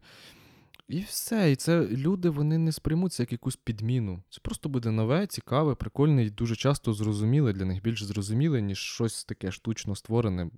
І 0.87 0.99
все. 0.99 1.51
І 1.51 1.55
це 1.55 1.87
люди 1.87 2.29
вони 2.29 2.57
не 2.57 2.71
сприймуться 2.71 3.23
як 3.23 3.31
якусь 3.31 3.55
підміну. 3.55 4.23
Це 4.29 4.39
просто 4.41 4.69
буде 4.69 4.91
нове, 4.91 5.27
цікаве, 5.27 5.75
прикольне 5.75 6.25
і 6.25 6.29
дуже 6.29 6.55
часто 6.55 6.93
зрозуміле 6.93 7.53
для 7.53 7.65
них 7.65 7.83
більш 7.83 8.03
зрозуміле, 8.03 8.61
ніж 8.61 8.77
щось 8.77 9.25
таке 9.25 9.51
штучно 9.51 9.95
створене, 9.95 10.49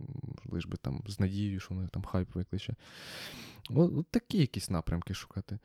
лиш 0.45 0.65
би 0.65 0.77
там 0.77 1.03
з 1.07 1.19
надією, 1.19 1.59
що 1.59 1.75
вони 1.75 1.87
там 1.87 2.03
хайп 2.03 2.35
викличе. 2.35 2.75
От, 3.69 3.93
от 3.97 4.07
такі 4.11 4.37
якісь 4.37 4.69
напрямки 4.69 5.13
шукати. 5.13 5.59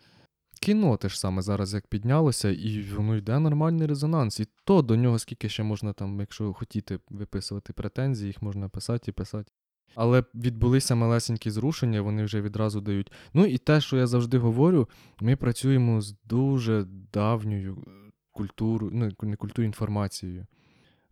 Кіно 0.61 0.97
теж 0.97 1.19
саме 1.19 1.43
зараз 1.43 1.75
як 1.75 1.87
піднялося, 1.87 2.51
і 2.51 2.83
воно 2.83 3.17
йде 3.17 3.39
нормальний 3.39 3.87
резонанс. 3.87 4.41
І 4.41 4.47
то 4.65 4.83
до 4.83 4.97
нього 4.97 5.19
скільки 5.19 5.49
ще 5.49 5.63
можна 5.63 5.93
там, 5.93 6.21
якщо 6.21 6.53
хотіти 6.53 7.01
виписувати 7.11 7.73
претензії, 7.73 8.27
їх 8.27 8.43
можна 8.43 8.69
писати 8.69 9.11
і 9.11 9.15
писати. 9.15 9.53
Але 9.95 10.25
відбулися 10.35 10.95
малесенькі 10.95 11.51
зрушення, 11.51 12.01
вони 12.01 12.25
вже 12.25 12.41
відразу 12.41 12.81
дають. 12.81 13.13
Ну 13.35 13.47
і 13.47 13.59
те, 13.59 13.81
що 13.81 13.97
я 13.97 14.07
завжди 14.07 14.39
говорю, 14.39 14.89
ми 15.21 15.37
працюємо 15.37 16.01
з 16.01 16.15
дуже 16.25 16.87
давньою 17.13 17.85
культурою, 18.33 18.93
ну, 18.95 19.29
не 19.29 19.37
культурою 19.37 19.67
інформацією. 19.67 20.47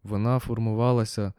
Вона 0.03 0.39
формувалася, 0.39 1.33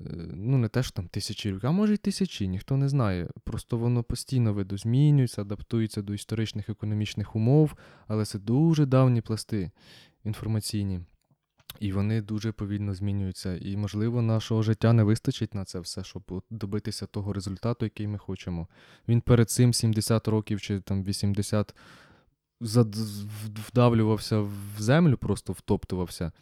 е, 0.00 0.04
ну, 0.34 0.58
не 0.58 0.68
те, 0.68 0.82
що 0.82 0.92
там 0.92 1.08
тисячі 1.08 1.50
років, 1.50 1.68
а 1.68 1.72
може 1.72 1.94
й 1.94 1.96
тисячі, 1.96 2.48
ніхто 2.48 2.76
не 2.76 2.88
знає. 2.88 3.28
Просто 3.44 3.78
воно 3.78 4.02
постійно 4.02 4.52
видозмінюється, 4.52 5.42
адаптується 5.42 6.02
до 6.02 6.14
історичних 6.14 6.68
економічних 6.68 7.36
умов, 7.36 7.74
але 8.06 8.24
це 8.24 8.38
дуже 8.38 8.86
давні 8.86 9.20
пласти 9.20 9.70
інформаційні. 10.24 11.00
І 11.80 11.92
вони 11.92 12.22
дуже 12.22 12.52
повільно 12.52 12.94
змінюються. 12.94 13.56
І, 13.56 13.76
можливо, 13.76 14.22
нашого 14.22 14.62
життя 14.62 14.92
не 14.92 15.02
вистачить 15.02 15.54
на 15.54 15.64
це 15.64 15.80
все, 15.80 16.04
щоб 16.04 16.42
добитися 16.50 17.06
того 17.06 17.32
результату, 17.32 17.84
який 17.86 18.06
ми 18.06 18.18
хочемо. 18.18 18.68
Він 19.08 19.20
перед 19.20 19.50
цим 19.50 19.72
70 19.74 20.28
років 20.28 20.60
чи 20.60 20.80
там 20.80 21.04
80 21.04 21.74
зад- 22.60 22.96
вдавлювався 23.68 24.40
в 24.40 24.52
землю, 24.78 25.16
просто 25.16 25.52
втоптувався. 25.52 26.32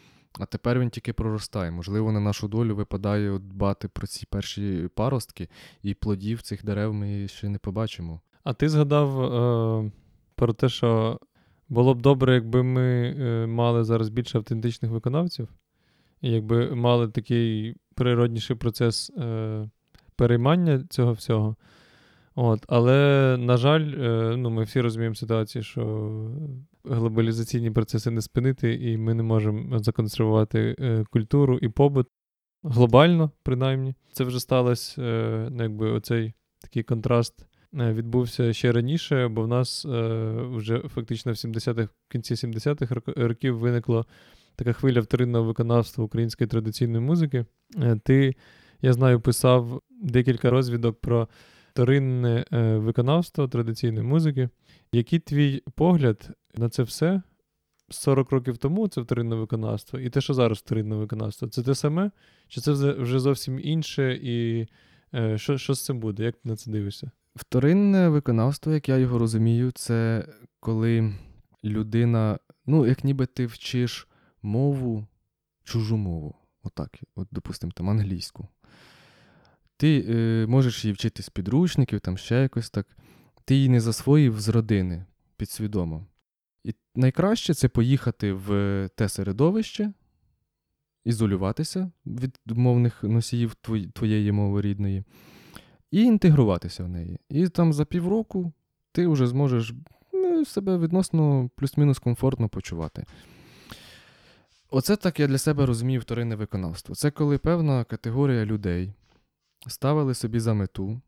А 0.40 0.46
тепер 0.46 0.78
він 0.80 0.90
тільки 0.90 1.12
проростає. 1.12 1.70
Можливо, 1.70 2.12
на 2.12 2.20
нашу 2.20 2.48
долю 2.48 2.76
випадає 2.76 3.38
дбати 3.38 3.88
про 3.88 4.06
ці 4.06 4.26
перші 4.26 4.88
паростки, 4.94 5.48
і 5.82 5.94
плодів 5.94 6.42
цих 6.42 6.64
дерев 6.64 6.94
ми 6.94 7.28
ще 7.28 7.48
не 7.48 7.58
побачимо. 7.58 8.20
А 8.44 8.52
ти 8.54 8.68
згадав 8.68 9.22
е, 9.22 9.92
про 10.34 10.52
те, 10.52 10.68
що 10.68 11.20
було 11.72 11.94
б 11.94 12.02
добре, 12.02 12.34
якби 12.34 12.62
ми 12.62 13.16
е, 13.18 13.46
мали 13.46 13.84
зараз 13.84 14.08
більше 14.08 14.38
автентичних 14.38 14.90
виконавців, 14.90 15.48
і 16.20 16.30
якби 16.30 16.74
мали 16.74 17.08
такий 17.08 17.76
природніший 17.94 18.56
процес 18.56 19.10
е, 19.10 19.70
переймання 20.16 20.84
цього 20.90 21.12
всього. 21.12 21.56
От, 22.34 22.64
але, 22.68 23.36
на 23.40 23.56
жаль, 23.56 23.92
е, 23.98 24.36
ну, 24.36 24.50
ми 24.50 24.62
всі 24.62 24.80
розуміємо 24.80 25.14
ситуацію, 25.14 25.62
що 25.62 26.30
глобалізаційні 26.84 27.70
процеси 27.70 28.10
не 28.10 28.20
спинити, 28.22 28.74
і 28.74 28.96
ми 28.96 29.14
не 29.14 29.22
можемо 29.22 29.78
законсервувати 29.78 30.76
е, 30.78 31.04
культуру 31.10 31.58
і 31.58 31.68
побут 31.68 32.06
глобально, 32.62 33.30
принаймні. 33.42 33.94
Це 34.12 34.24
вже 34.24 34.40
сталося, 34.40 35.02
е, 35.02 35.48
ну, 35.50 35.62
якби 35.62 35.90
оцей 35.90 36.34
такий 36.60 36.82
контраст 36.82 37.46
відбувся 37.74 38.52
ще 38.52 38.72
раніше, 38.72 39.28
бо 39.28 39.42
в 39.42 39.48
нас 39.48 39.84
е, 39.84 40.32
вже 40.50 40.78
фактично 40.78 41.32
в 41.32 41.34
70-х, 41.34 41.82
в 42.08 42.12
кінці 42.12 42.34
70-х 42.34 42.94
років 43.16 43.58
виникла 43.58 44.04
така 44.56 44.72
хвиля 44.72 45.00
вторинного 45.00 45.44
виконавства 45.44 46.04
української 46.04 46.48
традиційної 46.48 47.04
музики. 47.04 47.44
Е, 47.78 48.00
Ти, 48.04 48.34
я 48.82 48.92
знаю, 48.92 49.20
писав 49.20 49.82
декілька 49.90 50.50
розвідок 50.50 51.00
про 51.00 51.28
вторинне 51.70 52.44
е, 52.52 52.76
виконавство 52.76 53.48
традиційної 53.48 54.06
музики. 54.06 54.48
Який 54.92 55.18
твій 55.18 55.62
погляд 55.74 56.30
на 56.54 56.68
це 56.68 56.82
все 56.82 57.22
40 57.90 58.30
років 58.32 58.58
тому 58.58 58.88
це 58.88 59.00
вторинне 59.00 59.36
виконавство, 59.36 59.98
і 59.98 60.10
те, 60.10 60.20
що 60.20 60.34
зараз 60.34 60.58
вторинне 60.58 60.96
виконавство, 60.96 61.48
це 61.48 61.62
те 61.62 61.74
саме? 61.74 62.10
Чи 62.48 62.60
це 62.60 62.72
вже- 62.72 63.20
зовсім 63.20 63.60
інше, 63.62 64.18
і 64.22 64.66
е, 65.14 65.38
що, 65.38 65.58
що 65.58 65.74
з 65.74 65.84
цим 65.84 66.00
буде? 66.00 66.24
Як 66.24 66.34
ти 66.34 66.48
на 66.48 66.56
це 66.56 66.70
дивишся? 66.70 67.10
Вторинне 67.34 68.08
виконавство, 68.08 68.72
як 68.72 68.88
я 68.88 68.96
його 68.96 69.18
розумію, 69.18 69.70
це 69.70 70.28
коли 70.60 71.14
людина, 71.64 72.38
ну, 72.66 72.86
як 72.86 73.04
ніби 73.04 73.26
ти 73.26 73.46
вчиш 73.46 74.08
мову, 74.42 75.06
чужу 75.64 75.96
мову. 75.96 76.34
Отак, 76.62 77.00
от, 77.14 77.28
допустимо, 77.30 77.72
там 77.76 77.90
англійську. 77.90 78.48
Ти 79.76 80.04
е, 80.08 80.46
можеш 80.46 80.84
її 80.84 80.94
вчити 80.94 81.22
з 81.22 81.28
підручників, 81.28 82.00
там 82.00 82.18
ще 82.18 82.42
якось 82.42 82.70
так. 82.70 82.96
Ти 83.44 83.54
її 83.54 83.68
не 83.68 83.80
засвоїв 83.80 84.40
з 84.40 84.48
родини 84.48 85.04
підсвідомо. 85.36 86.06
І 86.64 86.74
найкраще 86.94 87.54
це 87.54 87.68
поїхати 87.68 88.32
в 88.32 88.88
те 88.94 89.08
середовище, 89.08 89.92
ізолюватися 91.04 91.90
від 92.06 92.38
мовних 92.46 93.02
носіїв 93.02 93.54
твоєї 93.94 94.32
мови 94.32 94.60
рідної 94.60 95.04
і 95.92 96.02
інтегруватися 96.02 96.84
в 96.84 96.88
неї. 96.88 97.20
І 97.28 97.48
там 97.48 97.72
за 97.72 97.84
півроку 97.84 98.52
ти 98.92 99.06
вже 99.06 99.26
зможеш 99.26 99.74
ну, 100.12 100.44
себе 100.44 100.78
відносно 100.78 101.50
плюс-мінус 101.56 101.98
комфортно 101.98 102.48
почувати. 102.48 103.04
Оце 104.70 104.96
так 104.96 105.20
я 105.20 105.26
для 105.26 105.38
себе 105.38 105.66
розумію 105.66 106.00
вторинне 106.00 106.36
виконавство. 106.36 106.94
Це 106.94 107.10
коли 107.10 107.38
певна 107.38 107.84
категорія 107.84 108.44
людей 108.44 108.92
ставили 109.66 110.14
собі 110.14 110.40
за 110.40 110.54
мету 110.54 111.00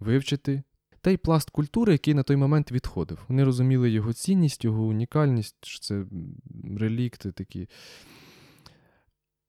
вивчити 0.00 0.62
той 1.00 1.16
пласт 1.16 1.50
культури, 1.50 1.92
який 1.92 2.14
на 2.14 2.22
той 2.22 2.36
момент 2.36 2.72
відходив. 2.72 3.24
Вони 3.28 3.44
розуміли 3.44 3.90
його 3.90 4.12
цінність, 4.12 4.64
його 4.64 4.82
унікальність, 4.84 5.56
що 5.62 5.80
це 5.80 6.04
релікти 6.78 7.32
такі. 7.32 7.68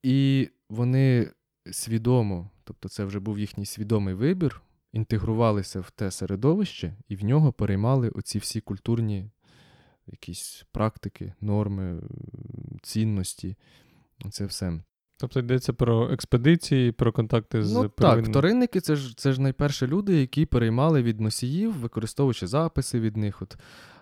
І 0.03 0.49
вони 0.69 1.31
свідомо, 1.71 2.49
тобто 2.65 2.89
це 2.89 3.05
вже 3.05 3.19
був 3.19 3.39
їхній 3.39 3.65
свідомий 3.65 4.13
вибір, 4.13 4.61
інтегрувалися 4.93 5.79
в 5.79 5.91
те 5.91 6.11
середовище 6.11 6.95
і 7.07 7.15
в 7.15 7.23
нього 7.23 7.53
переймали 7.53 8.09
оці 8.09 8.39
всі 8.39 8.61
культурні 8.61 9.29
якісь 10.07 10.65
практики, 10.71 11.33
норми, 11.41 12.01
цінності. 12.83 13.55
Це 14.31 14.45
все. 14.45 14.79
Тобто 15.17 15.39
йдеться 15.39 15.73
про 15.73 16.11
експедиції, 16.11 16.91
про 16.91 17.11
контакти 17.11 17.63
з 17.63 17.73
Ну 17.73 17.89
так, 17.89 18.25
вторинники 18.25 18.81
це 18.81 18.95
ж, 18.95 19.17
це 19.17 19.33
ж 19.33 19.41
найперші 19.41 19.87
люди, 19.87 20.19
які 20.19 20.45
переймали 20.45 21.03
від 21.03 21.21
носіїв, 21.21 21.73
використовуючи 21.73 22.47
записи 22.47 22.99
від 22.99 23.17
них. 23.17 23.41
От. 23.41 23.57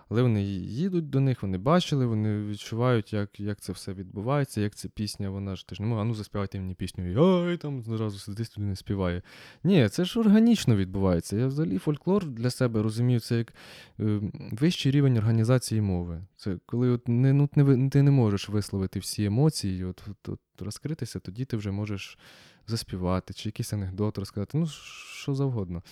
Але 0.08 0.22
вони 0.22 0.42
їдуть 0.42 1.10
до 1.10 1.20
них, 1.20 1.42
вони 1.42 1.58
бачили, 1.58 2.06
вони 2.06 2.46
відчувають, 2.46 3.12
як, 3.12 3.40
як 3.40 3.60
це 3.60 3.72
все 3.72 3.92
відбувається, 3.92 4.60
як 4.60 4.74
ця 4.74 4.88
пісня, 4.88 5.30
вона 5.30 5.56
ж 5.56 5.68
ти 5.68 5.74
ж 5.74 5.82
не 5.82 5.88
може, 5.88 6.00
а 6.00 6.04
ну 6.04 6.14
заспівайте 6.14 6.60
мені 6.60 6.74
пісню. 6.74 7.12
І 7.12 7.16
ой, 7.16 7.56
там 7.56 7.82
зразу 7.82 8.18
сидить 8.18 8.54
туди 8.54 8.66
не 8.66 8.76
співає. 8.76 9.22
Ні, 9.64 9.88
це 9.88 10.04
ж 10.04 10.20
органічно 10.20 10.76
відбувається. 10.76 11.36
Я 11.36 11.46
взагалі 11.46 11.78
фольклор 11.78 12.26
для 12.26 12.50
себе 12.50 12.82
розумію, 12.82 13.20
це 13.20 13.38
як 13.38 13.54
е, 14.00 14.20
вищий 14.52 14.92
рівень 14.92 15.16
організації 15.16 15.80
мови. 15.80 16.24
Це 16.36 16.58
коли 16.66 16.90
от 16.90 17.08
не, 17.08 17.32
ну, 17.32 17.48
не, 17.56 17.90
ти 17.90 18.02
не 18.02 18.10
можеш 18.10 18.48
висловити 18.48 18.98
всі 18.98 19.24
емоції, 19.24 19.84
от, 19.84 20.02
от, 20.10 20.28
от 20.28 20.40
розкритися, 20.62 21.18
тоді 21.18 21.44
ти 21.44 21.56
вже 21.56 21.70
можеш 21.70 22.18
заспівати, 22.66 23.34
чи 23.34 23.48
якийсь 23.48 23.72
анекдот 23.72 24.18
розказати, 24.18 24.58
ну, 24.58 24.66
що 24.66 25.34
завгодно. 25.34 25.82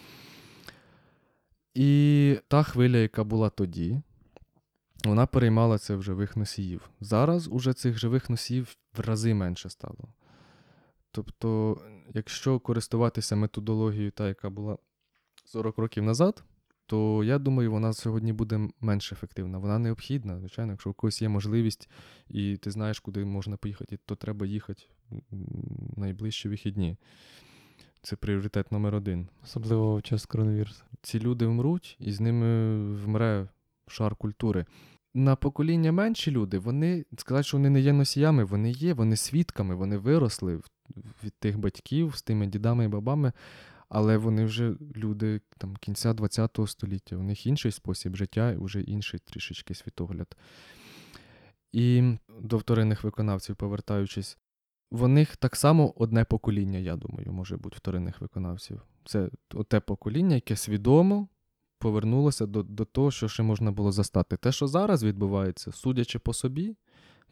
І 1.75 2.39
та 2.49 2.63
хвиля, 2.63 2.97
яка 2.97 3.25
була 3.25 3.51
тоді, 3.51 4.01
вона 5.05 5.27
переймала 5.27 5.79
це 5.79 5.97
в 5.97 6.03
живих 6.03 6.37
носіїв. 6.37 6.91
Зараз 7.01 7.49
уже 7.49 7.73
цих 7.73 7.99
живих 7.99 8.31
носіїв 8.31 8.77
в 8.97 9.01
рази 9.01 9.35
менше 9.35 9.71
стало. 9.71 10.09
Тобто, 11.11 11.81
якщо 12.15 12.61
користуватися 12.61 13.37
методологією, 13.37 14.11
та, 14.11 14.29
яка 14.29 14.51
була 14.51 14.79
40 15.45 15.79
років 15.79 16.03
назад, 16.03 16.45
то 16.87 17.25
я 17.25 17.39
думаю, 17.39 17.73
вона 17.73 17.93
сьогодні 17.93 18.33
буде 18.33 18.69
менш 18.81 19.13
ефективна. 19.13 19.59
Вона 19.59 19.79
необхідна, 19.79 20.39
звичайно, 20.39 20.73
якщо 20.73 20.91
у 20.91 20.93
когось 20.93 21.23
є 21.23 21.29
можливість, 21.29 21.91
і 22.29 22.57
ти 22.57 22.71
знаєш, 22.71 23.01
куди 23.01 23.25
можна 23.25 23.57
поїхати, 23.57 23.99
то 24.07 24.17
треба 24.17 24.47
їхати 24.47 24.83
м, 25.13 25.21
найближчі 25.97 26.49
вихідні. 26.49 26.97
Це 28.03 28.17
пріоритет 28.17 28.73
номер 28.73 28.95
один. 28.95 29.29
особливо 29.45 29.97
в 29.97 30.03
час 30.03 30.27
коронавірусу. 30.27 30.85
Ці 31.03 31.21
люди 31.21 31.47
вмруть, 31.47 31.97
і 32.01 32.13
з 32.13 32.21
ними 32.21 32.77
вмре 32.95 33.49
шар 33.87 34.17
культури. 34.17 34.67
На 35.15 35.37
покоління 35.37 35.93
менші 35.93 36.31
люди, 36.31 36.59
вони 36.59 37.05
сказати, 37.19 37.45
що 37.45 37.57
вони 37.57 37.71
не 37.71 37.81
є 37.81 37.93
носіями, 37.93 38.45
вони 38.45 38.71
є, 38.71 38.95
вони 38.95 39.17
свідками, 39.17 39.75
вони 39.75 39.97
виросли 39.97 40.61
від 41.25 41.35
тих 41.39 41.59
батьків 41.59 42.17
з 42.17 42.23
тими 42.23 42.47
дідами 42.47 42.85
і 42.85 42.89
бабами, 42.89 43.33
але 43.89 44.17
вони 44.17 44.45
вже 44.45 44.75
люди 44.97 45.41
там, 45.59 45.77
кінця 45.77 46.15
ХХ 46.15 46.69
століття, 46.69 47.17
у 47.17 47.23
них 47.23 47.47
інший 47.47 47.73
спосіб 47.73 48.17
життя 48.17 48.57
вже 48.59 48.81
інший 48.81 49.21
трішечки 49.21 49.75
світогляд. 49.75 50.37
І 51.73 52.13
до 52.41 52.59
вторинних 52.59 53.05
виконавців, 53.05 53.57
повертаючись, 53.57 54.39
в 54.93 55.09
них 55.09 55.37
так 55.37 55.57
само 55.57 55.95
одне 55.97 56.25
покоління, 56.25 56.79
я 56.79 56.97
думаю, 56.97 57.33
може 57.33 57.57
бути 57.57 57.77
вторинних 57.77 58.21
виконавців. 58.21 58.81
Це 59.05 59.31
те 59.69 59.81
покоління, 59.81 60.35
яке 60.35 60.57
свідомо 60.57 61.29
повернулося 61.79 62.47
до, 62.47 62.63
до 62.63 62.85
того, 62.85 63.11
що 63.11 63.29
ще 63.29 63.43
можна 63.43 63.73
було 63.73 63.93
застати. 63.93 64.37
Те, 64.37 64.53
що 64.53 64.67
зараз 64.67 65.05
відбувається, 65.05 65.73
судячи 65.73 66.19
по 66.19 66.33
собі, 66.33 66.77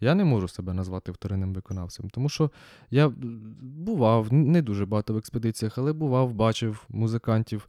я 0.01 0.15
не 0.15 0.25
можу 0.25 0.49
себе 0.49 0.73
назвати 0.73 1.13
вторинним 1.13 1.55
виконавцем, 1.55 2.11
тому 2.11 2.29
що 2.29 2.51
я 2.91 3.09
бував 3.63 4.33
не 4.33 4.63
дуже 4.63 4.87
багато 4.87 5.15
в 5.15 5.17
експедиціях, 5.17 5.79
але 5.79 5.93
бував, 5.93 6.35
бачив 6.35 6.87
музикантів. 6.89 7.69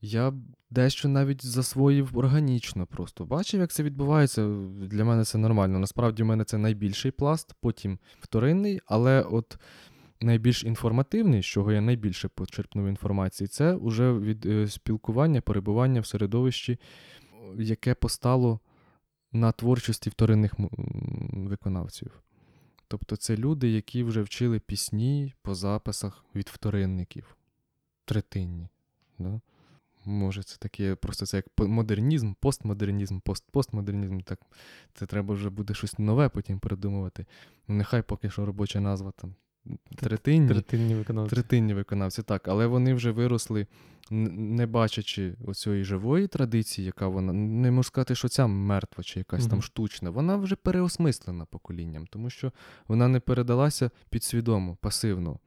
Я 0.00 0.32
дещо 0.70 1.08
навіть 1.08 1.46
засвоїв 1.46 2.18
органічно 2.18 2.86
просто. 2.86 3.24
Бачив, 3.24 3.60
як 3.60 3.70
це 3.70 3.82
відбувається. 3.82 4.46
Для 4.80 5.04
мене 5.04 5.24
це 5.24 5.38
нормально. 5.38 5.78
Насправді, 5.78 6.22
в 6.22 6.26
мене 6.26 6.44
це 6.44 6.58
найбільший 6.58 7.10
пласт, 7.10 7.54
потім 7.60 7.98
вторинний, 8.20 8.80
але 8.86 9.22
от 9.22 9.58
найбільш 10.20 10.64
інформативний, 10.64 11.42
з 11.42 11.46
чого 11.46 11.72
я 11.72 11.80
найбільше 11.80 12.28
почерпнув 12.28 12.88
інформації, 12.88 13.48
це 13.48 13.74
уже 13.74 14.12
від 14.12 14.46
е, 14.46 14.68
спілкування, 14.68 15.40
перебування 15.40 16.00
в 16.00 16.06
середовищі, 16.06 16.78
яке 17.58 17.94
постало 17.94 18.60
на 19.32 19.52
творчості 19.52 20.10
вторинних 20.10 20.54
виконавців. 21.32 22.22
Тобто 22.88 23.16
це 23.16 23.36
люди, 23.36 23.70
які 23.70 24.02
вже 24.02 24.22
вчили 24.22 24.60
пісні 24.60 25.34
по 25.42 25.54
записах 25.54 26.24
від 26.34 26.48
вторинників. 26.48 27.36
Третинні. 28.04 28.68
Да? 29.18 29.40
Може, 30.06 30.42
це 30.42 30.56
таке, 30.56 30.94
просто 30.94 31.26
це 31.26 31.36
як 31.36 31.68
модернізм, 31.68 32.32
постмодернізм, 32.40 33.18
пост-постмодернізм. 33.18 34.22
Так, 34.22 34.40
це 34.94 35.06
треба 35.06 35.34
вже 35.34 35.50
буде 35.50 35.74
щось 35.74 35.98
нове 35.98 36.28
потім 36.28 36.58
придумувати. 36.58 37.26
Ну, 37.68 37.74
нехай 37.74 38.02
поки 38.02 38.30
що 38.30 38.46
робоча 38.46 38.80
назва 38.80 39.10
там 39.10 39.34
третинні. 39.96 40.48
Третинні 40.48 40.94
виконавці. 40.94 41.34
Третинні 41.34 41.74
виконавці, 41.74 42.22
так, 42.22 42.48
але 42.48 42.66
вони 42.66 42.94
вже 42.94 43.10
виросли, 43.10 43.66
не 44.10 44.66
бачачи 44.66 45.34
оцієї 45.46 45.84
живої 45.84 46.26
традиції, 46.26 46.86
яка 46.86 47.08
вона 47.08 47.32
не 47.32 47.70
можу 47.70 47.86
сказати, 47.86 48.14
що 48.14 48.28
ця 48.28 48.46
мертва 48.46 49.04
чи 49.04 49.20
якась 49.20 49.46
там 49.46 49.62
штучна, 49.62 50.10
вона 50.10 50.36
вже 50.36 50.56
переосмислена 50.56 51.44
поколінням, 51.44 52.06
тому 52.06 52.30
що 52.30 52.52
вона 52.88 53.08
не 53.08 53.20
передалася 53.20 53.90
підсвідомо, 54.10 54.76
пасивно. 54.80 55.38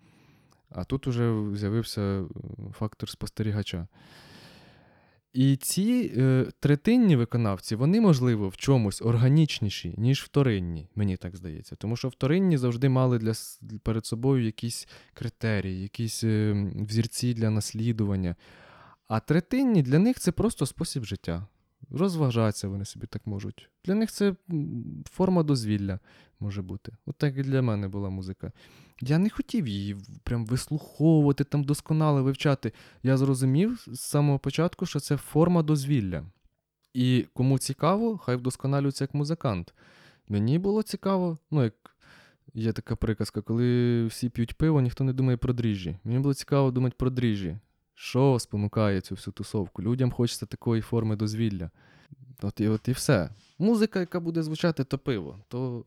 А 0.69 0.83
тут 0.83 1.07
уже 1.07 1.43
з'явився 1.55 2.01
е, 2.01 2.25
фактор 2.73 3.09
спостерігача. 3.09 3.87
І 5.33 5.55
ці 5.55 6.13
е, 6.17 6.45
третинні 6.59 7.15
виконавці, 7.15 7.75
вони, 7.75 8.01
можливо, 8.01 8.49
в 8.49 8.57
чомусь 8.57 9.01
органічніші, 9.01 9.95
ніж 9.97 10.23
вторинні, 10.23 10.89
мені 10.95 11.17
так 11.17 11.35
здається. 11.35 11.75
Тому 11.75 11.95
що 11.95 12.07
вторинні 12.07 12.57
завжди 12.57 12.89
мали 12.89 13.19
для, 13.19 13.33
перед 13.83 14.05
собою 14.05 14.45
якісь 14.45 14.87
критерії, 15.13 15.81
якісь 15.81 16.23
е, 16.23 16.67
взірці 16.75 17.33
для 17.33 17.49
наслідування. 17.49 18.35
А 19.07 19.19
третинні 19.19 19.81
для 19.81 19.99
них 19.99 20.19
це 20.19 20.31
просто 20.31 20.65
спосіб 20.65 21.03
життя. 21.03 21.47
Розважатися 21.91 22.67
вони 22.67 22.85
собі 22.85 23.07
так 23.07 23.27
можуть. 23.27 23.69
Для 23.85 23.95
них 23.95 24.11
це 24.11 24.35
форма 25.05 25.43
дозвілля 25.43 25.99
може 26.39 26.61
бути. 26.61 26.91
От 27.05 27.15
так 27.15 27.37
і 27.37 27.41
для 27.41 27.61
мене 27.61 27.87
була 27.87 28.09
музика. 28.09 28.51
Я 29.01 29.17
не 29.17 29.29
хотів 29.29 29.67
її 29.67 29.97
прям 30.23 30.45
вислуховувати, 30.45 31.43
там 31.43 31.63
досконало 31.63 32.23
вивчати. 32.23 32.71
Я 33.03 33.17
зрозумів 33.17 33.85
з 33.87 33.99
самого 33.99 34.39
початку, 34.39 34.85
що 34.85 34.99
це 34.99 35.17
форма 35.17 35.63
дозвілля. 35.63 36.23
І 36.93 37.25
кому 37.33 37.59
цікаво, 37.59 38.17
хай 38.17 38.35
вдосконалюється 38.35 39.03
як 39.03 39.13
музикант. 39.13 39.73
Мені 40.27 40.59
було 40.59 40.83
цікаво, 40.83 41.37
ну, 41.51 41.63
як 41.63 41.73
є 42.53 42.73
така 42.73 42.95
приказка, 42.95 43.41
коли 43.41 44.05
всі 44.05 44.29
п'ють 44.29 44.57
пиво, 44.57 44.81
ніхто 44.81 45.03
не 45.03 45.13
думає 45.13 45.37
про 45.37 45.53
дріжджі. 45.53 45.97
Мені 46.03 46.19
було 46.19 46.33
цікаво 46.33 46.71
думати 46.71 46.95
про 46.99 47.09
дріжджі. 47.09 47.57
Що 48.01 48.39
спонукає 48.39 49.01
цю 49.01 49.15
всю 49.15 49.33
тусовку? 49.33 49.83
Людям 49.83 50.11
хочеться 50.11 50.45
такої 50.45 50.81
форми 50.81 51.15
дозвілля. 51.15 51.69
От 52.41 52.59
і, 52.59 52.67
от 52.67 52.87
і 52.87 52.91
все. 52.91 53.29
Музика, 53.57 53.99
яка 53.99 54.19
буде 54.19 54.43
звучати, 54.43 54.83
то 54.83 54.97
пиво, 54.97 55.39
то, 55.47 55.85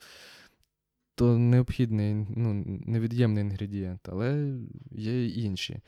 то 1.14 1.38
необхідний, 1.38 2.14
ну, 2.36 2.80
невід'ємний 2.86 3.44
інгредієнт, 3.44 4.08
але 4.08 4.54
є 4.90 5.12
й 5.12 5.44
інші. 5.44 5.80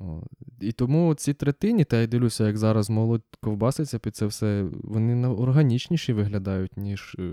О, 0.00 0.22
і 0.60 0.72
тому 0.72 1.14
ці 1.14 1.34
третині, 1.34 1.84
та 1.84 2.00
я 2.00 2.06
дивлюся, 2.06 2.46
як 2.46 2.56
зараз 2.56 2.90
молодь 2.90 3.22
ковбаситься 3.40 3.98
під 3.98 4.16
це 4.16 4.26
все, 4.26 4.66
вони 4.72 5.28
органічніші 5.28 6.12
виглядають, 6.12 6.76
ніж 6.76 7.16
е, 7.18 7.32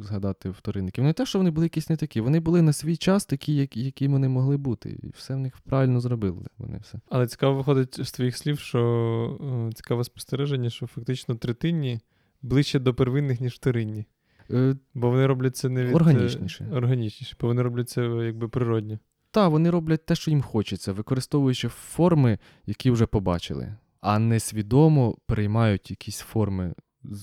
згадати 0.00 0.50
вторинників. 0.50 1.04
Не 1.04 1.12
те, 1.12 1.26
що 1.26 1.38
вони 1.38 1.50
були 1.50 1.66
якісь 1.66 1.90
не 1.90 1.96
такі, 1.96 2.20
вони 2.20 2.40
були 2.40 2.62
на 2.62 2.72
свій 2.72 2.96
час 2.96 3.26
такі, 3.26 3.54
які, 3.54 3.84
які 3.84 4.08
вони 4.08 4.28
могли 4.28 4.56
бути. 4.56 5.00
І 5.02 5.08
все 5.08 5.34
в 5.34 5.38
них 5.38 5.60
правильно 5.64 6.00
зробили. 6.00 6.46
Вони 6.58 6.78
все. 6.78 7.00
Але 7.08 7.26
цікаво 7.26 7.56
виходить 7.56 8.06
з 8.06 8.12
твоїх 8.12 8.36
слів, 8.36 8.58
що 8.58 9.68
е, 9.70 9.72
цікаве 9.72 10.04
спостереження, 10.04 10.70
що 10.70 10.86
фактично 10.86 11.34
третинні 11.34 12.00
ближче 12.42 12.78
до 12.78 12.94
первинних, 12.94 13.40
ніж 13.40 13.52
вторинні. 13.52 14.04
Е, 14.50 14.76
Бо 14.94 15.10
вони 15.10 15.26
роблять 15.26 15.56
це 15.56 15.68
не 15.68 15.84
від... 15.84 15.94
Органічніше. 15.94 16.66
Органічніше, 16.72 17.36
бо 17.40 17.46
вони 17.46 17.62
роблять 17.62 17.88
це 17.88 18.02
е, 18.02 18.26
якби 18.26 18.48
природньо. 18.48 18.98
Та, 19.32 19.48
вони 19.48 19.70
роблять 19.70 20.06
те, 20.06 20.14
що 20.14 20.30
їм 20.30 20.42
хочеться, 20.42 20.92
використовуючи 20.92 21.68
форми, 21.68 22.38
які 22.66 22.90
вже 22.90 23.06
побачили, 23.06 23.74
а 24.00 24.18
не 24.18 24.40
свідомо 24.40 25.16
приймають 25.26 25.90
якісь 25.90 26.18
форми. 26.18 26.74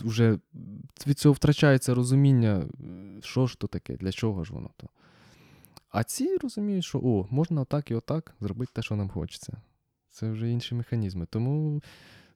Уже 0.04 0.40
від 1.08 1.20
цього 1.20 1.34
втрачається 1.34 1.96
розуміння, 1.96 2.64
що 3.22 3.48
ж 3.48 3.60
то 3.60 3.68
таке, 3.68 3.98
для 3.98 4.12
чого 4.12 4.44
ж 4.44 4.54
воно 4.54 4.70
то. 4.78 4.88
А 5.90 6.04
ці 6.04 6.38
розуміють, 6.38 6.86
що 6.86 7.00
о, 7.00 7.28
можна 7.30 7.62
отак 7.62 7.92
і 7.92 7.96
отак 7.96 8.36
зробити 8.40 8.72
те, 8.76 8.82
що 8.82 8.96
нам 8.96 9.10
хочеться. 9.10 9.62
Це 10.12 10.32
вже 10.32 10.52
інші 10.52 10.76
механізми. 10.76 11.26
Тому 11.26 11.82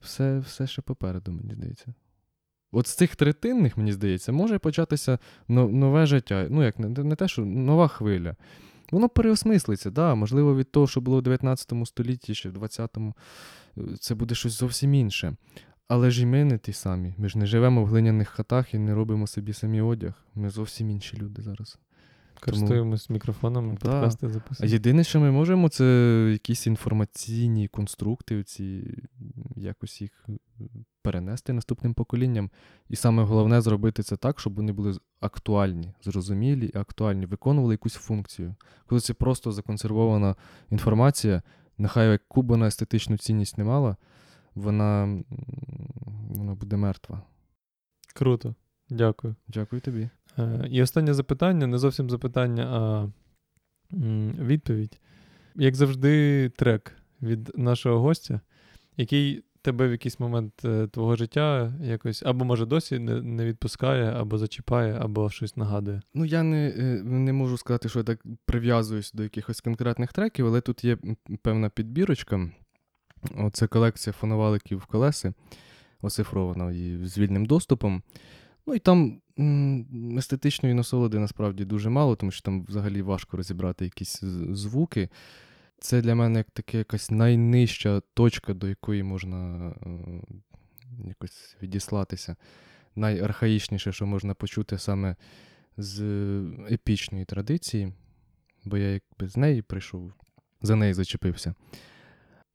все, 0.01 0.39
все 0.39 0.67
ще 0.67 0.81
попереду, 0.81 1.31
мені 1.31 1.53
здається. 1.53 1.93
От 2.71 2.87
з 2.87 2.95
цих 2.95 3.15
третинних, 3.15 3.77
мені 3.77 3.93
здається, 3.93 4.31
може 4.31 4.59
початися 4.59 5.19
нове 5.47 6.05
життя. 6.05 6.47
Ну, 6.49 6.63
як 6.63 6.79
не 6.79 7.15
те, 7.15 7.27
що 7.27 7.45
нова 7.45 7.87
хвиля. 7.87 8.35
Воно 8.93 9.09
переосмислиться, 9.09 9.91
да, 9.91 10.15
можливо, 10.15 10.55
від 10.55 10.71
того, 10.71 10.87
що 10.87 11.01
було 11.01 11.17
в 11.17 11.21
19 11.21 11.73
столітті 11.85 12.35
чи 12.35 12.49
в 12.49 12.57
20-му, 12.57 13.13
е, 13.77 13.81
це 13.99 14.15
буде 14.15 14.35
щось 14.35 14.51
зовсім 14.51 14.93
інше. 14.93 15.35
Але 15.87 16.11
ж 16.11 16.21
і 16.21 16.25
ми 16.25 16.43
не 16.43 16.57
ті 16.57 16.73
самі. 16.73 17.13
Ми 17.17 17.29
ж 17.29 17.37
не 17.37 17.45
живемо 17.45 17.83
в 17.83 17.87
глиняних 17.87 18.29
хатах 18.29 18.73
і 18.73 18.77
не 18.77 18.95
робимо 18.95 19.27
собі 19.27 19.53
самі 19.53 19.81
одяг. 19.81 20.13
Ми 20.35 20.49
зовсім 20.49 20.89
інші 20.89 21.17
люди 21.17 21.41
зараз. 21.41 21.79
Користуємось 22.45 23.09
мікрофонами, 23.09 23.73
Да. 23.73 23.89
подкасти 23.91 24.25
А 24.25 24.29
записуємо. 24.29 24.73
єдине, 24.73 25.03
що 25.03 25.19
ми 25.19 25.31
можемо, 25.31 25.69
це 25.69 25.85
якісь 26.31 26.67
інформаційні 26.67 27.67
конструкти, 27.67 28.43
ці, 28.43 28.97
якось 29.55 30.01
їх 30.01 30.25
е, 30.29 30.33
перенести 31.01 31.53
наступним 31.53 31.93
поколінням. 31.93 32.49
І 32.89 32.95
саме 32.95 33.23
головне 33.23 33.61
зробити 33.61 34.03
це 34.03 34.17
так, 34.17 34.39
щоб 34.39 34.55
вони 34.55 34.71
були 34.71 34.97
актуальні, 35.19 35.93
зрозумілі 36.03 36.71
і 36.73 36.77
актуальні, 36.77 37.25
виконували 37.25 37.73
якусь 37.73 37.93
функцію. 37.93 38.55
Коли 38.85 39.01
це 39.01 39.13
просто 39.13 39.51
законсервована 39.51 40.35
інформація, 40.69 41.41
нехай 41.77 42.11
як 42.11 42.27
куба 42.27 42.67
естетичну 42.67 43.17
цінність 43.17 43.57
не 43.57 43.63
мала, 43.63 43.95
вона, 44.55 45.23
вона 46.29 46.55
буде 46.55 46.77
мертва. 46.77 47.21
Круто. 48.13 48.55
Дякую. 48.89 49.35
Дякую 49.47 49.81
тобі. 49.81 50.09
Е, 50.39 50.67
І 50.69 50.81
останнє 50.81 51.13
запитання, 51.13 51.67
не 51.67 51.77
зовсім 51.77 52.09
запитання, 52.09 52.63
а 52.63 53.09
відповідь. 54.43 54.99
Як 55.55 55.75
завжди, 55.75 56.49
трек 56.49 56.91
від 57.21 57.51
нашого 57.55 57.99
гостя, 57.99 58.41
який 58.97 59.43
тебе 59.63 59.87
в 59.87 59.91
якийсь 59.91 60.19
момент 60.19 60.65
е, 60.65 60.87
твого 60.87 61.15
життя 61.15 61.73
якось 61.81 62.23
або 62.23 62.45
може 62.45 62.65
досі 62.65 62.99
не, 62.99 63.45
відпускає, 63.45 64.11
або 64.11 64.37
зачіпає, 64.37 64.97
або 65.01 65.29
щось 65.29 65.57
нагадує. 65.57 66.01
Ну, 66.13 66.25
я 66.25 66.43
не, 66.43 66.67
е, 66.69 67.03
не 67.03 67.33
можу 67.33 67.57
сказати, 67.57 67.89
що 67.89 67.99
я 67.99 68.03
так 68.03 68.23
прив'язуюсь 68.45 69.11
до 69.11 69.23
якихось 69.23 69.61
конкретних 69.61 70.13
треків, 70.13 70.47
але 70.47 70.61
тут 70.61 70.83
є 70.83 70.97
певна 71.41 71.69
підбірочка. 71.69 72.49
Оце 73.37 73.67
колекція 73.67 74.13
фоноваликів 74.13 74.85
колеси, 74.85 75.33
оцифрована 76.01 76.71
і 76.71 77.05
з 77.05 77.17
вільним 77.17 77.45
доступом. 77.45 78.03
Ну 78.67 78.75
і 78.75 78.79
там 78.79 79.21
м, 79.39 80.17
естетичної 80.17 80.75
насолоди 80.75 81.19
насправді 81.19 81.65
дуже 81.65 81.89
мало, 81.89 82.15
тому 82.15 82.31
що 82.31 82.41
там 82.41 82.65
взагалі 82.65 83.01
важко 83.01 83.37
розібрати 83.37 83.85
якісь 83.85 84.21
звуки. 84.51 85.09
Це 85.79 86.01
для 86.01 86.15
мене 86.15 86.39
як 86.39 86.51
таке 86.51 86.77
якась 86.77 87.11
найнижча 87.11 88.01
точка, 88.13 88.53
до 88.53 88.67
якої 88.67 89.03
можна 89.03 89.69
е, 89.69 89.89
якось 91.07 91.57
відіслатися. 91.61 92.35
Найархаїчніше, 92.95 93.91
що 93.91 94.05
можна 94.05 94.33
почути 94.33 94.77
саме 94.77 95.15
з 95.77 96.01
епічної 96.71 97.25
традиції, 97.25 97.93
бо 98.65 98.77
я 98.77 98.87
якби 98.87 99.27
з 99.27 99.37
неї 99.37 99.61
прийшов, 99.61 100.13
за 100.61 100.75
неї 100.75 100.93
зачепився. 100.93 101.53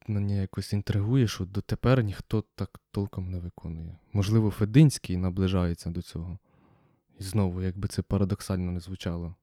Мені 0.09 0.37
якось 0.37 0.73
інтригує, 0.73 1.29
що 1.29 1.45
дотепер 1.45 2.03
ніхто 2.03 2.45
так 2.55 2.81
толком 2.91 3.31
не 3.31 3.39
виконує. 3.39 3.99
Можливо, 4.13 4.51
Фединський 4.51 5.17
наближається 5.17 5.91
до 5.91 6.03
цього. 6.03 6.39
І 7.19 7.23
знову, 7.23 7.63
якби 7.63 7.89
це 7.89 8.03
парадоксально 8.03 8.73
не 8.73 8.81
звучало. 8.81 9.35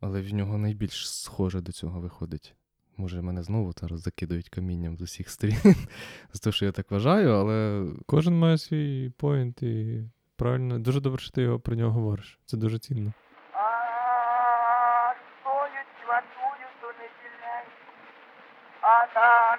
Але 0.00 0.20
в 0.20 0.34
нього 0.34 0.58
найбільш 0.58 1.10
схоже 1.10 1.60
до 1.60 1.72
цього 1.72 2.00
виходить. 2.00 2.54
Може, 2.96 3.22
мене 3.22 3.42
знову 3.42 3.72
зараз 3.72 4.00
закидають 4.00 4.48
камінням 4.48 4.98
з 4.98 5.02
усіх 5.02 5.30
сторін, 5.30 5.56
з 6.32 6.40
того, 6.40 6.52
що 6.52 6.64
я 6.64 6.72
так 6.72 6.90
вважаю, 6.90 7.30
але 7.30 7.86
Кожен 8.06 8.38
має 8.38 8.58
свій 8.58 9.10
поінт 9.10 9.62
і 9.62 10.04
правильно, 10.36 10.78
дуже 10.78 11.00
добре, 11.00 11.20
що 11.22 11.30
ти 11.30 11.42
його 11.42 11.60
про 11.60 11.76
нього 11.76 11.90
говориш. 11.90 12.38
Це 12.46 12.56
дуже 12.56 12.78
цінно. 12.78 13.12
А 13.52 15.16
стоїть 15.40 15.92
святую 16.04 16.68
до 16.80 16.86
неділянь, 16.86 17.70
а 19.14 19.58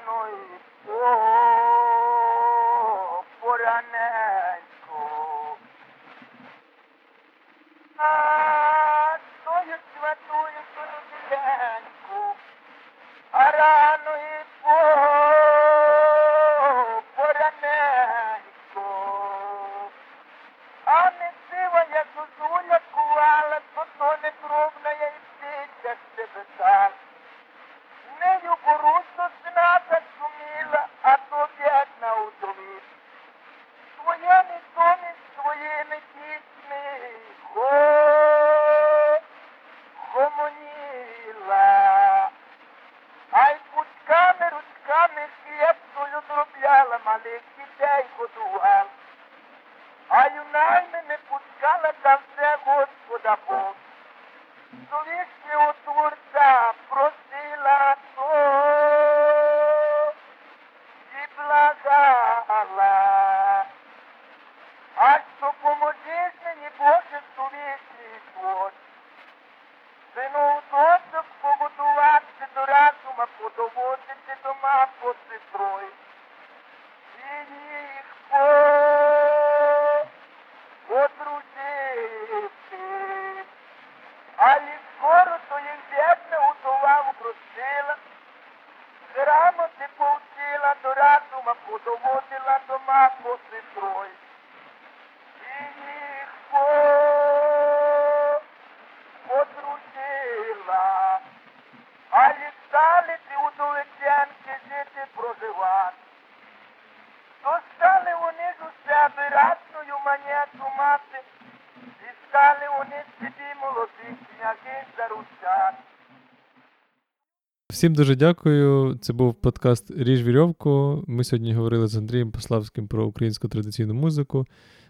Всім 117.84 117.96
дуже 117.96 118.16
дякую. 118.16 118.98
Це 119.02 119.14
був 119.14 119.34
подкаст 119.34 119.92
Ріж 119.98 120.24
вірьовку. 120.24 121.04
Ми 121.08 121.24
сьогодні 121.24 121.54
говорили 121.54 121.88
з 121.88 121.96
Андрієм 121.96 122.32
Пославським 122.32 122.88
про 122.88 123.08
українську 123.08 123.48
традиційну 123.48 123.94
музику. 123.94 124.46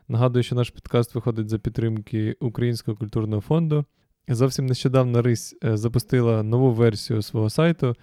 Нагадую, 0.07 0.43
що 0.43 0.55
наш 0.55 0.69
подкаст 0.69 1.15
виходить 1.15 1.49
за 1.49 1.59
підтримки 1.59 2.35
Українського 2.39 2.97
культурного 2.97 3.41
фонду. 3.41 3.85
Зовсім 4.27 4.65
нещодавно 4.65 5.21
Рись 5.21 5.55
е, 5.63 5.77
запустила 5.77 6.43
нову 6.43 6.71
версію 6.71 7.21
свого 7.21 7.49
сайту, 7.49 7.95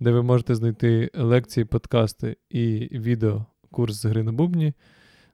де 0.00 0.10
ви 0.10 0.22
можете 0.22 0.54
знайти 0.54 1.10
лекції, 1.14 1.64
подкасти 1.64 2.36
і 2.50 2.88
відео 2.92 3.46
курс 3.70 3.94
з 3.94 4.04
гри 4.04 4.22
на 4.22 4.32
бубні. 4.32 4.72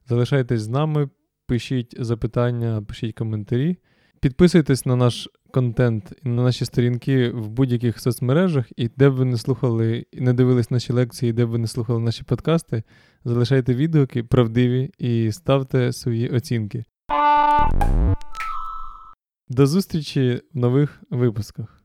Залишайтесь 0.07 0.61
з 0.61 0.67
нами, 0.67 1.09
пишіть 1.47 1.95
запитання, 1.99 2.83
пишіть 2.87 3.15
коментарі. 3.15 3.77
Підписуйтесь 4.19 4.85
на 4.85 4.95
наш 4.95 5.29
контент 5.51 6.13
на 6.23 6.43
наші 6.43 6.65
сторінки 6.65 7.29
в 7.29 7.49
будь-яких 7.49 7.99
соцмережах, 7.99 8.65
і 8.77 8.89
де 8.97 9.09
б 9.09 9.13
ви 9.13 9.25
не 9.25 9.37
слухали 9.37 10.05
і 10.11 10.21
не 10.21 10.33
дивились 10.33 10.71
наші 10.71 10.93
лекції, 10.93 11.33
де 11.33 11.45
б 11.45 11.49
ви 11.49 11.57
не 11.57 11.67
слухали 11.67 11.99
наші 11.99 12.23
подкасти, 12.23 12.83
залишайте 13.23 13.73
відгуки 13.73 14.23
правдиві 14.23 14.91
і 14.97 15.31
ставте 15.31 15.93
свої 15.93 16.29
оцінки. 16.29 16.85
До 19.49 19.67
зустрічі 19.67 20.41
в 20.53 20.57
нових 20.57 21.01
випусках. 21.09 21.77